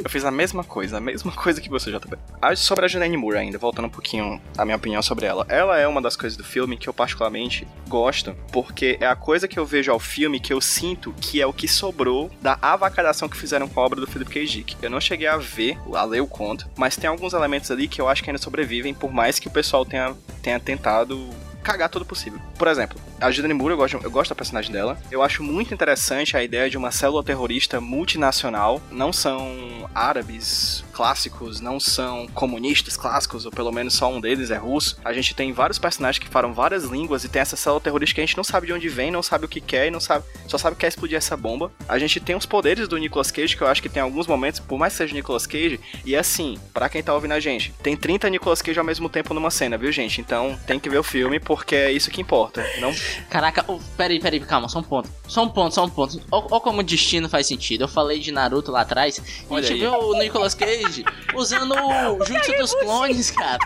eu 0.04 0.10
fiz 0.10 0.24
a 0.24 0.30
mesma 0.30 0.62
coisa, 0.62 0.98
a 0.98 1.00
mesma 1.00 1.32
coisa 1.32 1.60
que 1.60 1.68
você, 1.68 1.90
JB. 1.90 2.16
Ah, 2.40 2.54
Sobre 2.54 2.84
a 2.84 2.88
Julianne 2.88 3.16
Moore 3.16 3.38
ainda, 3.38 3.58
voltando 3.58 3.86
um 3.86 3.90
pouquinho 3.90 4.40
a 4.56 4.64
minha 4.64 4.76
opinião 4.76 5.00
sobre 5.00 5.24
ela. 5.26 5.46
Ela 5.48 5.78
é 5.78 5.88
uma 5.88 6.02
das 6.02 6.16
coisas 6.16 6.36
do 6.36 6.44
filme 6.44 6.76
que 6.76 6.88
eu 6.88 6.92
particularmente 6.92 7.66
gosto, 7.88 8.34
porque 8.52 8.98
é 9.00 9.06
a 9.06 9.16
coisa 9.16 9.48
que 9.48 9.58
eu 9.58 9.64
vejo 9.64 9.90
ao 9.90 9.98
filme 9.98 10.38
que 10.38 10.52
eu 10.52 10.60
sinto 10.60 11.14
que 11.20 11.40
é 11.40 11.46
o 11.46 11.52
que 11.52 11.66
sobrou 11.66 12.30
da 12.40 12.58
avacalhação 12.60 13.28
que 13.28 13.36
fizeram 13.36 13.66
com 13.68 13.80
a 13.80 13.84
obra 13.84 14.00
do 14.00 14.06
Philip 14.06 14.30
K. 14.30 14.46
Dick. 14.46 14.76
Eu 14.82 14.90
não 14.90 15.00
cheguei 15.00 15.26
a 15.26 15.36
ver, 15.36 15.78
a 15.94 16.04
ler 16.04 16.20
o 16.20 16.26
conto, 16.26 16.68
mas 16.76 16.96
tem 16.96 17.08
alguns 17.08 17.32
elementos 17.32 17.70
ali 17.70 17.88
que 17.88 18.00
eu 18.00 18.08
acho 18.08 18.22
que 18.22 18.30
ainda 18.30 18.42
sobrevivem, 18.42 18.92
por 18.92 19.12
mais 19.12 19.38
que 19.38 19.48
o 19.48 19.50
pessoal 19.50 19.84
tenha, 19.84 20.14
tenha 20.42 20.60
tentado 20.60 21.28
cagar 21.62 21.88
tudo 21.88 22.04
possível. 22.04 22.40
Por 22.58 22.68
exemplo, 22.68 23.00
a 23.20 23.30
Julianne 23.30 23.54
Moore, 23.54 23.72
eu 23.72 23.76
gosto, 23.76 24.00
eu 24.02 24.10
gosto 24.10 24.30
da 24.30 24.34
personagem 24.34 24.72
dela. 24.72 24.98
Eu 25.10 25.22
acho 25.22 25.42
muito 25.42 25.72
interessante 25.72 26.36
a 26.36 26.42
ideia 26.42 26.68
de 26.68 26.76
uma 26.76 26.90
célula 26.90 27.22
terrorista 27.22 27.80
multinacional. 27.80 28.80
Não 28.90 29.12
são 29.12 29.88
árabes 29.94 30.84
clássicos, 30.92 31.60
não 31.60 31.80
são 31.80 32.26
comunistas 32.28 32.96
clássicos, 32.96 33.46
ou 33.46 33.50
pelo 33.50 33.72
menos 33.72 33.94
só 33.94 34.10
um 34.10 34.20
deles 34.20 34.50
é 34.50 34.56
russo. 34.56 34.96
A 35.04 35.12
gente 35.12 35.34
tem 35.34 35.52
vários 35.52 35.78
personagens 35.78 36.22
que 36.22 36.30
falam 36.30 36.52
várias 36.52 36.84
línguas 36.84 37.24
e 37.24 37.28
tem 37.28 37.42
essa 37.42 37.56
célula 37.56 37.80
terrorista 37.80 38.14
que 38.14 38.20
a 38.20 38.26
gente 38.26 38.36
não 38.36 38.44
sabe 38.44 38.66
de 38.66 38.72
onde 38.72 38.88
vem, 38.88 39.10
não 39.10 39.22
sabe 39.22 39.44
o 39.46 39.48
que 39.48 39.60
quer 39.60 39.88
e 39.88 39.90
não 39.90 40.00
sabe, 40.00 40.24
só 40.46 40.58
sabe 40.58 40.76
que 40.76 40.80
quer 40.80 40.88
explodir 40.88 41.16
essa 41.16 41.36
bomba. 41.36 41.72
A 41.88 41.98
gente 41.98 42.20
tem 42.20 42.36
os 42.36 42.46
poderes 42.46 42.86
do 42.86 42.96
Nicolas 42.98 43.30
Cage, 43.30 43.56
que 43.56 43.62
eu 43.62 43.68
acho 43.68 43.82
que 43.82 43.88
tem 43.88 44.02
alguns 44.02 44.26
momentos, 44.26 44.60
por 44.60 44.78
mais 44.78 44.92
que 44.92 44.98
seja 44.98 45.14
Nicolas 45.14 45.46
Cage, 45.46 45.80
e 46.04 46.14
assim, 46.14 46.58
para 46.72 46.88
quem 46.88 47.02
tá 47.02 47.14
ouvindo 47.14 47.32
a 47.32 47.40
gente, 47.40 47.72
tem 47.82 47.96
30 47.96 48.28
Nicolas 48.28 48.60
Cage 48.60 48.78
ao 48.78 48.84
mesmo 48.84 49.08
tempo 49.08 49.34
numa 49.34 49.50
cena, 49.50 49.78
viu, 49.78 49.90
gente? 49.90 50.20
Então 50.20 50.58
tem 50.66 50.78
que 50.78 50.88
ver 50.88 50.98
o 50.98 51.02
filme 51.02 51.40
porque 51.40 51.74
é 51.74 51.90
isso 51.90 52.10
que 52.10 52.20
importa. 52.20 52.64
Não 52.78 52.92
Caraca, 53.30 53.64
oh, 53.66 53.78
peraí, 53.96 54.20
peraí, 54.20 54.40
calma, 54.40 54.68
só 54.68 54.78
um 54.78 54.82
ponto. 54.82 55.08
Só 55.26 55.42
um 55.44 55.48
ponto, 55.48 55.74
só 55.74 55.84
um 55.84 55.88
ponto. 55.88 56.20
Olha 56.30 56.60
como 56.60 56.80
o 56.80 56.82
destino 56.82 57.28
faz 57.28 57.46
sentido. 57.46 57.84
Eu 57.84 57.88
falei 57.88 58.18
de 58.18 58.30
Naruto 58.30 58.70
lá 58.70 58.82
atrás. 58.82 59.16
E 59.16 59.20
a 59.20 59.54
Olha 59.54 59.62
gente 59.62 59.72
aí. 59.72 59.80
viu 59.80 59.92
o 59.92 60.18
Nicolas 60.18 60.54
Cage 60.54 60.91
usando 61.34 61.72
o 61.74 62.24
Jutsu 62.26 62.52
dos 62.58 62.74
clones, 62.74 63.30
cara. 63.30 63.58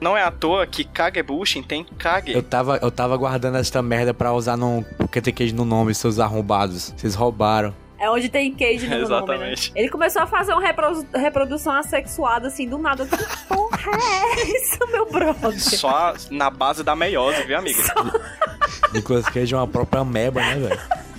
Não 0.00 0.16
é 0.16 0.22
à 0.22 0.30
toa 0.30 0.66
que 0.66 0.82
Kagebushin 0.84 1.62
tem 1.62 1.84
Kage. 1.84 2.32
Eu 2.32 2.42
tava, 2.42 2.78
eu 2.80 2.90
tava 2.90 3.16
guardando 3.16 3.58
esta 3.58 3.82
merda 3.82 4.14
pra 4.14 4.32
usar 4.32 4.56
no 4.56 4.82
Pocket 4.96 5.34
Cage 5.34 5.52
no 5.54 5.64
nome, 5.64 5.94
seus 5.94 6.18
arrombados. 6.18 6.94
Vocês 6.96 7.14
roubaram. 7.14 7.74
É 7.98 8.08
onde 8.08 8.30
tem 8.30 8.50
Cage 8.54 8.86
no 8.86 8.96
nome, 8.96 8.98
né? 8.98 9.02
Exatamente. 9.04 9.72
Ele 9.74 9.90
começou 9.90 10.22
a 10.22 10.26
fazer 10.26 10.52
uma 10.52 10.62
repro- 10.62 11.04
reprodução 11.14 11.72
assexuada, 11.74 12.48
assim, 12.48 12.66
do 12.66 12.78
nada. 12.78 13.04
Que 13.04 13.16
porra 13.46 13.90
é 13.92 14.56
essa, 14.56 14.86
meu 14.86 15.04
brother? 15.10 15.60
Só 15.60 16.14
na 16.30 16.48
base 16.48 16.82
da 16.82 16.96
meiose, 16.96 17.42
viu, 17.44 17.58
amiga? 17.58 17.82
Nicolas 18.94 19.26
Cage 19.28 19.52
é 19.52 19.56
uma 19.58 19.68
própria 19.68 20.00
ameba, 20.00 20.40
né, 20.40 20.54
velho? 20.56 20.80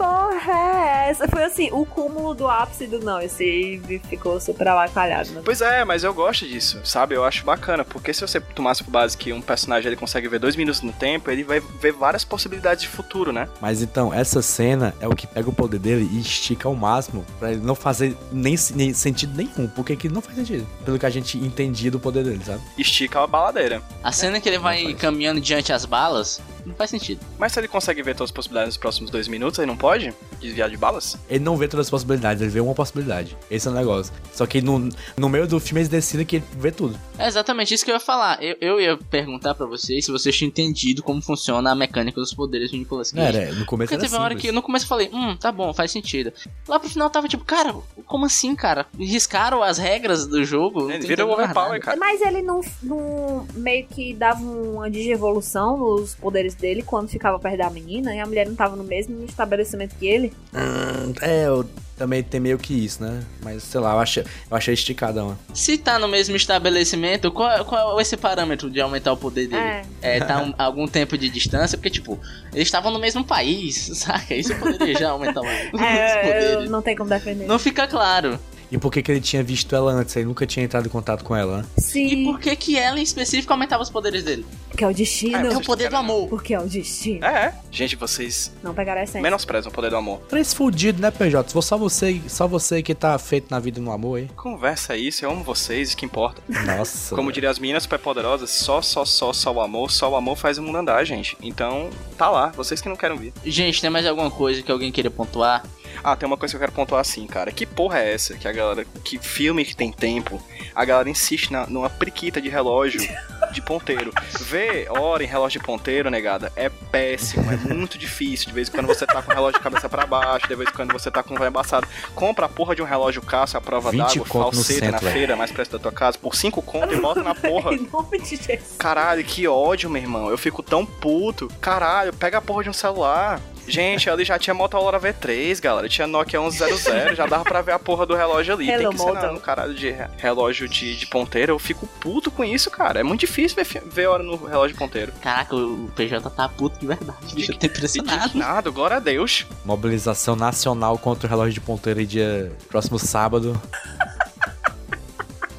Porra 0.00 0.52
é 0.52 1.10
essa? 1.10 1.28
Foi 1.28 1.44
assim, 1.44 1.68
o 1.72 1.84
cúmulo 1.84 2.34
do 2.34 2.48
ápice 2.48 2.86
do 2.86 3.00
não. 3.00 3.20
Esse 3.20 3.78
ficou 4.08 4.40
super 4.40 4.66
avacalhado, 4.68 5.30
né? 5.32 5.42
Pois 5.44 5.60
é, 5.60 5.84
mas 5.84 6.02
eu 6.02 6.14
gosto 6.14 6.48
disso, 6.48 6.80
sabe? 6.84 7.14
Eu 7.14 7.22
acho 7.22 7.44
bacana, 7.44 7.84
porque 7.84 8.14
se 8.14 8.22
você 8.22 8.40
tomasse 8.40 8.82
por 8.82 8.90
base 8.90 9.14
que 9.14 9.30
um 9.30 9.42
personagem 9.42 9.88
ele 9.88 9.96
consegue 9.96 10.26
ver 10.26 10.38
dois 10.38 10.56
minutos 10.56 10.80
no 10.80 10.90
tempo, 10.90 11.30
ele 11.30 11.44
vai 11.44 11.60
ver 11.60 11.92
várias 11.92 12.24
possibilidades 12.24 12.84
de 12.84 12.88
futuro, 12.88 13.30
né? 13.30 13.46
Mas 13.60 13.82
então, 13.82 14.14
essa 14.14 14.40
cena 14.40 14.94
é 15.00 15.06
o 15.06 15.14
que 15.14 15.26
pega 15.26 15.50
o 15.50 15.52
poder 15.52 15.78
dele 15.78 16.08
e 16.10 16.18
estica 16.18 16.66
ao 16.66 16.74
máximo 16.74 17.22
pra 17.38 17.52
ele 17.52 17.60
não 17.60 17.74
fazer 17.74 18.16
nem, 18.32 18.56
nem 18.74 18.94
sentido 18.94 19.36
nenhum, 19.36 19.68
porque 19.68 19.94
que 19.96 20.08
não 20.08 20.22
faz 20.22 20.34
sentido. 20.34 20.66
Pelo 20.82 20.98
que 20.98 21.04
a 21.04 21.10
gente 21.10 21.36
entendia 21.36 21.90
do 21.90 22.00
poder 22.00 22.24
dele, 22.24 22.42
sabe? 22.42 22.62
Estica 22.78 23.22
a 23.22 23.26
baladeira. 23.26 23.82
A 24.02 24.12
cena 24.12 24.40
que 24.40 24.48
ele 24.48 24.58
vai 24.58 24.94
caminhando 24.94 25.42
diante 25.42 25.74
as 25.74 25.84
balas 25.84 26.40
não 26.66 26.74
faz 26.74 26.90
sentido. 26.90 27.20
Mas 27.38 27.52
se 27.52 27.60
ele 27.60 27.68
consegue 27.68 28.02
ver 28.02 28.14
todas 28.14 28.30
as 28.30 28.34
possibilidades 28.34 28.74
nos 28.74 28.76
próximos 28.76 29.10
dois 29.10 29.28
minutos, 29.28 29.58
ele 29.58 29.66
não 29.66 29.76
pode 29.76 30.14
desviar 30.40 30.68
de 30.70 30.76
balas? 30.76 31.16
Ele 31.28 31.44
não 31.44 31.56
vê 31.56 31.68
todas 31.68 31.86
as 31.86 31.90
possibilidades, 31.90 32.42
ele 32.42 32.50
vê 32.50 32.60
uma 32.60 32.74
possibilidade. 32.74 33.36
Esse 33.50 33.68
é 33.68 33.70
o 33.70 33.74
negócio. 33.74 34.12
Só 34.32 34.46
que 34.46 34.60
no, 34.60 34.88
no 35.16 35.28
meio 35.28 35.46
do 35.46 35.58
filme 35.60 35.80
eles 35.80 35.88
decidem 35.88 36.26
que 36.26 36.36
ele 36.36 36.44
vê 36.52 36.70
tudo. 36.70 36.98
É 37.18 37.26
exatamente 37.26 37.74
isso 37.74 37.84
que 37.84 37.90
eu 37.90 37.94
ia 37.94 38.00
falar. 38.00 38.42
Eu, 38.42 38.56
eu 38.60 38.80
ia 38.80 38.96
perguntar 38.96 39.54
pra 39.54 39.66
vocês 39.66 40.04
se 40.04 40.10
vocês 40.10 40.36
tinham 40.36 40.48
entendido 40.48 41.02
como 41.02 41.20
funciona 41.20 41.70
a 41.70 41.74
mecânica 41.74 42.20
dos 42.20 42.32
poderes 42.32 42.70
do 42.70 42.76
Nicolas 42.76 43.10
Cage. 43.12 43.36
Era, 43.36 43.52
no 43.52 43.66
começo 43.66 43.88
Porque 43.88 43.94
era 43.94 44.02
teve 44.02 44.16
uma 44.16 44.24
hora 44.24 44.34
que 44.34 44.52
no 44.52 44.62
começo 44.62 44.84
eu 44.84 44.88
falei, 44.88 45.10
hum, 45.12 45.36
tá 45.36 45.52
bom, 45.52 45.72
faz 45.72 45.90
sentido. 45.90 46.32
Lá 46.66 46.78
pro 46.78 46.88
final 46.88 47.10
tava 47.10 47.28
tipo, 47.28 47.44
cara, 47.44 47.74
como 48.06 48.26
assim, 48.26 48.54
cara? 48.54 48.86
Riscaram 48.98 49.62
as 49.62 49.78
regras 49.78 50.26
do 50.26 50.44
jogo? 50.44 50.90
Ele 50.90 51.06
vira 51.06 51.26
o 51.26 51.32
overpower, 51.32 51.80
cara. 51.80 51.96
Mas 51.98 52.20
ele 52.20 52.42
não, 52.42 52.60
não 52.82 53.46
meio 53.54 53.86
que 53.86 54.14
dava 54.14 54.42
uma 54.42 54.90
digievolução 54.90 55.76
nos 55.76 56.14
poderes 56.14 56.49
dele 56.54 56.82
quando 56.82 57.08
ficava 57.08 57.38
perto 57.38 57.58
da 57.58 57.70
menina 57.70 58.14
e 58.14 58.18
a 58.20 58.26
mulher 58.26 58.46
não 58.46 58.54
tava 58.54 58.76
no 58.76 58.84
mesmo 58.84 59.24
estabelecimento 59.24 59.94
que 59.96 60.06
ele. 60.06 60.32
Hum, 60.54 61.12
é, 61.20 61.46
eu 61.46 61.68
também 61.96 62.22
tem 62.22 62.40
meio 62.40 62.58
que 62.58 62.72
isso, 62.72 63.02
né? 63.02 63.22
Mas 63.42 63.62
sei 63.62 63.78
lá, 63.80 63.92
eu 63.92 63.98
achei, 63.98 64.22
eu 64.50 64.56
achei 64.56 64.72
esticadão. 64.74 65.36
Se 65.52 65.76
tá 65.76 65.98
no 65.98 66.08
mesmo 66.08 66.34
estabelecimento, 66.36 67.30
qual, 67.30 67.64
qual 67.64 67.98
é 67.98 68.02
esse 68.02 68.16
parâmetro 68.16 68.70
de 68.70 68.80
aumentar 68.80 69.12
o 69.12 69.16
poder 69.16 69.48
dele? 69.48 69.62
É. 69.62 70.16
É, 70.16 70.20
tá 70.20 70.42
um- 70.42 70.54
algum 70.58 70.86
tempo 70.88 71.18
de 71.18 71.28
distância? 71.28 71.76
Porque, 71.76 71.90
tipo, 71.90 72.18
eles 72.54 72.68
estavam 72.68 72.90
no 72.90 72.98
mesmo 72.98 73.22
país, 73.24 73.90
saca? 73.98 74.34
Isso 74.34 74.54
poderia 74.56 74.98
já 74.98 75.10
aumentar 75.10 75.40
o- 75.42 75.44
os 75.76 75.80
É, 75.82 76.22
poderes. 76.22 76.70
não 76.70 76.80
tem 76.82 76.96
como 76.96 77.10
defender. 77.10 77.46
Não 77.46 77.58
fica 77.58 77.86
claro. 77.86 78.38
E 78.70 78.78
por 78.78 78.90
que, 78.92 79.02
que 79.02 79.10
ele 79.10 79.20
tinha 79.20 79.42
visto 79.42 79.74
ela 79.74 79.92
antes? 79.92 80.14
Ele 80.16 80.26
nunca 80.26 80.46
tinha 80.46 80.64
entrado 80.64 80.86
em 80.86 80.90
contato 80.90 81.24
com 81.24 81.34
ela, 81.34 81.58
né? 81.58 81.64
E 81.76 81.80
Sim, 81.80 82.24
por 82.24 82.38
que 82.38 82.54
que 82.56 82.78
ela 82.78 82.98
em 82.98 83.02
específico 83.02 83.52
aumentava 83.52 83.82
os 83.82 83.90
poderes 83.90 84.22
dele? 84.24 84.44
porque 84.80 84.84
é 84.84 84.88
o 84.88 84.94
destino. 84.94 85.36
É, 85.36 85.52
É 85.52 85.56
o 85.56 85.60
poder 85.60 85.90
do 85.90 85.96
amor. 85.96 86.28
Porque 86.28 86.54
é 86.54 86.58
o 86.58 86.66
destino. 86.66 87.24
É, 87.24 87.52
gente, 87.70 87.96
vocês 87.96 88.52
Não 88.62 88.72
pegaram 88.72 89.00
essa 89.00 89.20
menosprezam 89.20 89.70
o 89.70 89.74
poder 89.74 89.90
do 89.90 89.96
amor. 89.96 90.20
Três 90.28 90.54
fudido, 90.54 91.02
né, 91.02 91.10
PJ? 91.10 91.50
Só 91.60 91.76
você, 91.76 92.20
só 92.28 92.46
você 92.46 92.82
que 92.82 92.94
tá 92.94 93.18
feito 93.18 93.50
na 93.50 93.58
vida 93.58 93.78
e 93.78 93.82
no 93.82 93.90
amor, 93.90 94.18
hein? 94.18 94.30
Conversa 94.36 94.96
isso, 94.96 95.24
eu 95.24 95.30
amo 95.30 95.42
vocês, 95.44 95.88
isso 95.88 95.96
que 95.96 96.06
importa. 96.06 96.40
Nossa. 96.48 97.14
Como 97.14 97.30
diriam 97.32 97.50
as 97.50 97.58
meninas 97.58 97.82
superpoderosas, 97.82 98.50
só, 98.50 98.80
só, 98.80 99.04
só, 99.04 99.32
só 99.32 99.52
o 99.52 99.60
amor, 99.60 99.90
só 99.90 100.10
o 100.10 100.16
amor 100.16 100.36
faz 100.36 100.56
o 100.56 100.62
mundo 100.62 100.78
andar, 100.78 101.04
gente. 101.04 101.36
Então, 101.42 101.90
tá 102.16 102.30
lá, 102.30 102.48
vocês 102.48 102.80
que 102.80 102.88
não 102.88 102.96
querem 102.96 103.18
vir. 103.18 103.32
Gente, 103.44 103.80
tem 103.80 103.90
mais 103.90 104.06
alguma 104.06 104.30
coisa 104.30 104.62
que 104.62 104.70
alguém 104.72 104.90
queira 104.92 105.10
pontuar? 105.10 105.62
Ah, 106.02 106.16
tem 106.16 106.26
uma 106.26 106.36
coisa 106.36 106.52
que 106.52 106.56
eu 106.56 106.60
quero 106.60 106.72
pontuar 106.72 107.00
assim, 107.00 107.26
cara. 107.26 107.52
Que 107.52 107.66
porra 107.66 107.98
é 108.00 108.12
essa? 108.12 108.34
Que 108.34 108.48
a 108.48 108.52
galera. 108.52 108.86
Que 109.04 109.18
filme 109.18 109.64
que 109.64 109.76
tem 109.76 109.92
tempo, 109.92 110.42
a 110.74 110.84
galera 110.84 111.08
insiste 111.08 111.50
na, 111.50 111.66
numa 111.66 111.90
priquita 111.90 112.40
de 112.40 112.48
relógio 112.48 113.00
de 113.52 113.60
ponteiro. 113.60 114.12
Vê 114.40 114.86
hora 114.88 115.22
em 115.22 115.26
relógio 115.26 115.60
de 115.60 115.66
ponteiro, 115.66 116.10
negada, 116.10 116.52
é 116.56 116.68
péssimo, 116.68 117.50
é 117.50 117.56
muito 117.56 117.98
difícil. 117.98 118.48
De 118.48 118.52
vez 118.52 118.68
em 118.68 118.72
quando 118.72 118.86
você 118.86 119.06
tá 119.06 119.22
com 119.22 119.30
o 119.30 119.34
relógio 119.34 119.58
de 119.58 119.64
cabeça 119.64 119.88
pra 119.88 120.06
baixo, 120.06 120.48
de 120.48 120.54
vez 120.54 120.68
em 120.68 120.72
quando 120.72 120.92
você 120.92 121.10
tá 121.10 121.22
com 121.22 121.34
o 121.34 121.38
velho 121.38 121.48
embaçado. 121.48 121.86
Compra 122.14 122.46
a 122.46 122.48
porra 122.48 122.74
de 122.74 122.82
um 122.82 122.84
relógio 122.84 123.22
caça 123.22 123.58
à 123.58 123.60
prova 123.60 123.90
20 123.90 124.00
d'água, 124.00 124.26
falseta 124.26 124.90
na 124.90 124.98
centro, 124.98 125.12
feira, 125.12 125.36
mais 125.36 125.52
perto 125.52 125.72
da 125.72 125.78
tua 125.78 125.92
casa, 125.92 126.18
por 126.18 126.34
5 126.34 126.62
conto 126.62 126.94
e 126.94 127.00
bota 127.00 127.22
na 127.22 127.34
porra. 127.34 127.74
Em 127.80 127.88
nome 127.92 128.18
de 128.20 128.36
Jesus. 128.36 128.76
Caralho, 128.78 129.24
que 129.24 129.46
ódio, 129.46 129.90
meu 129.90 130.02
irmão. 130.02 130.30
Eu 130.30 130.38
fico 130.38 130.62
tão 130.62 130.84
puto. 130.84 131.48
Caralho, 131.60 132.12
pega 132.12 132.38
a 132.38 132.42
porra 132.42 132.64
de 132.64 132.70
um 132.70 132.72
celular. 132.72 133.40
Gente, 133.70 134.10
ali 134.10 134.24
já 134.24 134.38
tinha 134.38 134.52
Motorola 134.52 134.98
V3, 135.00 135.60
galera. 135.60 135.88
Tinha 135.88 136.06
Nokia 136.06 136.40
1100, 136.40 137.14
já 137.14 137.26
dava 137.26 137.44
pra 137.44 137.62
ver 137.62 137.72
a 137.72 137.78
porra 137.78 138.04
do 138.04 138.14
relógio 138.14 138.54
ali. 138.54 138.68
Hello, 138.68 138.88
Tem 138.90 138.98
que 138.98 139.04
ser 139.04 139.12
na- 139.12 139.32
no 139.32 139.40
caralho 139.40 139.74
de 139.74 139.90
re- 139.90 140.08
relógio 140.18 140.68
de, 140.68 140.96
de 140.96 141.06
ponteiro. 141.06 141.52
Eu 141.52 141.58
fico 141.58 141.86
puto 141.86 142.30
com 142.30 142.44
isso, 142.44 142.70
cara. 142.70 143.00
É 143.00 143.02
muito 143.02 143.20
difícil 143.20 143.56
ver, 143.62 143.82
ver 143.86 144.06
hora 144.08 144.22
no 144.22 144.36
relógio 144.36 144.72
de 144.74 144.78
ponteiro. 144.78 145.12
Caraca, 145.22 145.54
o 145.54 145.90
PJ 145.94 146.28
tá 146.30 146.48
puto 146.48 146.78
de 146.80 146.86
verdade. 146.86 147.34
Bicho, 147.34 147.52
eu 147.52 147.58
tô 147.58 147.66
impressionado. 147.66 148.24
Indignado, 148.24 148.72
glória 148.72 148.96
a 148.96 149.00
Deus. 149.00 149.46
Mobilização 149.64 150.34
nacional 150.34 150.98
contra 150.98 151.26
o 151.26 151.30
relógio 151.30 151.54
de 151.54 151.60
ponteiro 151.60 152.04
dia 152.04 152.50
próximo 152.68 152.98
sábado. 152.98 153.60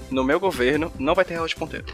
No 0.10 0.26
meu 0.26 0.39
governo, 0.41 0.91
não 1.00 1.15
vai 1.15 1.24
ter 1.24 1.36
relógio 1.36 1.56
de 1.56 1.60
ponteiro. 1.60 1.86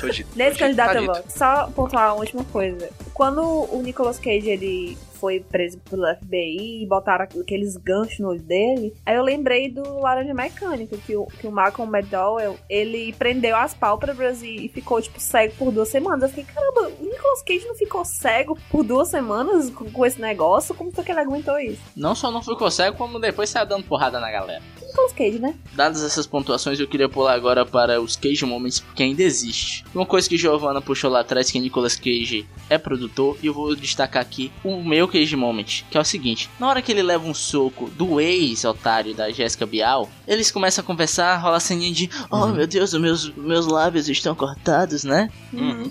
Tô 0.00 0.08
dito. 0.08 0.28
Nesse 0.34 0.50
Tô 0.50 0.50
dito, 0.54 0.58
candidato 0.58 0.92
tá 0.94 1.00
eu 1.00 1.12
dito. 1.12 1.24
Só 1.38 1.66
pontuar 1.68 2.08
a 2.08 2.14
última 2.14 2.42
coisa. 2.46 2.90
Quando 3.14 3.40
o 3.40 3.80
Nicolas 3.84 4.18
Cage 4.18 4.50
ele 4.50 4.98
foi 5.22 5.38
preso 5.38 5.78
pelo 5.88 6.04
FBI 6.16 6.82
e 6.82 6.86
botaram 6.86 7.24
aqueles 7.24 7.76
ganchos 7.76 8.18
no 8.18 8.30
olho 8.30 8.42
dele, 8.42 8.92
aí 9.06 9.14
eu 9.14 9.22
lembrei 9.22 9.70
do 9.70 10.00
Laranja 10.00 10.34
Mecânica, 10.34 10.96
que 10.96 11.14
o, 11.16 11.26
que 11.26 11.46
o 11.46 11.52
Malcolm 11.52 11.96
McDowell, 11.96 12.58
ele 12.68 13.12
prendeu 13.12 13.54
as 13.54 13.72
pálpebras 13.72 14.42
e, 14.42 14.66
e 14.66 14.68
ficou, 14.68 15.00
tipo, 15.00 15.20
cego 15.20 15.54
por 15.54 15.70
duas 15.70 15.88
semanas. 15.90 16.24
Eu 16.24 16.28
fiquei, 16.30 16.52
caramba, 16.52 16.92
o 16.98 17.04
Nicolas 17.04 17.42
Cage 17.42 17.64
não 17.66 17.76
ficou 17.76 18.04
cego 18.04 18.58
por 18.68 18.82
duas 18.82 19.08
semanas 19.08 19.70
com, 19.70 19.88
com 19.92 20.04
esse 20.04 20.20
negócio? 20.20 20.74
Como 20.74 20.90
foi 20.90 21.04
que 21.04 21.12
ele 21.12 21.20
aguentou 21.20 21.56
isso? 21.60 21.80
Não 21.94 22.16
só 22.16 22.28
não 22.28 22.42
ficou 22.42 22.68
cego, 22.68 22.96
como 22.96 23.20
depois 23.20 23.48
saiu 23.48 23.66
dando 23.66 23.84
porrada 23.84 24.18
na 24.18 24.30
galera. 24.30 24.62
Nicolas 24.92 25.12
Cage, 25.12 25.38
né? 25.38 25.54
Dadas 25.72 26.02
essas 26.02 26.26
pontuações, 26.26 26.78
eu 26.78 26.86
queria 26.86 27.08
pular 27.08 27.32
agora 27.32 27.64
para 27.64 28.00
os 28.00 28.14
Cage 28.14 28.44
Moments, 28.44 28.80
porque 28.80 29.02
ainda 29.02 29.22
existe. 29.22 29.84
Uma 29.94 30.04
coisa 30.04 30.28
que 30.28 30.36
Giovanna 30.36 30.80
puxou 30.80 31.10
lá 31.10 31.20
atrás, 31.20 31.50
que 31.50 31.58
Nicolas 31.58 31.96
Cage 31.96 32.46
é 32.68 32.76
produtor, 32.76 33.36
e 33.42 33.46
eu 33.46 33.54
vou 33.54 33.74
destacar 33.74 34.22
aqui 34.22 34.52
o 34.62 34.82
meu 34.82 35.08
Cage 35.08 35.34
Moment, 35.34 35.84
que 35.90 35.96
é 35.96 36.00
o 36.00 36.04
seguinte: 36.04 36.48
na 36.60 36.68
hora 36.68 36.82
que 36.82 36.92
ele 36.92 37.02
leva 37.02 37.26
um 37.26 37.34
soco 37.34 37.88
do 37.90 38.20
ex-otário 38.20 39.14
da 39.14 39.30
Jéssica 39.30 39.66
Bial, 39.66 40.10
eles 40.28 40.50
começam 40.50 40.82
a 40.82 40.86
conversar, 40.86 41.36
rola 41.36 41.56
a 41.56 41.60
ceninha 41.60 41.92
de: 41.92 42.10
Oh 42.30 42.46
meu 42.46 42.66
Deus, 42.66 42.92
os 42.92 43.00
meus, 43.00 43.34
meus 43.34 43.66
lábios 43.66 44.08
estão 44.08 44.34
cortados, 44.34 45.04
né? 45.04 45.30
Uhum. 45.52 45.90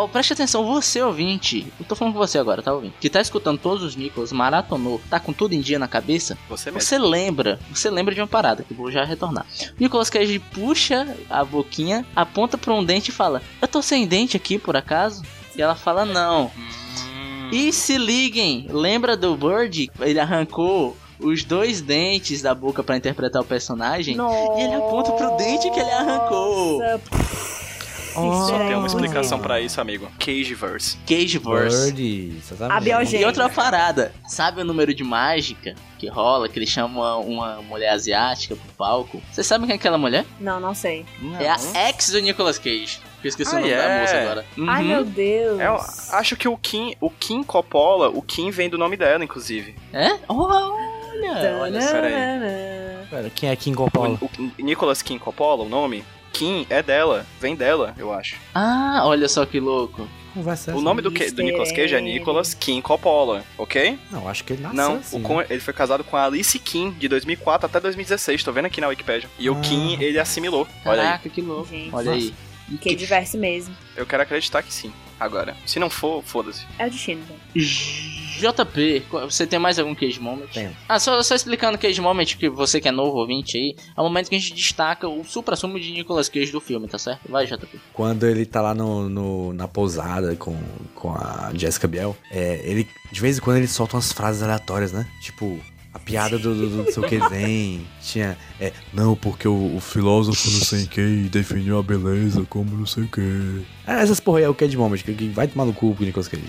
Ó, 0.00 0.06
preste 0.06 0.32
atenção, 0.32 0.64
você 0.64 1.02
ouvinte, 1.02 1.66
eu 1.80 1.84
tô 1.84 1.96
falando 1.96 2.12
com 2.14 2.20
você 2.20 2.38
agora, 2.38 2.62
tá 2.62 2.72
ouvindo? 2.72 2.92
Que 3.00 3.10
tá 3.10 3.20
escutando 3.20 3.58
todos 3.58 3.82
os 3.82 3.96
Nicholas, 3.96 4.30
maratonou, 4.30 5.00
tá 5.10 5.18
com 5.18 5.32
tudo 5.32 5.54
em 5.54 5.60
dia 5.60 5.76
na 5.76 5.88
cabeça, 5.88 6.38
Você 6.48 6.70
mesmo. 6.70 6.80
você 6.80 6.96
lembra, 6.98 7.58
você 7.68 7.90
lembra 7.90 8.14
de 8.14 8.20
uma 8.20 8.28
parada, 8.28 8.62
que 8.62 8.70
eu 8.72 8.76
vou 8.76 8.92
já 8.92 9.02
retornar. 9.04 9.44
Nicolas 9.76 10.08
Cage 10.08 10.38
puxa 10.38 11.16
a 11.28 11.44
boquinha, 11.44 12.06
aponta 12.14 12.56
pra 12.56 12.72
um 12.72 12.84
dente 12.84 13.10
e 13.10 13.12
fala, 13.12 13.42
eu 13.60 13.66
tô 13.66 13.82
sem 13.82 14.06
dente 14.06 14.36
aqui, 14.36 14.56
por 14.56 14.76
acaso? 14.76 15.22
E 15.56 15.60
ela 15.60 15.74
fala, 15.74 16.04
não. 16.04 16.44
Hum, 16.56 17.50
E 17.50 17.72
se 17.72 17.98
liguem, 17.98 18.68
lembra 18.70 19.16
do 19.16 19.36
Bird? 19.36 19.90
Ele 19.98 20.20
arrancou 20.20 20.96
os 21.18 21.42
dois 21.42 21.80
dentes 21.80 22.40
da 22.40 22.54
boca 22.54 22.84
pra 22.84 22.96
interpretar 22.96 23.42
o 23.42 23.44
personagem. 23.44 24.14
Nossa. 24.14 24.60
E 24.60 24.62
ele 24.62 24.74
aponta 24.76 25.10
pro 25.10 25.36
dente 25.36 25.68
que 25.72 25.80
ele 25.80 25.90
arrancou. 25.90 26.80
Só 28.46 28.58
tem 28.58 28.74
uma 28.74 28.86
explicação 28.86 29.38
pra 29.38 29.60
isso, 29.60 29.80
amigo. 29.80 30.08
Cageverse. 30.18 30.96
Cageverse. 31.06 31.92
Bird, 31.92 32.36
exatamente. 32.38 32.76
A 32.76 32.80
biogênica. 32.80 33.22
E 33.22 33.24
outra 33.24 33.48
parada, 33.48 34.12
sabe 34.26 34.60
o 34.60 34.64
número 34.64 34.92
de 34.94 35.02
mágica 35.04 35.74
que 35.98 36.08
rola, 36.08 36.48
que 36.48 36.58
ele 36.58 36.66
chama 36.66 37.16
uma 37.18 37.60
mulher 37.62 37.90
asiática 37.90 38.54
pro 38.56 38.72
palco? 38.76 39.20
Vocês 39.32 39.46
sabem 39.46 39.66
quem 39.66 39.74
é 39.74 39.76
aquela 39.76 39.98
mulher? 39.98 40.24
Não, 40.40 40.58
não 40.60 40.74
sei. 40.74 41.04
É 41.40 41.48
a 41.48 41.88
ex 41.88 42.10
do 42.10 42.20
Nicolas 42.20 42.58
Cage. 42.58 43.00
Eu 43.22 43.28
esqueci 43.28 43.52
Ah, 43.54 43.58
o 43.58 43.60
nome 43.60 43.74
da 43.74 43.82
é? 43.82 44.00
moça 44.00 44.16
agora. 44.20 44.46
Ai, 44.68 44.82
Uhum. 44.82 44.88
meu 44.88 45.04
Deus. 45.04 45.58
É, 45.60 45.66
eu 45.66 45.80
acho 46.12 46.36
que 46.36 46.46
o 46.46 46.56
Kim, 46.56 46.94
o 47.00 47.10
Kim 47.10 47.42
Coppola, 47.42 48.08
o 48.10 48.22
Kim 48.22 48.50
vem 48.50 48.68
do 48.70 48.78
nome 48.78 48.96
dela, 48.96 49.24
inclusive. 49.24 49.74
É? 49.92 50.16
Olha, 50.28 51.58
olha 51.60 51.80
peraí. 51.80 53.06
Pera, 53.10 53.30
quem 53.34 53.48
é 53.50 53.56
Kim 53.56 53.74
Coppola? 53.74 54.18
O, 54.20 54.26
o 54.60 54.62
Nicolas 54.62 55.02
Kim 55.02 55.18
Coppola, 55.18 55.64
o 55.64 55.68
nome, 55.68 56.04
Kim 56.38 56.66
é 56.70 56.82
dela, 56.82 57.26
vem 57.40 57.56
dela, 57.56 57.94
eu 57.98 58.12
acho. 58.12 58.36
Ah, 58.54 59.02
olha 59.04 59.28
só 59.28 59.44
que 59.44 59.58
louco. 59.58 60.08
Conversa 60.32 60.76
O 60.76 60.80
nome 60.80 61.02
do, 61.02 61.10
que, 61.10 61.30
do 61.32 61.42
Nicolas 61.42 61.72
Cage 61.72 61.94
é 61.96 62.00
Nicolas 62.00 62.54
Kim 62.54 62.80
Coppola, 62.80 63.44
ok? 63.56 63.98
Não, 64.10 64.28
acho 64.28 64.44
que 64.44 64.52
ele 64.52 64.62
nasceu 64.62 64.76
Não, 64.76 64.96
assim, 64.96 65.16
o 65.24 65.36
né? 65.38 65.46
Ele 65.50 65.60
foi 65.60 65.74
casado 65.74 66.04
com 66.04 66.16
a 66.16 66.24
Alice 66.26 66.56
Kim 66.60 66.90
de 66.92 67.08
2004 67.08 67.66
até 67.66 67.80
2016, 67.80 68.44
tô 68.44 68.52
vendo 68.52 68.66
aqui 68.66 68.80
na 68.80 68.86
Wikipedia. 68.88 69.28
E 69.38 69.50
o 69.50 69.54
Ah. 69.54 69.60
Kim, 69.60 70.00
ele 70.00 70.18
assimilou. 70.18 70.68
Olha 70.84 71.00
aí. 71.02 71.06
Caraca, 71.08 71.28
que 71.28 71.40
louco. 71.40 71.68
Gente. 71.70 71.92
Olha 71.94 72.12
aí. 72.12 72.32
Que 72.80 72.94
diverso 72.94 73.38
mesmo. 73.38 73.74
Eu 73.96 74.06
quero 74.06 74.22
acreditar 74.22 74.62
que 74.62 74.72
sim. 74.72 74.92
Agora, 75.20 75.56
se 75.66 75.78
não 75.78 75.90
for, 75.90 76.22
foda-se. 76.22 76.64
É 76.78 76.86
o 76.86 76.90
destino. 76.90 77.22
velho. 77.24 77.38
JP, 78.38 79.02
você 79.28 79.46
tem 79.48 79.58
mais 79.58 79.78
algum 79.80 79.94
Cage 79.96 80.20
Moment? 80.20 80.46
Tenho. 80.54 80.70
Ah, 80.88 81.00
só, 81.00 81.20
só 81.24 81.34
explicando 81.34 81.76
o 81.76 81.80
Cage 81.80 82.00
Moment, 82.00 82.24
que 82.36 82.48
você 82.48 82.80
que 82.80 82.86
é 82.86 82.92
novo 82.92 83.18
ouvinte 83.18 83.56
aí, 83.56 83.74
é 83.96 84.00
o 84.00 84.04
momento 84.04 84.28
que 84.28 84.36
a 84.36 84.38
gente 84.38 84.54
destaca 84.54 85.08
o 85.08 85.24
supra-sumo 85.24 85.78
de 85.80 85.90
Nicolas 85.90 86.28
Cage 86.28 86.52
do 86.52 86.60
filme, 86.60 86.86
tá 86.86 86.98
certo? 86.98 87.20
Vai, 87.28 87.46
JP. 87.46 87.80
Quando 87.92 88.24
ele 88.26 88.46
tá 88.46 88.60
lá 88.62 88.74
no, 88.74 89.08
no- 89.08 89.52
na 89.52 89.66
pousada 89.66 90.36
com, 90.36 90.56
com 90.94 91.10
a 91.12 91.50
Jessica 91.52 91.88
Biel, 91.88 92.16
é, 92.30 92.60
ele, 92.62 92.86
de 93.10 93.20
vez 93.20 93.38
em 93.38 93.40
quando 93.40 93.56
ele 93.56 93.66
solta 93.66 93.96
umas 93.96 94.12
frases 94.12 94.40
aleatórias, 94.40 94.92
né? 94.92 95.04
Tipo, 95.20 95.58
a 95.92 95.98
piada 95.98 96.38
do, 96.38 96.54
do, 96.54 96.68
do 96.68 96.76
não 96.84 96.92
sei 96.92 97.02
o 97.02 97.06
que 97.06 97.28
vem. 97.28 97.86
Tinha, 98.00 98.36
é, 98.60 98.72
não, 98.92 99.16
porque 99.16 99.48
o, 99.48 99.76
o 99.76 99.80
filósofo 99.80 100.50
não 100.50 100.60
sei 100.60 100.86
quem 100.86 101.24
definiu 101.24 101.78
a 101.78 101.82
beleza 101.82 102.44
como 102.48 102.76
não 102.76 102.86
sei 102.86 103.04
o 103.04 103.08
que. 103.08 103.62
essas 103.86 104.20
porra 104.20 104.38
aí 104.38 104.44
é 104.44 104.48
o 104.48 104.54
Cage 104.54 104.76
Moment, 104.76 104.98
que, 104.98 105.14
que 105.14 105.28
vai 105.28 105.48
tomar 105.48 105.64
no 105.64 105.72
cu 105.72 105.94
pro 105.94 106.04
Nicolas 106.04 106.28
Cage. 106.28 106.44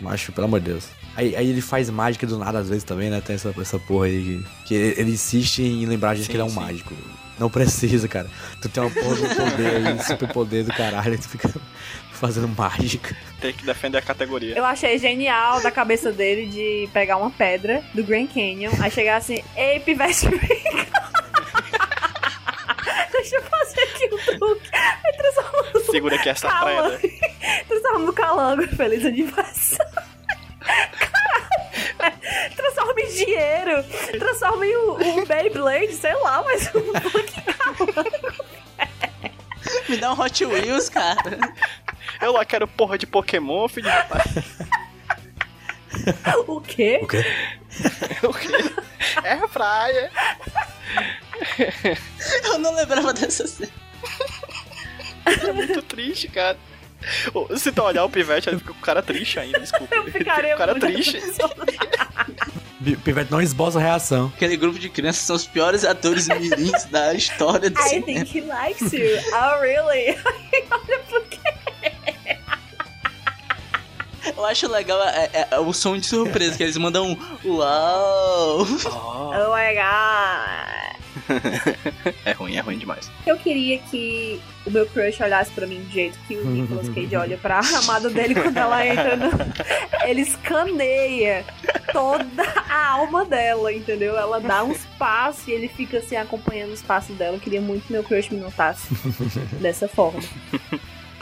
Macho, 0.00 0.32
pelo 0.32 0.46
amor 0.46 0.60
de 0.60 0.66
Deus. 0.66 0.88
Aí, 1.16 1.36
aí 1.36 1.48
ele 1.48 1.60
faz 1.60 1.88
mágica 1.88 2.26
do 2.26 2.38
nada 2.38 2.58
às 2.58 2.68
vezes 2.68 2.84
também, 2.84 3.10
né? 3.10 3.20
Tem 3.20 3.36
essa, 3.36 3.54
essa 3.58 3.78
porra 3.78 4.06
aí 4.06 4.22
que, 4.22 4.66
que 4.66 4.74
ele, 4.74 5.00
ele 5.00 5.10
insiste 5.12 5.62
em 5.62 5.86
lembrar 5.86 6.10
a 6.10 6.14
gente 6.14 6.26
Sim, 6.26 6.30
que 6.32 6.36
ele 6.36 6.42
é 6.42 6.46
um 6.46 6.50
sim. 6.50 6.56
mágico. 6.56 6.94
Não 7.38 7.50
precisa, 7.50 8.06
cara. 8.06 8.28
Tu 8.60 8.68
tem 8.68 8.82
uma 8.82 8.90
porra 8.90 9.16
do 9.16 9.34
poder 9.34 9.86
aí, 9.86 10.02
super 10.06 10.32
poder 10.32 10.64
do 10.64 10.72
caralho, 10.72 11.18
tu 11.18 11.28
fica 11.28 11.52
fazendo 12.14 12.48
mágica. 12.48 13.16
Tem 13.40 13.52
que 13.52 13.64
defender 13.64 13.98
a 13.98 14.02
categoria. 14.02 14.56
Eu 14.56 14.64
achei 14.64 14.98
genial 14.98 15.60
da 15.60 15.70
cabeça 15.70 16.10
dele 16.12 16.46
de 16.46 16.88
pegar 16.92 17.16
uma 17.16 17.30
pedra 17.30 17.82
do 17.92 18.02
Grand 18.02 18.26
Canyon, 18.26 18.72
aí 18.80 18.90
chegar 18.90 19.16
assim, 19.16 19.42
ei, 19.56 19.80
pivete. 19.80 20.28
Deixa 23.12 23.36
eu 23.36 23.42
fazer 23.42 23.80
aqui 23.80 24.10
um 24.12 24.38
truque. 24.38 24.68
Aí 24.72 25.12
transforma 25.16 25.70
no 25.72 25.80
Segura 25.80 26.16
aqui 26.16 26.28
essa 26.28 26.48
preda. 26.48 27.00
Transforma 27.68 27.98
no 28.00 28.12
calango. 28.12 28.66
Feliz 28.76 29.04
aniversário. 29.04 29.92
Caralho. 30.60 31.44
Transforma 32.54 33.00
em 33.00 33.08
dinheiro. 33.08 33.84
Transforma 34.18 34.66
em 34.66 34.76
um, 34.76 35.20
um 35.20 35.24
Beyblade, 35.24 35.94
sei 35.94 36.14
lá, 36.16 36.42
mas 36.44 36.70
um 36.74 36.92
Me 39.88 39.96
dá 39.96 40.12
um 40.12 40.20
Hot 40.20 40.44
Wheels, 40.44 40.88
cara. 40.88 41.38
Eu 42.24 42.32
lá 42.32 42.44
quero 42.44 42.66
porra 42.66 42.96
de 42.96 43.06
Pokémon, 43.06 43.68
filho 43.68 43.90
de 43.90 44.04
pai. 44.08 44.22
o 46.48 46.60
quê? 46.60 47.00
O 47.02 47.06
quê? 47.06 47.24
O 48.22 48.32
quê? 48.32 48.72
É 49.24 49.32
a 49.32 49.48
praia. 49.48 50.10
Eu 52.44 52.58
não 52.60 52.72
lembrava 52.72 53.12
dessa 53.12 53.46
cena. 53.48 53.70
É 55.26 55.52
muito 55.52 55.82
triste, 55.82 56.28
cara. 56.28 56.56
Se 57.56 57.72
tu 57.72 57.82
olhar 57.82 58.04
o 58.04 58.08
pivete, 58.10 58.48
ele 58.48 58.58
fica 58.58 58.72
com 58.72 58.78
o 58.78 58.82
cara 58.82 59.02
triste 59.02 59.38
ainda, 59.40 59.58
desculpa. 59.58 59.94
Fica 60.04 60.18
Ficaria 60.18 60.50
com 60.50 60.54
o 60.54 60.58
cara 60.58 60.78
triste. 60.78 61.20
Pivete 63.02 63.30
não 63.32 63.42
esboça 63.42 63.80
reação. 63.80 64.32
Aquele 64.36 64.56
grupo 64.56 64.78
de 64.78 64.88
crianças 64.88 65.22
são 65.22 65.34
os 65.36 65.46
piores 65.46 65.84
atores 65.84 66.28
mirins 66.28 66.84
da 66.84 67.12
história 67.12 67.70
do 67.70 67.80
I 67.80 67.88
cinema. 67.88 68.06
think 68.24 68.38
he 68.38 68.40
likes 68.42 68.92
you. 68.92 69.18
Oh, 69.32 69.60
really? 69.60 70.16
Olha 70.70 70.98
por 71.10 71.22
quê? 71.24 71.40
Eu 74.36 74.44
acho 74.46 74.68
legal 74.70 75.02
é, 75.02 75.30
é- 75.32 75.48
é 75.52 75.58
o 75.58 75.72
som 75.72 75.96
de 75.98 76.06
surpresa, 76.06 76.56
que 76.56 76.62
eles 76.62 76.76
mandam 76.76 77.10
um 77.12 77.18
uau. 77.56 78.60
Oh 78.60 79.54
my 79.54 79.74
god. 79.74 80.94
É 82.26 82.32
ruim, 82.32 82.56
é 82.56 82.60
ruim 82.60 82.76
demais. 82.76 83.10
Eu 83.26 83.36
queria 83.38 83.78
que 83.78 84.40
o 84.66 84.70
meu 84.70 84.84
crush 84.86 85.20
olhasse 85.22 85.50
pra 85.52 85.66
mim 85.66 85.80
do 85.82 85.90
jeito 85.90 86.18
que 86.26 86.36
o 86.36 86.44
Nicolas 86.44 86.88
Cage 86.88 87.14
olha 87.16 87.38
pra 87.38 87.60
amada 87.60 88.10
dele 88.10 88.34
quando 88.34 88.56
ela 88.56 88.84
entra 88.86 89.16
no... 89.16 89.30
Ele 90.04 90.20
escaneia 90.22 91.44
toda 91.92 92.42
a 92.68 92.88
alma 92.90 93.24
dela, 93.24 93.72
entendeu? 93.72 94.16
Ela 94.18 94.40
dá 94.40 94.64
uns 94.64 94.84
passos 94.98 95.46
e 95.48 95.52
ele 95.52 95.68
fica 95.68 95.98
assim 95.98 96.16
acompanhando 96.16 96.72
os 96.72 96.82
passos 96.82 97.16
dela. 97.16 97.36
Eu 97.36 97.40
queria 97.40 97.60
muito 97.60 97.86
que 97.86 97.92
meu 97.92 98.02
crush 98.04 98.30
me 98.30 98.40
notasse 98.40 98.88
dessa 99.60 99.88
forma. 99.88 100.20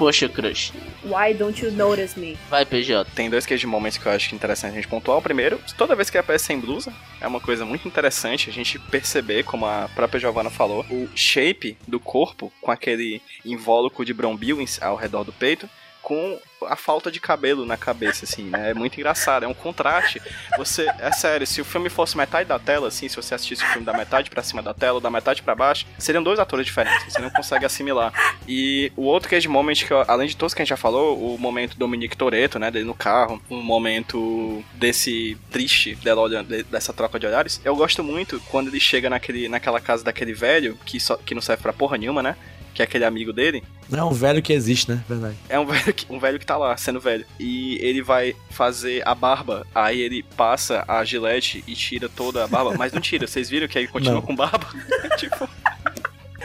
Poxa, 0.03 0.29
crush. 0.29 0.73
Why 1.05 1.33
don't 1.33 1.65
you 1.65 1.71
notice 1.71 2.19
me? 2.19 2.37
Vai, 2.51 2.65
PJ. 2.67 3.09
Tem 3.15 3.31
dois 3.31 3.47
cage 3.47 3.65
moments 3.69 3.97
que 3.99 4.05
eu 4.07 4.11
acho 4.11 4.29
que 4.29 4.35
é 4.35 4.37
interessante 4.37 4.73
a 4.73 4.75
gente 4.75 4.89
pontuar. 4.89 5.17
O 5.17 5.23
primeiro, 5.23 5.61
toda 5.79 5.95
vez 5.95 6.11
que 6.11 6.17
ele 6.17 6.23
aparece 6.25 6.47
sem 6.47 6.59
blusa, 6.59 6.93
é 7.21 7.27
uma 7.29 7.39
coisa 7.39 7.65
muito 7.65 7.87
interessante 7.87 8.51
a 8.51 8.53
gente 8.53 8.81
perceber, 8.81 9.45
como 9.45 9.65
a 9.65 9.89
própria 9.95 10.19
Giovanna 10.19 10.51
falou, 10.51 10.85
o 10.91 11.09
shape 11.15 11.77
do 11.87 12.01
corpo 12.01 12.53
com 12.61 12.73
aquele 12.73 13.23
invólucro 13.45 14.05
de 14.05 14.13
brombil 14.13 14.61
em- 14.61 14.67
ao 14.81 14.97
redor 14.97 15.23
do 15.23 15.33
peito, 15.33 15.71
com 16.13 16.67
a 16.67 16.77
falta 16.77 17.11
de 17.11 17.19
cabelo 17.19 17.65
na 17.67 17.77
cabeça, 17.77 18.25
assim, 18.25 18.45
né? 18.45 18.71
É 18.71 18.75
muito 18.75 18.95
engraçado, 18.97 19.45
é 19.45 19.49
um 19.49 19.55
contraste. 19.55 20.21
Você, 20.59 20.87
é 20.99 21.11
sério, 21.11 21.47
se 21.47 21.61
o 21.61 21.65
filme 21.65 21.89
fosse 21.89 22.17
metade 22.17 22.49
da 22.49 22.59
tela, 22.59 22.89
assim, 22.89 23.09
se 23.09 23.17
você 23.17 23.35
assistisse 23.35 23.65
o 23.65 23.69
filme 23.69 23.85
da 23.87 23.93
metade 23.93 24.31
pra 24.31 24.43
cima 24.43 24.63
da 24.63 24.73
tela 24.75 24.95
ou 24.95 25.01
da 25.01 25.11
metade 25.11 25.43
pra 25.43 25.55
baixo, 25.55 25.87
seriam 25.99 26.23
dois 26.23 26.39
atores 26.39 26.67
diferentes, 26.67 27.13
você 27.13 27.21
não 27.21 27.31
consegue 27.31 27.65
assimilar. 27.65 28.13
E 28.47 28.93
o 28.95 29.03
outro 29.05 29.29
cage 29.29 29.49
moment, 29.49 29.75
que 29.75 29.93
além 30.07 30.29
de 30.29 30.37
todos 30.37 30.55
que 30.55 30.61
a 30.61 30.65
gente 30.65 30.71
já 30.71 30.77
falou, 30.77 31.35
o 31.35 31.39
momento 31.39 31.77
Dominique 31.77 32.17
Toretto, 32.17 32.59
né, 32.59 32.71
dele 32.71 32.85
no 32.85 32.95
carro, 32.95 33.43
um 33.51 33.61
momento 33.63 34.63
desse 34.75 35.37
triste 35.51 35.95
dela 35.97 36.45
de- 36.45 36.63
dessa 36.65 36.93
troca 36.93 37.19
de 37.19 37.27
olhares, 37.27 37.61
eu 37.65 37.75
gosto 37.75 38.05
muito 38.05 38.41
quando 38.51 38.69
ele 38.69 38.79
chega 38.81 39.09
naquele, 39.11 39.49
naquela 39.49 39.81
casa 39.81 40.05
daquele 40.05 40.33
velho, 40.35 40.79
que, 40.85 41.01
só, 41.01 41.17
que 41.17 41.35
não 41.35 41.43
serve 41.43 41.63
pra 41.63 41.73
porra 41.73 41.97
nenhuma, 41.99 42.23
né, 42.23 42.37
que 42.75 42.83
é 42.83 42.85
aquele 42.85 43.05
amigo 43.05 43.33
dele, 43.33 43.63
Não 43.91 43.99
é 43.99 44.05
um 44.05 44.13
velho 44.13 44.41
que 44.43 44.53
existe, 44.53 44.91
né? 44.91 45.05
Verdade. 45.09 45.37
é 45.49 45.59
um 45.59 45.67
velho, 45.67 45.93
que, 45.95 46.07
um 46.11 46.19
velho 46.19 46.39
que 46.39 46.47
tá 46.47 46.57
lá, 46.57 46.77
sendo 46.77 46.99
velho. 47.01 47.25
E 47.39 47.77
ele 47.83 48.03
vai 48.03 48.35
fazer 48.51 49.07
a 49.07 49.15
barba. 49.15 49.67
Aí 49.75 50.01
ele 50.01 50.23
passa 50.37 50.85
a 50.89 51.05
gilete 51.05 51.63
e 51.67 51.75
tira 51.75 52.09
toda 52.09 52.45
a 52.45 52.47
barba. 52.47 52.75
Mas 52.77 52.93
não 52.93 53.01
tira, 53.01 53.27
vocês 53.27 53.49
viram 53.51 53.69
que 53.69 53.79
aí 53.79 53.87
continua 53.87 54.15
Não. 54.15 54.23
com 54.23 54.35
barba? 54.35 54.67
tipo. 55.19 55.49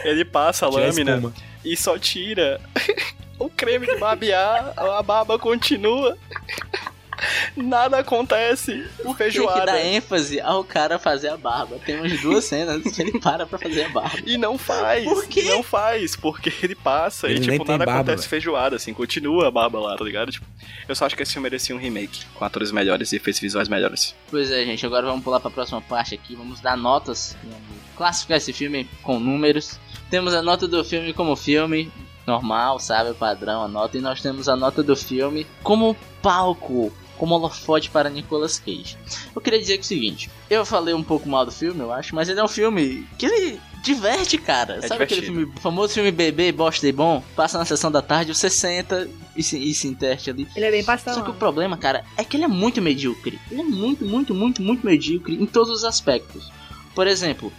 Ele 0.03 0.23
passa 0.25 0.67
a 0.67 0.69
Tira 0.69 0.87
lâmina 0.87 1.11
espuma. 1.15 1.33
e 1.65 1.75
só 1.75 1.97
tira 1.97 2.61
o 3.39 3.49
creme 3.49 3.87
de 3.87 3.97
barbear, 3.97 4.73
a 4.77 5.01
barba 5.01 5.39
continua. 5.39 6.17
Nada 7.55 7.99
acontece. 7.99 8.85
Por 8.97 9.17
que, 9.17 9.23
que 9.25 9.31
Feijoada. 9.31 9.65
dá 9.65 9.83
ênfase 9.83 10.39
ao 10.39 10.63
cara 10.63 10.99
fazer 10.99 11.29
a 11.29 11.37
barba? 11.37 11.77
Tem 11.85 11.95
umas 11.99 12.19
duas 12.21 12.45
cenas 12.45 12.83
que 12.83 13.01
ele 13.01 13.19
para 13.19 13.45
pra 13.45 13.57
fazer 13.57 13.85
a 13.85 13.89
barba. 13.89 14.17
E 14.25 14.37
não 14.37 14.57
faz. 14.57 15.03
Por 15.03 15.25
quê? 15.27 15.43
Não 15.43 15.63
faz, 15.63 16.15
porque 16.15 16.51
ele 16.63 16.75
passa 16.75 17.27
Ele 17.27 17.37
e, 17.37 17.47
nem 17.47 17.59
tipo, 17.59 17.71
nada 17.71 17.85
barba, 17.85 18.01
acontece 18.01 18.21
velho. 18.23 18.29
feijoada, 18.29 18.75
assim, 18.75 18.93
continua 18.93 19.47
a 19.47 19.51
barba 19.51 19.79
lá, 19.79 19.97
tá 19.97 20.03
ligado? 20.03 20.31
Tipo, 20.31 20.45
eu 20.87 20.95
só 20.95 21.05
acho 21.05 21.15
que 21.15 21.23
esse 21.23 21.33
filme 21.33 21.43
merecia 21.49 21.75
um 21.75 21.79
remake, 21.79 22.25
com 22.35 22.45
atores 22.45 22.71
melhores 22.71 23.11
e 23.11 23.15
efeitos 23.15 23.39
visuais 23.41 23.67
melhores. 23.67 24.15
Pois 24.29 24.51
é, 24.51 24.63
gente, 24.65 24.85
agora 24.85 25.05
vamos 25.07 25.23
pular 25.23 25.39
pra 25.39 25.49
próxima 25.49 25.81
parte 25.81 26.13
aqui. 26.15 26.35
Vamos 26.35 26.59
dar 26.61 26.77
notas, 26.77 27.35
classificar 27.95 28.37
esse 28.37 28.53
filme 28.53 28.87
com 29.01 29.19
números. 29.19 29.79
Temos 30.09 30.33
a 30.33 30.41
nota 30.41 30.67
do 30.67 30.83
filme 30.85 31.13
como 31.13 31.35
filme, 31.35 31.91
normal, 32.25 32.79
sabe? 32.79 33.09
O 33.11 33.15
padrão, 33.15 33.63
a 33.63 33.67
nota. 33.67 33.97
E 33.97 34.01
nós 34.01 34.21
temos 34.21 34.47
a 34.47 34.55
nota 34.55 34.83
do 34.83 34.95
filme 34.95 35.45
como 35.63 35.95
palco, 36.21 36.91
como 37.17 37.35
holofote 37.35 37.89
para 37.89 38.09
Nicolas 38.09 38.59
Cage. 38.59 38.97
Eu 39.35 39.41
queria 39.41 39.59
dizer 39.59 39.73
que 39.73 39.79
é 39.79 39.83
o 39.83 39.85
seguinte: 39.85 40.29
eu 40.49 40.65
falei 40.65 40.93
um 40.93 41.03
pouco 41.03 41.27
mal 41.27 41.45
do 41.45 41.51
filme, 41.51 41.79
eu 41.81 41.91
acho, 41.91 42.15
mas 42.15 42.29
ele 42.29 42.39
é 42.39 42.43
um 42.43 42.47
filme 42.47 43.07
que 43.17 43.25
ele 43.25 43.59
diverte, 43.81 44.37
cara. 44.37 44.79
É 44.83 44.87
Sabe 44.87 45.03
aquele 45.03 45.21
divertido. 45.21 45.47
filme, 45.47 45.61
famoso 45.61 45.93
filme 45.93 46.11
bebê, 46.11 46.51
bosta 46.51 46.87
e 46.87 46.91
bom? 46.91 47.23
Passa 47.35 47.57
na 47.57 47.65
sessão 47.65 47.91
da 47.91 48.01
tarde, 48.01 48.33
você 48.33 48.49
senta 48.49 49.09
e 49.35 49.43
se, 49.43 49.57
e 49.57 49.73
se 49.73 49.87
interte 49.87 50.29
ali. 50.29 50.47
Ele 50.55 50.65
é 50.65 50.71
bem 50.71 50.83
Só 50.83 50.91
que 50.95 50.99
o 50.99 51.03
pastelão. 51.03 51.33
problema, 51.35 51.77
cara, 51.77 52.03
é 52.17 52.23
que 52.23 52.37
ele 52.37 52.43
é 52.43 52.47
muito 52.47 52.81
medíocre. 52.81 53.39
Ele 53.49 53.61
é 53.61 53.63
muito, 53.63 54.05
muito, 54.05 54.33
muito, 54.33 54.61
muito 54.61 54.85
medíocre 54.85 55.35
em 55.35 55.45
todos 55.45 55.69
os 55.73 55.83
aspectos. 55.83 56.51
Por 56.97 57.05
exemplo, 57.05 57.53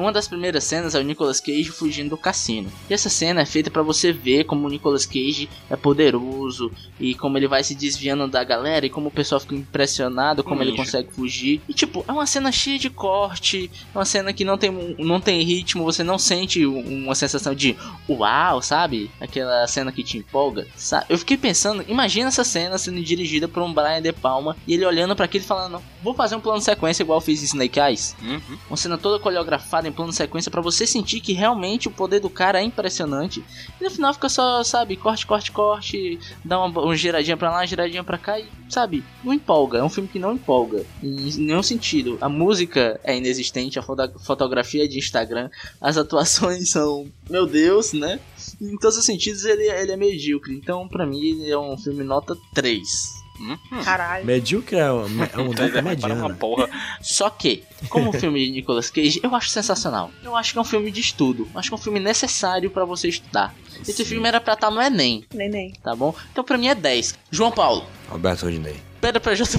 uma 0.00 0.10
das 0.10 0.26
primeiras 0.26 0.64
cenas 0.64 0.94
é 0.94 0.98
o 0.98 1.02
Nicolas 1.02 1.40
Cage 1.40 1.64
fugindo 1.64 2.08
do 2.08 2.16
cassino. 2.16 2.72
E 2.88 2.94
essa 2.94 3.10
cena 3.10 3.42
é 3.42 3.44
feita 3.44 3.70
pra 3.70 3.82
você 3.82 4.14
ver 4.14 4.44
como 4.44 4.66
o 4.66 4.70
Nicolas 4.70 5.04
Cage 5.04 5.46
é 5.68 5.76
poderoso 5.76 6.72
e 6.98 7.14
como 7.14 7.36
ele 7.36 7.46
vai 7.46 7.62
se 7.62 7.74
desviando 7.74 8.26
da 8.26 8.42
galera 8.42 8.86
e 8.86 8.88
como 8.88 9.08
o 9.08 9.10
pessoal 9.10 9.42
fica 9.42 9.54
impressionado 9.54 10.42
como 10.42 10.62
ele 10.62 10.74
consegue 10.74 11.12
fugir. 11.12 11.60
E 11.68 11.74
tipo, 11.74 12.02
é 12.08 12.12
uma 12.12 12.24
cena 12.24 12.50
cheia 12.50 12.78
de 12.78 12.88
corte, 12.88 13.70
é 13.94 13.98
uma 13.98 14.06
cena 14.06 14.32
que 14.32 14.42
não 14.42 14.56
tem, 14.56 14.70
não 14.98 15.20
tem 15.20 15.42
ritmo, 15.42 15.84
você 15.84 16.02
não 16.02 16.18
sente 16.18 16.64
um- 16.64 17.04
uma 17.04 17.14
sensação 17.14 17.54
de 17.54 17.76
uau, 18.08 18.62
sabe? 18.62 19.10
Aquela 19.20 19.66
cena 19.66 19.92
que 19.92 20.02
te 20.02 20.16
empolga. 20.16 20.66
Sabe? 20.76 21.04
Eu 21.10 21.18
fiquei 21.18 21.36
pensando, 21.36 21.84
imagina 21.88 22.28
essa 22.28 22.42
cena 22.42 22.78
sendo 22.78 23.02
dirigida 23.02 23.46
por 23.46 23.62
um 23.62 23.70
Brian 23.74 24.00
De 24.00 24.14
Palma 24.14 24.56
e 24.66 24.72
ele 24.72 24.86
olhando 24.86 25.14
pra 25.14 25.26
aquilo 25.26 25.44
e 25.44 25.46
falando: 25.46 25.82
Vou 26.02 26.14
fazer 26.14 26.36
um 26.36 26.40
plano 26.40 26.58
de 26.58 26.64
sequência 26.64 27.02
igual 27.02 27.18
eu 27.18 27.20
fiz 27.20 27.42
em 27.42 27.44
Snake 27.44 27.78
Eyes. 27.78 28.16
Uhum. 28.22 28.40
Uma 28.70 28.77
cena 28.78 28.96
toda 28.96 29.22
coreografada 29.22 29.86
em 29.86 29.92
plano 29.92 30.12
sequência 30.12 30.50
pra 30.50 30.62
você 30.62 30.86
sentir 30.86 31.20
que 31.20 31.32
realmente 31.34 31.88
o 31.88 31.90
poder 31.90 32.20
do 32.20 32.30
cara 32.30 32.60
é 32.60 32.62
impressionante. 32.64 33.44
E 33.80 33.84
no 33.84 33.90
final 33.90 34.14
fica 34.14 34.28
só, 34.30 34.62
sabe, 34.64 34.96
corte, 34.96 35.26
corte, 35.26 35.52
corte, 35.52 36.18
dá 36.44 36.58
uma, 36.64 36.80
uma 36.80 36.96
giradinha 36.96 37.36
pra 37.36 37.50
lá, 37.50 37.58
uma 37.58 37.66
giradinha 37.66 38.02
pra 38.02 38.16
cá 38.16 38.38
e, 38.40 38.46
sabe, 38.70 39.04
não 39.22 39.34
empolga. 39.34 39.78
É 39.78 39.84
um 39.84 39.88
filme 39.90 40.08
que 40.08 40.18
não 40.18 40.32
empolga 40.32 40.86
em 41.02 41.10
nenhum 41.38 41.62
sentido. 41.62 42.16
A 42.20 42.28
música 42.28 42.98
é 43.04 43.16
inexistente, 43.16 43.78
a 43.78 43.82
foto- 43.82 44.18
fotografia 44.20 44.84
é 44.84 44.86
de 44.86 44.98
Instagram, 44.98 45.50
as 45.80 45.96
atuações 45.98 46.70
são, 46.72 47.06
meu 47.28 47.46
Deus, 47.46 47.92
né? 47.92 48.18
Em 48.60 48.76
todos 48.78 48.96
os 48.96 49.04
sentidos 49.04 49.44
ele, 49.44 49.64
ele 49.64 49.92
é 49.92 49.96
medíocre. 49.96 50.54
Então, 50.54 50.88
pra 50.88 51.04
mim, 51.04 51.20
ele 51.20 51.50
é 51.50 51.58
um 51.58 51.76
filme 51.76 52.02
nota 52.04 52.36
3. 52.54 53.17
Uhum. 53.38 53.58
Caralho. 53.84 54.24
Medíocre 54.26 54.76
é 54.76 54.90
uma, 54.90 55.24
é 55.26 55.36
uma 55.38 55.82
vai 55.82 55.96
para 55.96 56.14
uma 56.14 56.34
porra. 56.34 56.68
Só 57.00 57.30
que, 57.30 57.62
como 57.88 58.12
filme 58.12 58.44
de 58.44 58.50
Nicolas 58.52 58.90
Cage, 58.90 59.20
eu 59.22 59.34
acho 59.34 59.48
sensacional. 59.50 60.10
Eu 60.22 60.36
acho 60.36 60.52
que 60.52 60.58
é 60.58 60.60
um 60.60 60.64
filme 60.64 60.90
de 60.90 61.00
estudo. 61.00 61.48
Eu 61.52 61.60
acho 61.60 61.68
que 61.70 61.74
é 61.74 61.78
um 61.78 61.80
filme 61.82 62.00
necessário 62.00 62.70
pra 62.70 62.84
você 62.84 63.08
estudar. 63.08 63.54
Esse 63.80 63.92
Sim. 63.92 64.04
filme 64.04 64.26
era 64.28 64.40
pra 64.40 64.54
estar 64.54 64.70
no 64.70 64.80
Enem, 64.82 65.24
Neném. 65.32 65.72
tá 65.82 65.94
bom? 65.94 66.14
Então 66.32 66.42
pra 66.42 66.58
mim 66.58 66.66
é 66.68 66.74
10. 66.74 67.16
João 67.30 67.52
Paulo, 67.52 67.86
Roberto 68.08 68.42
Rodinei. 68.42 68.76
pera 69.00 69.20
pra 69.20 69.34
J. 69.34 69.46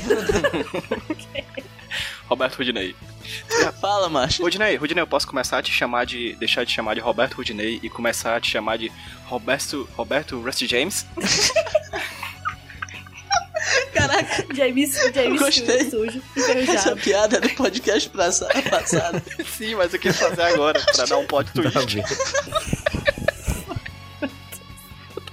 Roberto 2.28 2.58
Rudinei. 2.58 2.96
Fala, 3.82 4.08
macho. 4.08 4.44
Rudinei, 4.44 4.76
Rudinei, 4.76 5.02
eu 5.02 5.08
posso 5.08 5.28
começar 5.28 5.58
a 5.58 5.64
te 5.64 5.72
chamar 5.72 6.06
de. 6.06 6.36
deixar 6.36 6.64
de 6.64 6.72
chamar 6.72 6.94
de 6.94 7.00
Roberto 7.00 7.34
Rudinei 7.36 7.80
e 7.82 7.90
começar 7.90 8.36
a 8.36 8.42
te 8.42 8.52
chamar 8.52 8.78
de 8.78 8.92
Roberto. 9.26 9.90
Roberto 9.96 10.40
Rusty 10.40 10.68
James? 10.68 11.08
James, 14.60 14.93
James 15.16 15.39
Gostei. 15.39 15.89
sujo, 15.89 16.22
essa 16.68 16.95
piada 16.95 17.38
é 17.38 17.39
do 17.41 17.49
podcast 17.51 18.10
passado. 18.10 18.51
Sim, 19.57 19.76
mas 19.76 19.93
eu 19.93 19.99
quis 19.99 20.18
fazer 20.18 20.41
agora, 20.41 20.80
pra 20.95 21.05
dar 21.05 21.18
um 21.18 21.26
plot 21.26 21.49
twist. 21.53 22.03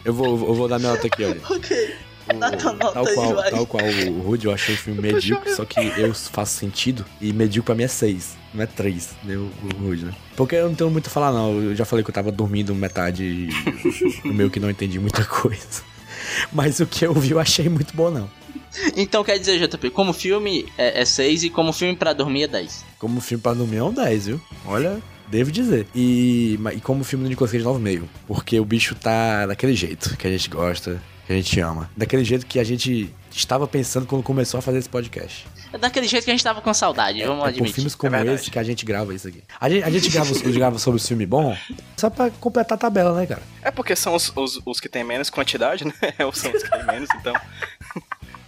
Eu 0.04 0.14
vou, 0.14 0.26
eu 0.48 0.54
vou 0.54 0.68
dar 0.68 0.78
minha 0.78 0.92
nota 0.92 1.06
aqui, 1.06 1.24
olha. 1.24 1.40
ok. 1.50 1.94
O- 2.28 2.38
tal, 2.40 3.06
qual, 3.14 3.50
tal 3.50 3.66
qual 3.66 3.84
o 3.84 4.20
Rude, 4.20 4.46
eu 4.46 4.52
achei 4.52 4.74
o 4.74 4.78
filme 4.78 5.00
medíocre, 5.00 5.54
só 5.54 5.64
que 5.64 5.78
eu 5.80 6.12
faço 6.14 6.58
sentido. 6.58 7.04
E 7.20 7.32
medíocre 7.32 7.66
pra 7.66 7.74
mim 7.76 7.84
é 7.84 7.88
6, 7.88 8.36
não 8.54 8.62
é 8.64 8.66
3, 8.66 9.10
né? 9.24 9.36
O, 9.36 9.42
o 9.62 9.68
Rude, 9.86 10.06
né? 10.06 10.12
Porque 10.36 10.56
eu 10.56 10.68
não 10.68 10.74
tenho 10.74 10.90
muito 10.90 11.06
a 11.06 11.10
falar, 11.10 11.32
não. 11.32 11.60
Eu 11.60 11.74
já 11.76 11.84
falei 11.84 12.04
que 12.04 12.10
eu 12.10 12.14
tava 12.14 12.32
dormindo 12.32 12.74
metade 12.74 13.22
e 13.22 13.48
o 14.28 14.32
meu 14.32 14.50
que 14.50 14.58
não 14.60 14.68
entendi 14.70 14.98
muita 14.98 15.24
coisa. 15.24 15.82
Mas 16.52 16.80
o 16.80 16.86
que 16.86 17.06
eu 17.06 17.14
vi 17.14 17.30
eu 17.30 17.38
achei 17.38 17.68
muito 17.68 17.94
bom, 17.96 18.10
não. 18.10 18.28
Então 18.96 19.22
quer 19.22 19.38
dizer, 19.38 19.58
JP, 19.66 19.90
como 19.90 20.12
filme 20.12 20.66
é 20.78 21.04
6 21.04 21.44
e 21.44 21.50
como 21.50 21.72
filme 21.72 21.96
pra 21.96 22.12
dormir 22.12 22.44
é 22.44 22.48
10. 22.48 22.84
Como 22.98 23.20
filme 23.20 23.42
pra 23.42 23.54
dormir 23.54 23.76
é 23.76 23.82
um 23.82 23.92
10, 23.92 24.26
viu? 24.26 24.40
Olha, 24.64 25.00
devo 25.28 25.50
dizer. 25.50 25.86
E, 25.94 26.58
e 26.74 26.80
como 26.80 27.04
filme 27.04 27.24
do 27.24 27.28
Nicolas 27.28 27.50
Cage 27.50 27.64
9,5. 27.64 28.02
Porque 28.26 28.58
o 28.58 28.64
bicho 28.64 28.94
tá 28.94 29.46
daquele 29.46 29.74
jeito 29.74 30.16
que 30.16 30.26
a 30.26 30.30
gente 30.30 30.48
gosta, 30.48 31.02
que 31.26 31.32
a 31.32 31.36
gente 31.36 31.58
ama. 31.60 31.90
Daquele 31.96 32.24
jeito 32.24 32.46
que 32.46 32.58
a 32.58 32.64
gente 32.64 33.12
estava 33.34 33.66
pensando 33.66 34.06
quando 34.06 34.22
começou 34.22 34.58
a 34.58 34.62
fazer 34.62 34.78
esse 34.78 34.88
podcast. 34.88 35.46
É 35.72 35.78
daquele 35.78 36.06
jeito 36.06 36.24
que 36.24 36.30
a 36.30 36.32
gente 36.34 36.44
tava 36.44 36.60
com 36.60 36.72
saudade, 36.72 37.22
vamos 37.22 37.38
é 37.38 37.40
por 37.40 37.48
admitir. 37.48 37.74
filmes 37.74 37.94
como 37.94 38.16
É 38.16 38.34
esse 38.34 38.50
que 38.50 38.58
a 38.58 38.62
gente 38.62 38.84
grava 38.84 39.12
isso 39.14 39.28
aqui. 39.28 39.42
A 39.60 39.68
gente, 39.68 39.84
a 39.84 39.90
gente 39.90 40.08
grava, 40.08 40.32
grava 40.50 40.78
sobre 40.78 41.00
o 41.00 41.02
filme 41.02 41.26
bom 41.26 41.56
só 41.96 42.08
pra 42.08 42.30
completar 42.30 42.76
a 42.76 42.78
tabela, 42.78 43.14
né, 43.18 43.26
cara? 43.26 43.42
É 43.62 43.70
porque 43.70 43.94
são 43.94 44.14
os, 44.14 44.32
os, 44.34 44.60
os 44.64 44.80
que 44.80 44.88
tem 44.88 45.04
menos 45.04 45.28
quantidade, 45.28 45.84
né? 45.84 45.92
Ou 46.24 46.32
são 46.32 46.50
os 46.52 46.62
que 46.62 46.70
tem 46.70 46.86
menos, 46.86 47.08
então. 47.18 47.34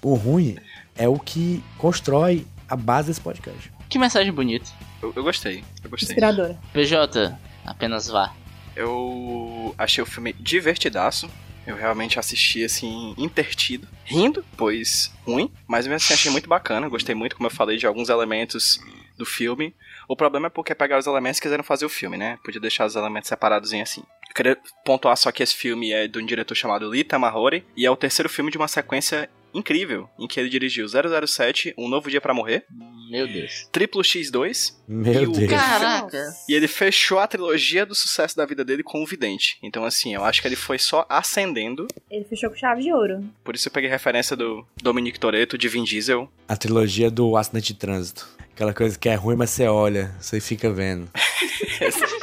O 0.03 0.15
ruim 0.15 0.57
é 0.97 1.09
o 1.09 1.19
que 1.19 1.63
constrói 1.77 2.47
a 2.69 2.77
base 2.77 3.09
desse 3.09 3.21
podcast. 3.21 3.73
Que 3.89 3.99
mensagem 3.99 4.33
bonita. 4.33 4.71
Eu, 5.03 5.13
eu 5.17 5.23
gostei, 5.23 5.65
eu 5.83 5.91
gostei. 5.91 6.09
Inspiradora. 6.09 6.59
PJ, 6.73 7.37
apenas 7.65 8.09
vá. 8.09 8.35
Eu 8.77 9.75
achei 9.77 10.03
o 10.03 10.07
filme 10.07 10.33
divertidaço. 10.35 11.29
Eu 11.67 11.77
realmente 11.77 12.19
assisti 12.19 12.65
assim, 12.65 13.15
intertido, 13.19 13.87
rindo, 14.05 14.43
pois 14.57 15.13
ruim, 15.27 15.53
mas 15.67 15.87
mesmo 15.87 15.97
assim 15.97 16.15
achei 16.15 16.31
muito 16.31 16.49
bacana. 16.49 16.89
Gostei 16.89 17.15
muito, 17.15 17.37
como 17.37 17.47
eu 17.47 17.51
falei, 17.51 17.77
de 17.77 17.87
alguns 17.87 18.09
elementos 18.09 18.81
do 19.19 19.27
filme. 19.27 19.75
O 20.09 20.17
problema 20.17 20.47
é 20.47 20.51
porque 20.51 20.75
pegaram 20.75 21.01
os 21.01 21.07
elementos 21.07 21.39
e 21.39 21.43
quiseram 21.43 21.63
fazer 21.63 21.85
o 21.85 21.91
filme, 21.91 22.17
né? 22.17 22.39
Podia 22.43 22.61
deixar 22.61 22.87
os 22.87 22.97
elementos 22.97 23.29
separados 23.29 23.73
em 23.73 23.83
assim. 23.83 24.03
Eu 24.29 24.35
queria 24.35 24.57
pontuar 24.85 25.17
só 25.17 25.31
que 25.31 25.43
esse 25.43 25.55
filme 25.55 25.93
é 25.93 26.07
de 26.07 26.19
um 26.19 26.25
diretor 26.25 26.55
chamado 26.55 26.89
Lee 26.89 27.05
Tamahori 27.05 27.67
e 27.77 27.85
é 27.85 27.91
o 27.91 27.97
terceiro 27.97 28.29
filme 28.29 28.51
de 28.51 28.57
uma 28.57 28.69
sequência 28.69 29.29
incrível 29.55 30.09
em 30.19 30.27
que 30.27 30.39
ele 30.39 30.49
dirigiu 30.49 30.87
007, 30.89 31.75
Um 31.77 31.89
Novo 31.89 32.11
Dia 32.11 32.21
pra 32.21 32.35
Morrer, 32.35 32.65
Meu 33.11 33.27
Deus. 33.27 33.67
Triplo 33.73 34.03
X2 34.03 34.75
Meu 34.87 35.23
E 35.23 35.27
o 35.27 35.33
Deus. 35.33 35.51
Caraca. 35.51 36.23
e 36.49 36.55
ele 36.55 36.69
fechou 36.69 37.19
a 37.19 37.27
trilogia 37.27 37.85
do 37.87 37.95
sucesso 37.95 38.37
da 38.37 38.45
vida 38.47 38.65
dele 38.65 38.83
com 38.83 39.03
o 39.03 39.07
Vidente. 39.07 39.59
Então, 39.63 39.85
assim, 39.85 40.15
eu 40.15 40.25
acho 40.25 40.41
que 40.43 40.49
ele 40.49 40.57
foi 40.57 40.79
só 40.79 41.07
ascendendo. 41.09 41.87
Ele 42.11 42.25
fechou 42.25 42.51
com 42.51 42.57
chave 42.57 42.83
de 42.83 42.93
ouro. 42.93 43.25
Por 43.45 43.55
isso 43.55 43.69
eu 43.69 43.73
peguei 43.73 43.89
referência 43.89 44.37
do 44.37 44.67
Dominic 44.83 45.19
Toretto, 45.19 45.57
de 45.59 45.69
Vin 45.69 45.85
Diesel. 45.85 46.31
A 46.47 46.57
trilogia 46.57 47.11
do 47.11 47.37
acidente 47.37 47.73
de 47.73 47.79
trânsito. 47.79 48.29
Aquela 48.55 48.75
coisa 48.75 48.99
que 48.99 49.09
é 49.09 49.15
ruim, 49.15 49.37
mas 49.37 49.51
você 49.51 49.67
olha, 49.69 50.13
você 50.21 50.41
fica 50.41 50.71
vendo. 50.73 51.09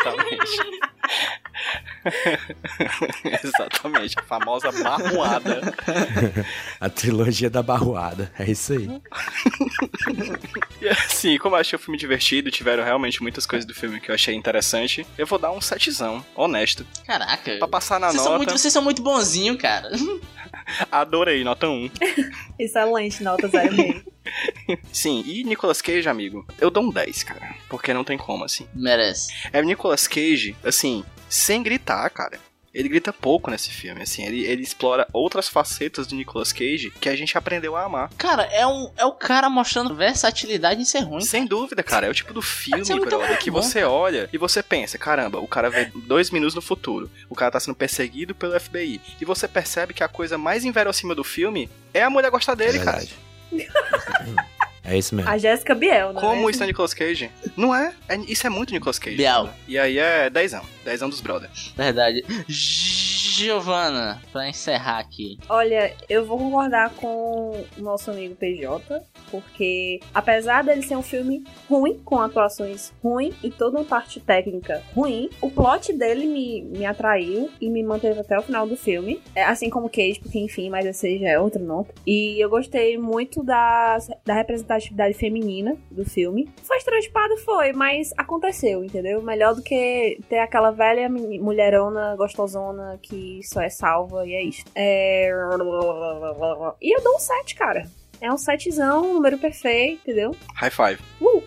Exatamente. 3.43 4.16
A 4.20 4.24
famosa 4.24 4.72
barroada. 4.72 5.62
A 6.80 6.89
trilogia 6.89 7.49
da 7.49 7.64
barroada. 7.64 8.32
É 8.38 8.49
isso 8.49 8.74
aí. 8.74 8.89
E 10.82 10.88
assim, 10.88 11.38
como 11.38 11.56
eu 11.56 11.62
achei 11.62 11.78
o 11.78 11.80
filme 11.80 11.97
divertido, 11.97 12.51
tiveram 12.51 12.84
realmente 12.84 13.22
muitas 13.22 13.45
coisas 13.45 13.66
do 13.66 13.74
filme 13.74 13.99
que 13.99 14.12
eu 14.12 14.16
achei 14.16 14.36
interessante, 14.36 15.06
eu 15.18 15.26
vou 15.26 15.39
dar 15.39 15.51
um 15.51 15.60
setzão, 15.60 16.24
honesto. 16.36 16.86
Caraca. 17.08 17.58
Pra 17.58 17.68
passar 17.68 17.99
na 17.99 18.08
Vocês 18.08 18.22
são, 18.22 18.32
nota, 18.34 18.38
muito, 18.38 18.58
vocês 18.58 18.74
são 18.74 18.84
muito 18.84 19.01
bonzinho, 19.01 19.58
cara. 19.58 19.89
adorei, 20.91 21.43
nota 21.43 21.68
1. 21.68 21.89
Excelente, 22.60 23.24
nota 23.24 23.49
0,5. 23.49 24.03
Sim, 24.92 25.24
e 25.26 25.44
Nicolas 25.44 25.82
Cage, 25.82 26.08
amigo, 26.10 26.46
eu 26.60 26.70
dou 26.70 26.84
um 26.84 26.90
10, 26.90 27.24
cara. 27.24 27.56
Porque 27.70 27.94
não 27.94 28.04
tem 28.04 28.18
como, 28.18 28.44
assim. 28.44 28.68
Merece. 28.74 29.34
É 29.52 29.60
o 29.60 29.64
Nicolas 29.64 30.08
Cage, 30.08 30.56
assim, 30.64 31.04
sem 31.30 31.62
gritar, 31.62 32.10
cara. 32.10 32.40
Ele 32.76 32.90
grita 32.90 33.14
pouco 33.14 33.50
nesse 33.50 33.70
filme, 33.70 34.02
assim, 34.02 34.26
ele, 34.26 34.44
ele 34.44 34.62
explora 34.62 35.08
outras 35.14 35.48
facetas 35.48 36.06
do 36.08 36.14
Nicolas 36.14 36.52
Cage 36.52 36.92
que 37.00 37.08
a 37.08 37.16
gente 37.16 37.38
aprendeu 37.38 37.74
a 37.74 37.86
amar. 37.86 38.10
Cara, 38.18 38.44
é, 38.52 38.68
um, 38.68 38.92
é 38.98 39.06
o 39.06 39.14
cara 39.14 39.50
mostrando 39.50 39.96
versatilidade 39.96 40.82
em 40.82 40.84
ser 40.84 41.00
ruim. 41.00 41.22
Sem 41.22 41.46
dúvida, 41.46 41.82
cara, 41.82 42.08
é 42.08 42.10
o 42.10 42.14
tipo 42.14 42.34
do 42.34 42.42
filme, 42.42 42.82
é 42.82 43.00
brother, 43.00 43.40
que 43.40 43.50
bom, 43.50 43.62
você 43.62 43.86
olha 43.86 44.30
e 44.34 44.38
você 44.38 44.62
pensa, 44.62 44.98
caramba, 44.98 45.40
o 45.40 45.48
cara 45.48 45.70
vê 45.70 45.86
dois 45.86 46.30
minutos 46.30 46.54
no 46.54 46.62
futuro, 46.62 47.10
o 47.30 47.36
cara 47.36 47.52
tá 47.52 47.62
sendo 47.62 47.76
perseguido 47.76 48.36
pelo 48.36 48.60
FBI, 48.60 49.00
e 49.22 49.24
você 49.24 49.48
percebe 49.48 49.94
que 49.94 50.04
a 50.04 50.10
coisa 50.10 50.38
mais 50.38 50.66
inverossímil 50.66 51.16
do 51.16 51.24
filme 51.24 51.70
é 51.94 52.04
a 52.04 52.10
mulher 52.10 52.30
gostar 52.30 52.56
dele, 52.56 52.80
é 52.80 52.84
cara. 52.84 53.08
É 54.88 54.96
isso 54.96 55.16
mesmo. 55.16 55.28
A 55.32 55.36
Jéssica 55.36 55.74
Biel, 55.74 56.14
né? 56.14 56.22
Como 56.22 56.48
isso 56.48 56.62
é 56.64 56.68
Nicolas 56.68 56.93
Cage? 56.93 57.32
Não 57.58 57.74
é? 57.74 57.91
É- 58.08 58.18
Isso 58.18 58.46
é 58.46 58.52
muito 58.52 58.72
Nicolas 58.72 59.00
Cage. 59.00 59.18
Bial. 59.18 59.46
brother. 59.46 59.60
E 59.68 59.80
aí 59.80 59.98
é 59.98 60.30
dezão. 60.30 60.64
Dezão 60.84 61.10
dos 61.10 61.22
brother. 61.22 61.50
Verdade. 61.76 62.24
Giovana, 63.26 64.22
pra 64.32 64.48
encerrar 64.48 65.00
aqui. 65.00 65.38
Olha, 65.50 65.94
eu 66.08 66.26
vou 66.26 66.38
concordar 66.38 66.92
com 66.92 67.66
o 67.78 67.82
nosso 67.82 68.12
amigo 68.12 68.36
PJ, 68.36 69.02
porque 69.32 70.00
apesar 70.14 70.64
dele 70.64 70.84
ser 70.84 70.96
um 70.96 71.02
filme 71.02 71.44
ruim, 71.68 72.00
com 72.06 72.20
atuações 72.20 72.94
ruins 73.04 73.36
e 73.44 73.50
toda 73.50 73.80
uma 73.80 73.86
parte 73.86 74.20
técnica 74.20 74.84
ruim, 74.94 75.30
o 75.42 75.50
plot 75.50 75.92
dele 75.94 76.28
me, 76.28 76.62
me 76.62 76.86
atraiu 76.86 77.50
e 77.60 77.70
me 77.70 77.84
manteve 77.84 78.20
até 78.20 78.38
o 78.38 78.44
final 78.44 78.68
do 78.68 78.78
filme. 78.78 79.22
É, 79.34 79.44
assim 79.44 79.70
como 79.70 79.90
Cage, 79.90 80.20
porque 80.20 80.40
enfim, 80.40 80.70
mas 80.70 80.86
esse 80.86 81.18
já 81.18 81.30
é 81.30 81.40
outro 81.40 81.64
nota. 81.64 81.94
E 82.06 82.40
eu 82.40 82.50
gostei 82.50 82.98
muito 82.98 83.44
da, 83.44 83.98
da 84.24 84.34
representatividade 84.34 85.16
feminina 85.16 85.76
do 85.90 86.06
filme. 86.06 86.48
Foi 86.64 86.78
estereotipado, 86.78 87.38
foi, 87.38 87.74
mas 87.74 88.12
aconteceu, 88.18 88.84
entendeu? 88.84 89.22
Melhor 89.22 89.56
do 89.56 89.64
que 89.64 90.20
ter 90.30 90.40
aquela 90.40 90.72
velha 90.72 91.10
mulherona 91.10 92.16
gostosona 92.16 93.00
que 93.02 93.14
só 93.43 93.61
é 93.61 93.70
salva 93.70 94.26
e 94.28 94.34
é 94.34 94.43
isso. 94.43 94.63
É... 94.76 95.30
E 96.82 96.95
eu 96.97 97.03
dou 97.03 97.16
um 97.16 97.20
7, 97.20 97.55
cara. 97.55 97.89
É 98.22 98.32
um 98.32 98.38
setzão, 98.38 99.11
um 99.11 99.13
número 99.16 99.38
perfeito, 99.38 100.01
entendeu? 100.03 100.36
High 100.55 100.72
five. 100.72 100.99
Uh, 101.22 101.43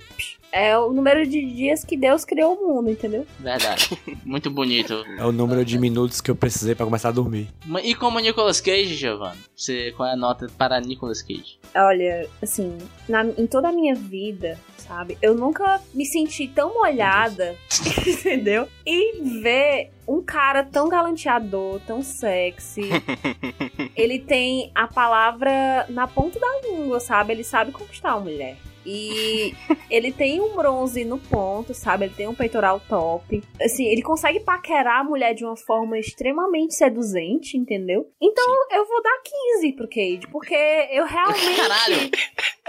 é 0.53 0.79
o 0.79 0.93
número 0.93 1.27
de 1.27 1.45
dias 1.45 1.85
que 1.85 1.97
Deus 1.97 2.25
criou 2.25 2.55
o 2.55 2.69
mundo, 2.75 2.91
entendeu? 2.91 3.27
Verdade. 3.39 3.99
Muito 4.25 4.51
bonito. 4.51 5.05
É 5.19 5.25
o 5.25 5.33
número 5.33 5.65
de 5.65 5.79
minutos 5.79 6.21
que 6.21 6.31
eu 6.31 6.37
precisei 6.37 6.75
pra 6.75 6.85
começar 6.87 7.09
a 7.09 7.13
dormir. 7.13 7.49
E 7.83 7.95
como 7.95 8.19
Nicolas 8.19 8.61
Cage, 8.61 8.95
Giovana? 8.95 9.37
Você, 9.57 9.93
qual 9.97 10.09
é 10.09 10.13
a 10.13 10.17
nota 10.17 10.47
para 10.57 10.81
Nicolas 10.81 11.23
Cage? 11.23 11.59
Olha, 11.75 12.29
assim, 12.43 12.77
na- 13.09 13.25
em 13.25 13.47
toda 13.47 13.69
a 13.69 13.73
minha 13.73 13.95
vida, 13.95 14.59
sabe? 14.77 15.19
Eu 15.21 15.35
nunca 15.35 15.81
me 15.93 16.07
senti 16.07 16.49
tão 16.49 16.75
molhada, 16.75 17.57
entendeu? 18.07 18.69
E 18.87 19.21
ver 19.41 19.91
um 20.09 20.23
cara 20.23 20.65
tão 20.65 20.89
galanteador, 20.89 21.81
tão 21.87 22.03
sexy. 22.03 22.81
ele 23.95 24.19
tem 24.19 24.71
a 24.75 24.87
palavra 24.89 25.87
na 25.89 26.07
ponta 26.07 26.39
da 26.41 26.61
língua, 26.63 26.99
sabe? 27.01 27.33
Ele 27.33 27.45
sabe 27.45 27.73
conquistar 27.73 28.15
uma 28.17 28.21
mulher. 28.25 28.57
E 28.87 29.53
ele 29.91 30.11
tem 30.13 30.41
um 30.41 30.55
bronze 30.55 31.05
no 31.05 31.19
ponto, 31.19 31.75
sabe? 31.75 32.07
Ele 32.07 32.15
tem 32.15 32.27
um 32.29 32.35
peitoral 32.35 32.81
top. 32.89 33.43
Assim, 33.61 33.85
ele 33.85 34.01
consegue 34.01 34.41
paquerar 34.41 35.01
a 35.01 35.05
mulher 35.05 35.35
de 35.35 35.45
uma 35.45 35.57
forma 35.57 35.99
extremamente 35.99 36.75
seduzente, 36.75 37.57
entendeu? 37.59 38.11
Então 38.21 38.47
eu 38.73 38.87
vou 38.87 39.03
dar 39.03 39.19
15 39.59 39.73
pro 39.73 39.89
Cade, 39.89 40.27
porque 40.33 40.55
eu 40.91 41.05
realmente. 41.05 41.57
Caralho! 41.57 42.11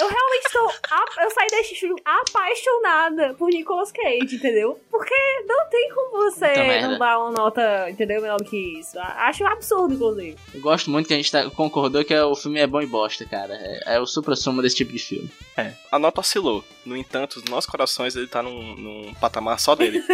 Eu 0.01 0.07
realmente 0.07 0.45
estou. 0.45 0.67
a- 0.91 1.23
Eu 1.23 1.29
saí 1.31 1.47
deste 1.47 1.75
filme 1.75 2.01
apaixonada 2.03 3.33
por 3.35 3.49
Nicolas 3.49 3.91
Cage, 3.91 4.35
entendeu? 4.35 4.79
Porque 4.89 5.13
não 5.45 5.69
tem 5.69 5.89
como 5.93 6.11
você 6.23 6.81
não 6.81 6.97
dar 6.97 7.19
uma 7.19 7.28
nota, 7.31 7.89
entendeu? 7.89 8.21
Melhor 8.21 8.37
do 8.37 8.43
que 8.45 8.79
isso. 8.79 8.97
A- 8.99 9.27
Acho 9.27 9.45
absurdo, 9.45 9.93
inclusive. 9.93 10.35
Eu 10.53 10.61
gosto 10.61 10.89
muito 10.89 11.07
que 11.07 11.13
a 11.13 11.17
gente 11.17 11.31
tá, 11.31 11.49
concordou 11.49 12.03
que 12.03 12.13
é- 12.13 12.23
o 12.23 12.35
filme 12.35 12.59
é 12.59 12.67
bom 12.67 12.81
e 12.81 12.85
bosta, 12.85 13.25
cara. 13.25 13.53
É, 13.53 13.95
é 13.95 13.99
o 13.99 14.05
supra-sumo 14.05 14.61
desse 14.61 14.75
tipo 14.75 14.91
de 14.91 14.99
filme. 14.99 15.29
É. 15.57 15.73
A 15.91 15.97
nota 15.99 16.21
oscilou. 16.21 16.63
No 16.85 16.95
entanto, 16.97 17.39
nos 17.39 17.49
nossos 17.49 17.69
corações 17.69 18.15
ele 18.15 18.27
tá 18.27 18.41
num, 18.43 18.75
num 18.75 19.13
patamar 19.15 19.59
só 19.59 19.75
dele. 19.75 20.03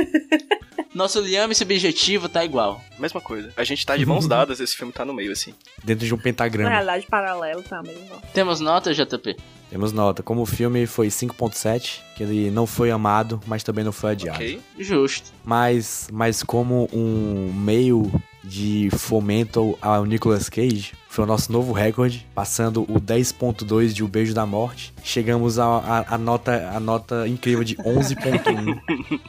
Nosso 0.94 1.20
liame 1.20 1.54
subjetivo 1.54 2.30
tá 2.30 2.46
igual. 2.46 2.82
Mesma 2.98 3.20
coisa. 3.20 3.52
A 3.58 3.66
gente 3.66 3.86
tá 3.86 3.98
de 3.98 4.06
mãos 4.06 4.28
dadas, 4.28 4.62
esse 4.62 4.76
filme 4.78 4.94
tá 4.94 5.04
no 5.04 5.14
meio, 5.14 5.32
assim. 5.34 5.54
Dentro 5.84 6.06
de 6.06 6.14
um 6.14 6.18
Na 6.18 6.24
pentagrama. 6.24 6.70
realidade, 6.70 7.06
paralelo 7.08 7.62
tá 7.64 7.84
mesmo. 7.84 8.06
não. 8.10 8.20
Temos 8.34 8.62
nota, 8.62 8.94
JP? 8.94 9.36
Temos 9.76 9.92
nota. 9.92 10.24
Como 10.24 10.42
o 10.42 10.46
filme 10.46 10.88
foi 10.88 11.10
5.7, 11.10 12.00
que 12.16 12.24
ele 12.24 12.50
não 12.50 12.66
foi 12.66 12.92
amado, 12.92 13.42
mas 13.46 13.62
também 13.62 13.84
não 13.84 13.92
foi 13.92 14.12
adiado. 14.12 14.38
Ok? 14.38 14.62
Justo. 14.80 15.34
Mas, 15.44 16.08
mas 16.14 16.42
como 16.42 16.88
um 16.94 17.52
meio 17.54 18.10
de 18.42 18.88
fomento 18.98 19.78
ao 19.82 20.06
Nicolas 20.06 20.48
Cage, 20.48 20.94
foi 21.10 21.26
o 21.26 21.28
nosso 21.28 21.52
novo 21.52 21.74
recorde, 21.74 22.26
passando 22.34 22.84
o 22.84 23.02
10.2 23.02 23.90
de 23.90 24.02
O 24.02 24.08
Beijo 24.08 24.34
da 24.34 24.46
Morte. 24.46 24.94
Chegamos 25.04 25.60
a, 25.60 25.66
a, 25.66 26.16
a 26.16 26.18
nota, 26.18 26.72
a 26.74 26.80
nota 26.80 27.28
incrível 27.28 27.66
de 27.66 27.76
11.1 27.76 29.20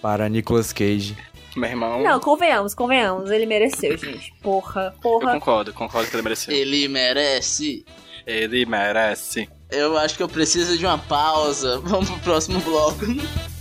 para 0.00 0.28
Nicolas 0.28 0.72
Cage. 0.72 1.16
Meu 1.56 1.68
irmão. 1.68 2.00
Não, 2.04 2.20
convenhamos, 2.20 2.74
convenhamos. 2.74 3.28
Ele 3.28 3.44
mereceu, 3.44 3.98
gente. 3.98 4.32
Porra, 4.40 4.94
Eu 4.94 5.00
porra. 5.00 5.32
concordo, 5.32 5.72
concordo 5.72 6.08
que 6.08 6.14
ele 6.14 6.22
mereceu. 6.22 6.54
Ele 6.54 6.86
merece. 6.86 7.84
Ele 8.26 8.66
merece. 8.66 9.48
Eu 9.70 9.96
acho 9.96 10.16
que 10.16 10.22
eu 10.22 10.28
preciso 10.28 10.76
de 10.76 10.84
uma 10.84 10.98
pausa. 10.98 11.78
Vamos 11.80 12.10
pro 12.10 12.18
próximo 12.20 12.60
bloco. 12.60 13.06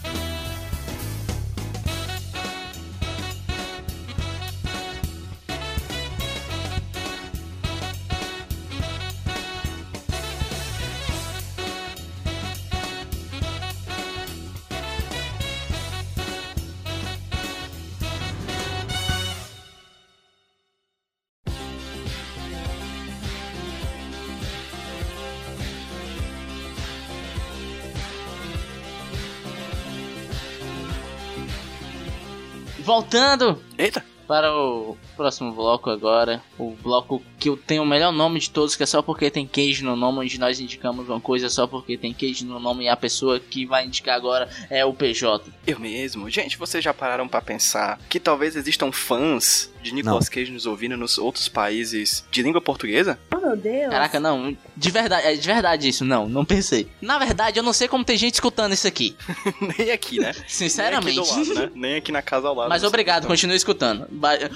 Voltando 32.96 33.62
Eita! 33.78 34.02
para 34.26 34.56
o 34.56 34.98
próximo 35.18 35.52
bloco 35.52 35.90
agora. 35.90 36.42
O 36.58 36.72
bloco 36.82 37.22
que 37.38 37.50
eu 37.50 37.58
tenho 37.58 37.84
o 37.84 37.86
melhor 37.86 38.12
nome 38.12 38.40
de 38.40 38.50
todos, 38.50 38.76
que 38.76 38.84
é 38.84 38.86
só 38.86 39.02
porque 39.02 39.30
tem 39.30 39.46
queijo 39.46 39.86
no 39.86 39.96
nome, 39.96 40.20
onde 40.20 40.40
nós 40.40 40.60
indicamos 40.60 41.08
uma 41.08 41.20
coisa 41.20 41.50
só 41.50 41.68
porque 41.68 41.98
tem 41.98 42.14
queijo 42.14 42.46
no 42.46 42.60
nome 42.60 42.86
e 42.86 42.88
a 42.88 42.96
pessoa 42.96 43.40
que 43.40 43.66
vai 43.66 43.86
indicar 43.86 44.16
agora 44.16 44.50
é 44.70 44.84
o 44.86 44.94
PJ. 44.94 45.52
Eu 45.68 45.80
mesmo. 45.80 46.30
Gente, 46.30 46.58
vocês 46.58 46.84
já 46.84 46.94
pararam 46.94 47.28
pra 47.28 47.42
pensar 47.42 48.00
que 48.10 48.20
talvez 48.20 48.56
existam 48.56 48.92
fãs 48.92 49.72
de 49.86 49.94
Nicolas 49.94 50.28
Cage 50.28 50.52
nos 50.52 50.66
ouvindo 50.66 50.98
nos 50.98 51.18
outros 51.18 51.48
países 51.48 52.26
de 52.32 52.42
língua 52.42 52.60
portuguesa? 52.60 53.20
Oh, 53.34 53.38
meu 53.38 53.56
Deus. 53.56 53.92
Caraca, 53.92 54.20
não, 54.20 54.58
de 54.76 54.92
verdade, 54.92 55.28
é 55.28 55.36
de 55.36 55.48
verdade 55.48 55.88
isso, 55.88 56.04
não, 56.04 56.28
não 56.28 56.44
pensei. 56.44 56.90
Na 57.00 57.20
verdade, 57.20 57.60
eu 57.60 57.64
não 57.64 57.72
sei 57.72 57.88
como 57.88 58.04
tem 58.04 58.18
gente 58.18 58.34
escutando 58.34 58.74
isso 58.74 58.88
aqui, 58.88 59.16
Nem 59.78 59.92
aqui, 59.92 60.20
né? 60.20 60.34
sinceramente. 60.48 61.18
Nem 61.18 61.20
aqui 61.20 61.46
do 61.46 61.54
lado, 61.54 61.60
né? 61.60 61.72
Nem 61.76 61.96
aqui 61.96 62.12
na 62.12 62.22
casa 62.22 62.48
ao 62.48 62.56
lado. 62.56 62.70
Mas 62.70 62.84
obrigado, 62.84 63.24
tá. 63.24 63.28
continue 63.28 63.56
escutando. 63.56 64.08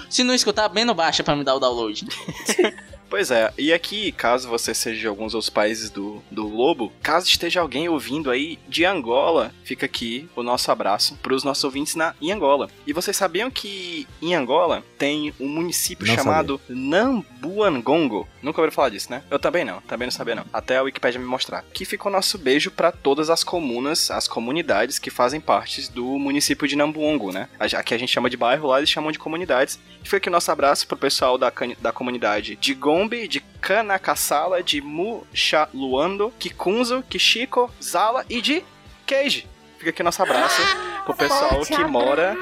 Se 0.09 0.23
não 0.23 0.34
escutar, 0.34 0.67
bem 0.69 0.84
no 0.84 0.95
baixa 0.95 1.23
pra 1.23 1.36
me 1.36 1.43
dar 1.43 1.55
o 1.55 1.59
download. 1.59 2.05
Pois 3.10 3.32
é, 3.32 3.51
e 3.57 3.74
aqui, 3.74 4.12
caso 4.12 4.47
você 4.47 4.74
seja 4.74 4.99
de 4.99 5.07
alguns 5.07 5.34
outros 5.34 5.49
países 5.49 5.89
do, 5.89 6.22
do 6.30 6.47
globo, 6.47 6.91
caso 7.01 7.28
esteja 7.28 7.60
alguém 7.60 7.89
ouvindo 7.89 8.30
aí 8.30 8.60
de 8.68 8.86
Angola, 8.86 9.51
fica 9.64 9.86
aqui 9.88 10.30
o 10.36 10.43
nosso 10.43 10.72
abraço 10.72 11.18
para 11.22 11.34
os 11.34 11.43
nossos 11.43 11.64
ouvintes 11.64 11.95
na, 11.95 12.14
em 12.22 12.32
Angola. 12.32 12.70
E 12.86 12.93
vocês 12.93 13.18
sabiam 13.18 13.49
que 13.49 14.07
em 14.22 14.36
Angola 14.36 14.84
tem 14.97 15.34
um 15.39 15.47
município 15.47 16.05
Não 16.05 16.16
chamado 16.16 16.62
Nambuangongo? 16.70 18.28
Nunca 18.43 18.62
ouviram 18.62 18.76
falar 18.76 18.89
disso, 18.89 19.10
né? 19.10 19.24
Eu 19.30 19.39
também 19.39 19.66
não, 19.66 19.82
também 19.82 20.05
não 20.05 20.12
sabia 20.12 20.36
não. 20.36 20.45
Até 20.53 20.78
a 20.78 20.84
Wikipédia 20.84 21.20
me 21.20 21.26
mostrar. 21.26 21.64
Que 21.74 21.86
fica 21.86 22.07
o 22.07 22.12
nosso 22.12 22.38
beijo 22.38 22.70
para 22.70 22.91
todas 22.91 23.30
as 23.30 23.43
comunas, 23.43 24.12
as 24.12 24.28
comunidades 24.28 24.99
que 24.99 25.10
fazem 25.10 25.41
parte 25.41 25.91
do 25.91 26.05
município 26.20 26.68
de 26.68 26.76
Nambuongo, 26.76 27.32
né? 27.32 27.49
Aqui 27.60 27.93
a 27.93 27.97
gente 27.97 28.12
chama 28.12 28.30
de 28.30 28.38
bairro, 28.38 28.68
lá 28.68 28.78
eles 28.78 28.89
chamam 28.89 29.12
de 29.12 29.18
comunidades. 29.18 29.80
E 30.01 30.05
fica 30.05 30.18
aqui 30.18 30.30
o 30.30 30.32
nosso 30.32 30.51
abraço 30.51 30.88
pro 30.88 30.95
pessoal 30.95 31.38
da, 31.38 31.51
da 31.82 31.91
comunidade 31.91 32.55
de 32.55 32.74
Gombe, 32.99 33.29
de 33.29 33.39
Kanakassala, 33.61 34.61
de 34.61 34.81
Muxaluando, 34.81 36.33
Kikunzo, 36.37 37.01
Kishiko, 37.09 37.71
Zala 37.81 38.25
e 38.29 38.41
de 38.41 38.61
Keiji. 39.05 39.47
Fica 39.77 39.91
aqui 39.91 40.03
nosso 40.03 40.21
abraço 40.21 40.61
pro 41.05 41.13
pessoal 41.13 41.61
que 41.61 41.81
mora 41.85 42.35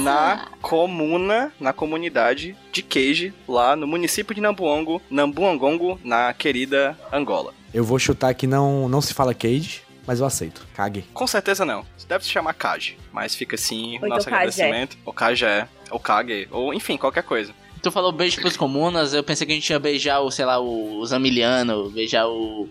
na 0.00 0.48
comuna, 0.60 1.52
na 1.60 1.72
comunidade 1.72 2.56
de 2.72 2.82
Keiji, 2.82 3.32
lá 3.46 3.76
no 3.76 3.86
município 3.86 4.34
de 4.34 4.40
Nambuongo, 4.40 5.00
Nambuangongo, 5.08 6.00
na 6.02 6.34
querida 6.34 6.98
Angola. 7.12 7.54
Eu 7.72 7.84
vou 7.84 7.96
chutar 8.00 8.34
que 8.34 8.48
não, 8.48 8.88
não 8.88 9.00
se 9.00 9.14
fala 9.14 9.32
Cage, 9.32 9.82
mas 10.04 10.18
eu 10.18 10.26
aceito. 10.26 10.66
Cague. 10.74 11.02
Com 11.14 11.28
certeza 11.28 11.64
não. 11.64 11.86
Deve 12.08 12.24
se 12.24 12.30
chamar 12.30 12.54
Kaji, 12.54 12.98
mas 13.12 13.36
fica 13.36 13.54
assim 13.54 13.98
o 14.02 14.08
nosso 14.08 14.28
então 14.28 14.34
agradecimento. 14.34 14.98
Ou 15.04 15.12
Kajé, 15.12 15.68
ou 15.90 16.00
Kage, 16.00 16.48
ou 16.50 16.74
enfim, 16.74 16.96
qualquer 16.96 17.22
coisa. 17.22 17.54
Tu 17.82 17.90
falou 17.90 18.12
beijo 18.12 18.40
pros 18.40 18.56
comunas, 18.56 19.12
eu 19.12 19.24
pensei 19.24 19.44
que 19.46 19.52
a 19.52 19.56
gente 19.56 19.68
ia 19.70 19.78
beijar 19.78 20.20
o, 20.20 20.30
sei 20.30 20.44
lá, 20.44 20.58
o, 20.60 20.98
o 20.98 21.04
Zamiliano, 21.06 21.90
beijar 21.90 22.28
o, 22.28 22.68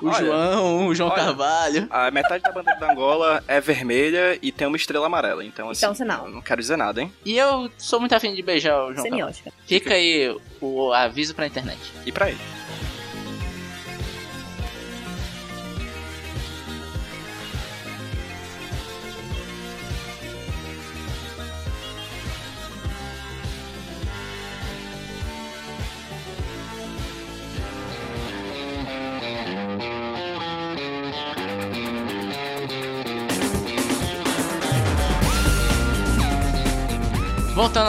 o 0.00 0.08
Olha, 0.08 0.18
João, 0.24 0.86
o 0.86 0.94
João 0.94 1.10
olha. 1.10 1.22
Carvalho. 1.22 1.86
A 1.90 2.10
metade 2.10 2.42
da 2.42 2.50
bandeira 2.50 2.80
da 2.80 2.90
Angola 2.92 3.44
é 3.46 3.60
vermelha 3.60 4.38
e 4.40 4.50
tem 4.50 4.66
uma 4.66 4.76
estrela 4.78 5.04
amarela. 5.06 5.44
Então, 5.44 5.68
assim, 5.68 5.84
Então, 5.84 5.94
sinal. 5.94 6.30
não 6.30 6.40
quero 6.40 6.62
dizer 6.62 6.78
nada, 6.78 7.02
hein? 7.02 7.12
E 7.26 7.36
eu 7.36 7.70
sou 7.76 8.00
muito 8.00 8.14
afim 8.14 8.34
de 8.34 8.40
beijar 8.42 8.74
o 8.74 8.94
João 8.94 8.94
Carvalho. 8.94 9.10
Semiótica. 9.12 9.52
Fica 9.66 9.92
aí 9.94 10.34
o 10.62 10.92
aviso 10.94 11.34
pra 11.34 11.46
internet. 11.46 11.78
E 12.06 12.10
pra 12.10 12.30
ele. 12.30 12.38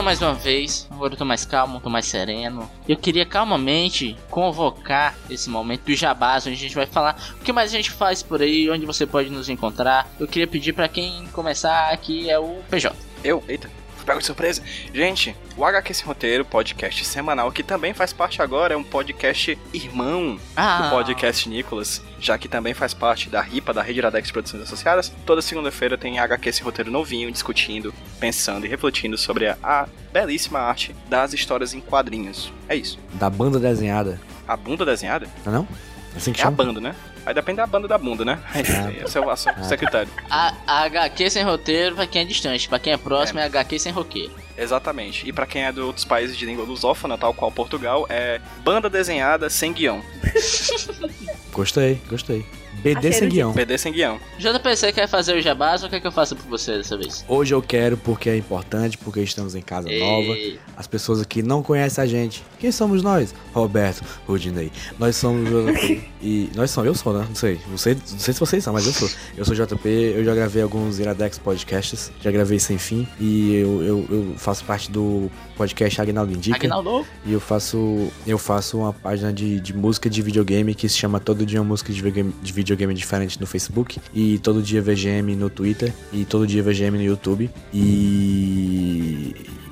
Mais 0.06 0.22
uma 0.22 0.36
vez, 0.36 0.88
agora 0.92 1.14
eu 1.14 1.18
tô 1.18 1.26
mais 1.26 1.46
calmo, 1.46 1.80
tô 1.80 1.90
mais 1.90 2.06
sereno. 2.06 2.70
Eu 2.88 2.96
queria 2.96 3.26
calmamente 3.26 4.16
convocar 4.30 5.16
esse 5.32 5.50
momento 5.50 5.86
do 5.86 5.96
jabás, 5.96 6.46
onde 6.46 6.56
a 6.56 6.60
gente 6.60 6.76
vai 6.76 6.86
falar 6.86 7.20
o 7.42 7.44
que 7.44 7.52
mais 7.52 7.74
a 7.74 7.76
gente 7.76 7.90
faz 7.90 8.22
por 8.22 8.40
aí, 8.40 8.70
onde 8.70 8.86
você 8.86 9.08
pode 9.08 9.32
nos 9.32 9.50
encontrar. 9.50 10.08
Eu 10.20 10.28
queria 10.28 10.46
pedir 10.46 10.74
pra 10.74 10.88
quem 10.88 11.26
começar 11.34 11.90
aqui 11.90 12.30
é 12.30 12.38
o 12.38 12.60
PJ. 12.70 12.96
Eu? 13.24 13.44
Eita. 13.48 13.85
Pego 14.06 14.20
de 14.20 14.26
surpresa. 14.26 14.62
Gente, 14.94 15.36
o 15.58 15.66
HQ 15.66 15.94
Sem 15.94 16.06
Roteiro, 16.06 16.46
podcast 16.46 17.04
semanal, 17.06 17.52
que 17.52 17.64
também 17.64 17.94
faz 17.94 18.14
parte 18.14 18.42
agora, 18.42 18.74
é 18.74 18.78
um 18.78 18.84
podcast 18.84 19.58
irmão 19.74 20.40
Ah, 20.56 20.84
do 20.84 20.90
podcast 20.92 21.50
Nicolas, 21.50 22.02
já 22.20 22.38
que 22.38 22.48
também 22.48 22.74
faz 22.74 22.94
parte 22.94 23.30
da 23.30 23.42
RIPA, 23.42 23.74
da 23.74 23.82
Rede 23.82 24.00
Iradex 24.00 24.30
Produções 24.32 24.62
Associadas. 24.64 25.12
Toda 25.26 25.42
segunda-feira 25.42 25.98
tem 25.98 26.20
HQ 26.20 26.52
Sem 26.54 26.64
Roteiro 26.64 26.92
novinho, 26.92 27.32
discutindo, 27.32 27.94
pensando 28.20 28.66
e 28.66 28.70
refletindo 28.70 29.18
sobre 29.18 29.48
a, 29.48 29.58
a 29.64 29.88
belíssima 30.14 30.60
arte 30.60 30.96
das 31.10 31.34
histórias 31.34 31.74
em 31.74 31.82
quadrinhos. 31.82 32.52
É 32.70 32.76
isso. 32.76 33.00
Da 33.14 33.30
banda 33.30 33.60
desenhada. 33.60 34.22
A 34.48 34.56
bunda 34.56 34.86
desenhada 34.86 35.28
Não 35.44 35.52
é 35.54 35.56
não? 35.58 35.68
Assim 36.16 36.32
que 36.32 36.40
é 36.40 36.44
a 36.44 36.46
chama? 36.46 36.58
banda, 36.58 36.80
né? 36.80 36.96
Aí 37.26 37.34
depende 37.34 37.58
da 37.58 37.68
banda 37.68 37.88
da 37.88 37.98
bunda, 37.98 38.24
né? 38.24 38.40
Esse 38.56 39.18
é 39.18 39.22
o 39.22 39.36
seu 39.36 39.54
secretário. 39.64 40.10
A, 40.30 40.54
a 40.66 40.84
HQ 40.84 41.30
sem 41.30 41.44
roteiro 41.44 41.96
pra 41.96 42.08
quem 42.08 42.22
é 42.22 42.26
distante, 42.26 42.70
pra 42.70 42.80
quem 42.80 42.94
é 42.94 42.98
próximo 42.98 43.40
é, 43.40 43.44
HQ 43.46 43.80
sem 43.80 43.92
roqueiro. 43.92 44.32
Exatamente. 44.58 45.28
E 45.28 45.34
pra 45.34 45.46
quem 45.46 45.64
é 45.64 45.72
de 45.72 45.82
outros 45.82 46.06
países 46.06 46.38
de 46.38 46.46
língua 46.46 46.64
lusófona, 46.64 47.18
tal 47.18 47.34
qual 47.34 47.52
Portugal, 47.52 48.06
é 48.10 48.40
banda 48.64 48.90
desenhada 48.90 49.50
sem 49.50 49.74
guião. 49.74 50.02
Gostei, 51.52 52.02
gostei. 52.10 52.46
BD 52.82 52.98
Achei 52.98 53.14
sem 53.14 53.30
guião. 53.30 53.54
BD 53.54 53.78
sem 53.78 53.92
guião. 53.94 54.20
JPC 54.38 54.92
quer 54.92 55.08
fazer 55.08 55.36
o 55.38 55.42
jabás 55.42 55.82
ou 55.84 55.90
quer 55.90 56.02
que 56.02 56.08
eu 56.08 56.12
faça 56.12 56.36
por 56.36 56.46
você 56.46 56.78
dessa 56.78 56.98
vez? 56.98 57.24
Hoje 57.28 57.54
eu 57.54 57.62
quero 57.62 57.96
porque 57.96 58.30
é 58.30 58.38
importante, 58.38 58.98
porque 58.98 59.22
estamos 59.22 59.56
em 59.56 59.62
casa 59.62 59.88
nova. 59.90 60.36
As 60.78 60.88
pessoas 60.88 61.22
aqui 61.22 61.42
não 61.42 61.62
conhecem 61.64 62.04
a 62.04 62.08
gente. 62.08 62.44
Quem 62.60 62.72
somos 62.72 63.02
nós? 63.02 63.34
Roberto, 63.54 64.04
Rudinei. 64.28 64.72
Nós 65.00 65.16
somos 65.16 65.50
e 66.22 66.50
nós 66.56 66.72
somos, 66.72 66.88
eu 66.88 66.96
sou, 66.96 67.14
né? 67.14 67.26
Não 67.28 67.36
sei. 67.36 67.60
Não 67.68 67.78
sei, 67.78 67.96
não 67.96 68.20
sei 68.20 68.34
se 68.34 68.40
vocês 68.40 68.64
são, 68.64 68.74
mas 68.74 68.86
eu 68.86 68.94
sou. 68.94 69.10
Eu 69.38 69.46
sou 69.46 69.56
JP, 69.56 69.88
eu 69.88 70.24
já 70.24 70.36
gravei 70.36 70.62
alguns 70.62 71.00
Iradex 71.00 71.38
podcasts, 71.38 72.12
já 72.22 72.32
gravei 72.32 72.60
sem 72.60 72.78
fim. 72.78 73.08
E 73.20 73.56
eu, 73.56 73.84
eu, 73.84 74.06
eu 74.10 74.34
faço 74.38 74.64
parte 74.66 74.92
do 74.92 75.30
podcast 75.56 76.02
Agnaldo 76.02 76.34
Indica. 76.34 76.58
Aguinaldo? 76.58 77.06
E 77.26 77.34
eu 77.34 77.40
faço. 77.40 78.12
Eu 78.26 78.38
faço 78.38 78.78
uma 78.78 78.94
página 78.94 79.32
de, 79.32 79.60
de 79.60 79.74
música 79.74 80.10
de 80.10 80.22
videogame 80.22 80.76
que 80.76 80.88
se 80.90 80.98
chama 80.98 81.20
Todo 81.20 81.46
Dia 81.46 81.62
uma 81.62 81.68
Música 81.68 81.92
de 81.92 82.02
videogame, 82.02 82.34
de 82.42 82.54
videogame 82.54 82.94
diferente 82.94 83.40
no 83.40 83.48
Facebook. 83.48 84.00
E 84.14 84.40
todo 84.40 84.62
dia 84.62 84.82
VGM 84.82 85.36
no 85.36 85.50
Twitter. 85.50 85.94
E 86.12 86.26
todo 86.26 86.46
dia 86.46 86.62
VGM 86.62 86.98
no 86.98 87.04
YouTube. 87.04 87.50
E. 87.74 89.65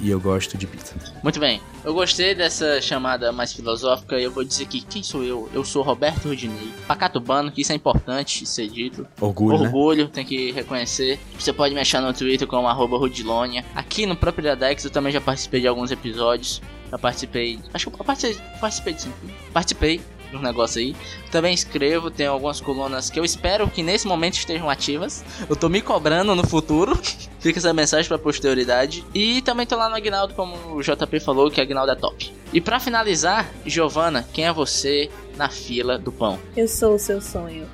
E 0.00 0.10
eu 0.10 0.18
gosto 0.18 0.56
de 0.56 0.66
pizza. 0.66 0.94
Muito 1.22 1.38
bem, 1.38 1.60
eu 1.84 1.92
gostei 1.92 2.34
dessa 2.34 2.80
chamada 2.80 3.32
mais 3.32 3.52
filosófica 3.52 4.18
e 4.18 4.24
eu 4.24 4.30
vou 4.30 4.42
dizer 4.42 4.66
que 4.66 4.80
quem 4.80 5.02
sou 5.02 5.22
eu? 5.22 5.48
Eu 5.52 5.64
sou 5.64 5.82
Roberto 5.82 6.28
Rudinei, 6.28 6.72
pacatubano, 6.86 7.52
que 7.52 7.60
isso 7.60 7.72
é 7.72 7.74
importante 7.74 8.46
ser 8.46 8.68
dito. 8.68 9.06
Orgulho, 9.20 9.58
né? 9.58 9.66
Orgulho, 9.66 10.08
tem 10.08 10.24
que 10.24 10.52
reconhecer. 10.52 11.20
Você 11.38 11.52
pode 11.52 11.74
me 11.74 11.80
achar 11.80 12.00
no 12.00 12.12
Twitter 12.14 12.48
como 12.48 12.66
arroba 12.66 12.96
Rudilonia. 12.96 13.64
Aqui 13.74 14.06
no 14.06 14.16
próprio 14.16 14.46
Iradex 14.46 14.84
eu 14.84 14.90
também 14.90 15.12
já 15.12 15.20
participei 15.20 15.60
de 15.60 15.68
alguns 15.68 15.90
episódios. 15.90 16.62
Já 16.90 16.98
participei. 16.98 17.58
Acho 17.72 17.90
que 17.90 18.00
eu 18.00 18.04
participei, 18.04 18.42
participei 18.58 18.94
de 18.94 19.02
sim. 19.02 19.12
Participei 19.52 20.00
um 20.36 20.40
negócio 20.40 20.80
aí. 20.80 20.96
Também 21.30 21.54
escrevo, 21.54 22.10
tenho 22.10 22.32
algumas 22.32 22.60
colunas 22.60 23.10
que 23.10 23.18
eu 23.18 23.24
espero 23.24 23.68
que 23.68 23.82
nesse 23.82 24.06
momento 24.06 24.34
estejam 24.34 24.68
ativas. 24.68 25.24
Eu 25.48 25.56
tô 25.56 25.68
me 25.68 25.80
cobrando 25.80 26.34
no 26.34 26.46
futuro. 26.46 26.98
Fica 27.40 27.58
essa 27.58 27.72
mensagem 27.72 28.06
pra 28.06 28.18
posterioridade. 28.18 29.04
E 29.14 29.40
também 29.42 29.66
tô 29.66 29.76
lá 29.76 29.88
no 29.88 29.96
Agnaldo, 29.96 30.34
como 30.34 30.76
o 30.76 30.82
JP 30.82 31.20
falou, 31.20 31.50
que 31.50 31.60
Agnaldo 31.60 31.92
é 31.92 31.96
top. 31.96 32.32
E 32.52 32.60
pra 32.60 32.78
finalizar, 32.78 33.50
Giovana, 33.64 34.26
quem 34.32 34.46
é 34.46 34.52
você 34.52 35.10
na 35.36 35.48
fila 35.48 35.98
do 35.98 36.12
pão? 36.12 36.38
Eu 36.56 36.68
sou 36.68 36.96
o 36.96 36.98
seu 36.98 37.20
sonho. 37.20 37.66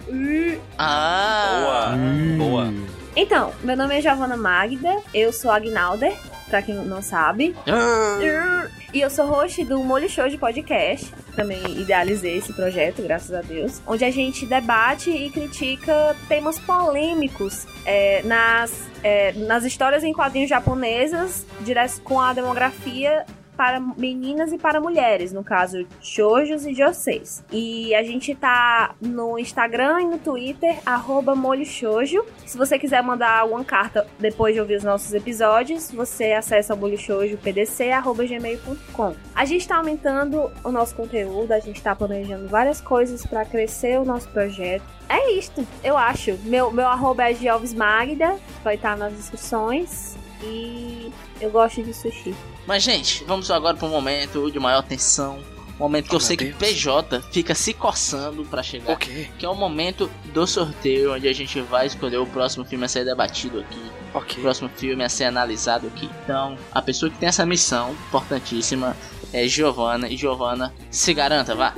Ah! 0.79 1.97
Boa. 2.39 2.49
Boa. 2.49 2.75
Então, 3.17 3.53
meu 3.63 3.77
nome 3.77 3.97
é 3.97 4.03
Giovana 4.03 4.37
Magda, 4.37 5.03
eu 5.15 5.33
sou 5.33 5.51
Agnalder, 5.51 6.15
pra 6.49 6.61
quem 6.61 6.75
não 6.75 7.01
sabe. 7.01 7.57
Ah! 7.67 8.69
E 8.97 9.03
eu 9.03 9.11
sou 9.11 9.27
host 9.27 9.63
do 9.67 9.85
Molho 9.85 10.09
Show 10.09 10.27
de 10.27 10.39
podcast. 10.39 11.13
Também 11.35 11.63
idealizei 11.79 12.39
esse 12.39 12.51
projeto, 12.55 13.03
graças 13.03 13.31
a 13.31 13.43
Deus. 13.43 13.83
Onde 13.87 14.07
a 14.07 14.11
gente 14.11 14.47
debate 14.47 15.11
e 15.11 15.29
critica 15.29 16.17
temas 16.27 16.59
polêmicos 16.59 17.67
é, 17.85 18.23
nas, 18.23 18.89
é, 19.03 19.33
nas 19.33 19.65
histórias 19.65 20.03
em 20.03 20.15
quadrinhos 20.15 20.49
japonesas, 20.49 21.45
direto 21.61 22.01
com 22.01 22.19
a 22.19 22.33
demografia 22.33 23.27
para 23.57 23.81
meninas 23.81 24.53
e 24.53 24.59
para 24.59 24.79
mulheres, 24.81 25.33
no 25.33 25.43
caso, 25.43 25.85
shoujos 26.01 26.65
e 26.67 26.75
joseis. 26.75 27.43
E 27.51 27.93
a 27.95 28.03
gente 28.03 28.35
tá 28.35 28.95
no 29.01 29.39
Instagram 29.39 30.03
e 30.03 30.05
no 30.05 30.19
Twitter, 30.19 30.77
arroba 30.85 31.35
molho 31.35 31.65
shoujo. 31.65 32.23
Se 32.45 32.59
você 32.59 32.79
quiser 32.79 33.03
mandar 33.03 33.41
alguma 33.41 33.65
carta 33.65 34.07
depois 34.19 34.55
de 34.55 34.61
ouvir 34.61 34.77
os 34.77 34.85
nossos 34.85 35.15
episódios, 35.15 35.91
você 35.91 36.33
acessa 36.33 36.75
o 36.75 36.77
molhoshoujo.pdc.gmail.com. 36.77 39.17
A 39.35 39.45
gente 39.45 39.67
tá 39.67 39.77
aumentando 39.77 40.53
o 40.63 40.71
nosso 40.71 40.95
conteúdo, 40.95 41.51
a 41.53 41.61
gente 41.61 41.83
tá 41.83 41.97
planejando 41.97 42.49
várias 42.49 42.81
coisas 42.81 43.25
para 43.25 43.45
crescer 43.45 43.99
o 43.99 44.05
nosso 44.05 44.29
projeto. 44.29 44.85
É 45.09 45.33
isto, 45.33 45.67
eu 45.83 45.97
acho. 45.97 46.39
Meu, 46.45 46.71
meu 46.71 46.87
arroba 46.87 47.31
é 47.31 47.35
Magda, 47.77 48.37
vai 48.63 48.75
estar 48.75 48.97
nas 48.97 49.13
descrições. 49.13 50.17
E 50.43 51.11
eu 51.41 51.51
gosto 51.51 51.83
de 51.83 51.93
sushi. 51.95 52.35
Mas, 52.67 52.83
gente, 52.83 53.25
vamos 53.25 53.51
agora 53.51 53.77
para 53.77 53.87
um 53.87 53.91
momento 53.91 54.51
de 54.51 54.59
maior 54.59 54.83
tensão. 54.83 55.39
Um 55.77 55.81
momento 55.81 56.07
que 56.09 56.15
Oh, 56.15 56.17
eu 56.17 56.21
sei 56.21 56.37
meu 56.41 56.47
que 56.53 56.59
Deus. 56.59 56.73
PJ 56.73 57.23
fica 57.31 57.55
se 57.55 57.75
coçando 57.75 58.45
pra 58.47 58.63
chegar. 58.63 58.95
O 58.95 58.97
quê? 58.97 59.29
Que 59.39 59.45
é 59.45 59.49
o 59.49 59.55
momento 59.55 60.11
do 60.33 60.47
sorteio, 60.47 61.15
onde 61.15 61.29
a 61.29 61.33
gente 61.35 61.61
vai 61.61 61.87
escolher 61.87 62.17
o 62.17 62.27
próximo 62.27 62.65
filme 62.65 62.87
a 62.87 62.89
ser 62.89 63.05
debatido 63.05 63.61
aqui. 63.61 63.81
O 64.15 64.19
Ok. 64.19 64.43
próximo 64.43 64.71
filme 64.75 65.05
a 65.05 65.09
ser 65.11 65.25
analisado 65.25 65.87
aqui. 65.89 66.09
Então, 66.25 66.57
a 66.73 66.81
pessoa 66.81 67.11
que 67.11 67.19
tem 67.19 67.29
essa 67.29 67.45
missão 67.45 67.91
importantíssima 68.09 68.97
é 69.35 69.47
Giovana. 69.47 70.09
E 70.09 70.17
Giovana, 70.17 70.73
se 70.91 71.13
garanta, 71.13 71.55
vá. 71.55 71.75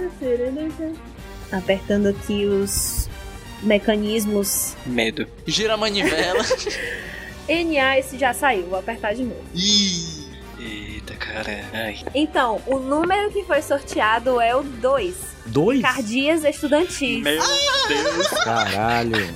Apertando 1.50 2.06
aqui 2.06 2.44
os 2.46 3.08
mecanismos. 3.62 4.76
Medo. 4.86 5.26
Gira 5.46 5.74
a 5.74 5.76
manivela. 5.76 6.44
NA, 7.48 7.98
esse 7.98 8.18
já 8.18 8.32
saiu, 8.34 8.66
vou 8.66 8.78
apertar 8.78 9.14
de 9.14 9.22
novo. 9.22 9.42
Eita, 10.58 11.14
cara. 11.14 11.64
Ai. 11.72 11.98
Então, 12.14 12.60
o 12.66 12.78
número 12.78 13.30
que 13.30 13.44
foi 13.44 13.62
sorteado 13.62 14.40
é 14.40 14.54
o 14.54 14.62
2. 14.62 15.16
Dois? 15.46 15.80
Cardias 15.80 16.44
Estudantis. 16.44 17.22
Meu 17.22 17.42
Deus. 17.88 18.28
Caralho. 18.44 19.34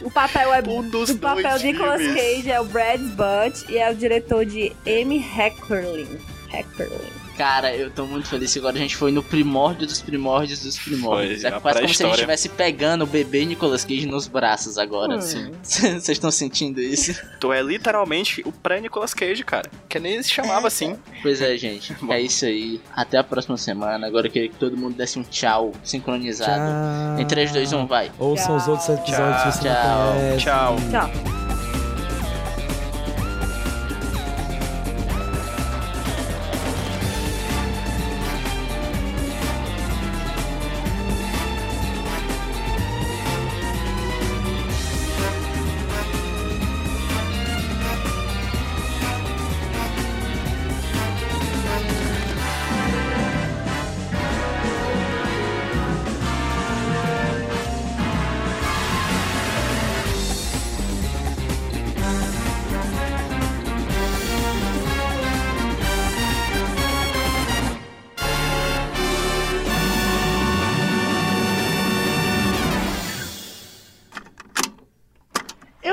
O 0.00 0.10
papel 0.10 0.54
é 0.54 0.62
Um 0.66 0.88
dos 0.88 1.10
o 1.10 1.18
papel 1.18 1.42
dois 1.42 1.60
de 1.60 1.72
Nicolas. 1.72 2.00
Cage 2.00 2.50
é 2.50 2.60
o 2.60 2.64
Brad 2.64 3.00
Butt 3.00 3.64
e 3.68 3.78
é 3.78 3.90
o 3.90 3.94
diretor 3.94 4.46
de 4.46 4.72
Amy 4.86 5.18
Heckerling. 5.18 6.18
Heckerling. 6.52 7.27
Cara, 7.38 7.72
eu 7.74 7.88
tô 7.88 8.04
muito 8.04 8.26
feliz 8.28 8.52
que 8.52 8.58
agora 8.58 8.74
a 8.76 8.80
gente 8.80 8.96
foi 8.96 9.12
no 9.12 9.22
primórdio 9.22 9.86
dos 9.86 10.02
primórdios 10.02 10.60
dos 10.60 10.76
primórdios. 10.76 11.40
Foi, 11.42 11.50
é 11.50 11.60
quase 11.60 11.80
como 11.80 11.94
se 11.94 12.02
a 12.02 12.06
gente 12.06 12.14
estivesse 12.16 12.48
pegando 12.48 13.04
o 13.04 13.06
bebê 13.06 13.44
Nicolas 13.44 13.84
Cage 13.84 14.06
nos 14.06 14.26
braços 14.26 14.76
agora, 14.76 15.14
Hum. 15.14 15.18
assim. 15.18 15.50
Vocês 15.62 16.08
estão 16.08 16.32
sentindo 16.32 16.80
isso? 16.80 17.14
Tu 17.40 17.52
é 17.52 17.62
literalmente 17.62 18.42
o 18.44 18.50
pré-Nicolas 18.50 19.14
Cage, 19.14 19.44
cara. 19.44 19.70
Que 19.88 20.00
nem 20.00 20.20
se 20.20 20.30
chamava 20.30 20.66
assim. 20.66 20.96
Pois 21.22 21.40
é, 21.40 21.56
gente. 21.56 21.94
É 22.10 22.20
isso 22.20 22.44
aí. 22.44 22.80
Até 22.94 23.18
a 23.18 23.22
próxima 23.24 23.56
semana. 23.56 24.04
Agora 24.04 24.26
eu 24.26 24.30
queria 24.32 24.48
que 24.48 24.56
todo 24.56 24.76
mundo 24.76 24.96
desse 24.96 25.16
um 25.18 25.22
tchau 25.22 25.72
sincronizado. 25.84 26.50
Tchau. 26.50 27.20
Em 27.22 27.24
3, 27.26 27.52
2, 27.52 27.72
1, 27.72 27.86
vai. 27.86 28.10
Ouçam 28.18 28.56
os 28.56 28.64
Tchau. 28.64 28.72
outros 28.72 28.88
episódios 28.88 29.54
se 29.54 29.62
você 29.62 29.68
Tchau. 29.68 30.06
não 30.06 30.12
conhece. 30.14 30.44
Tchau. 30.44 30.76
Tchau. 30.90 31.47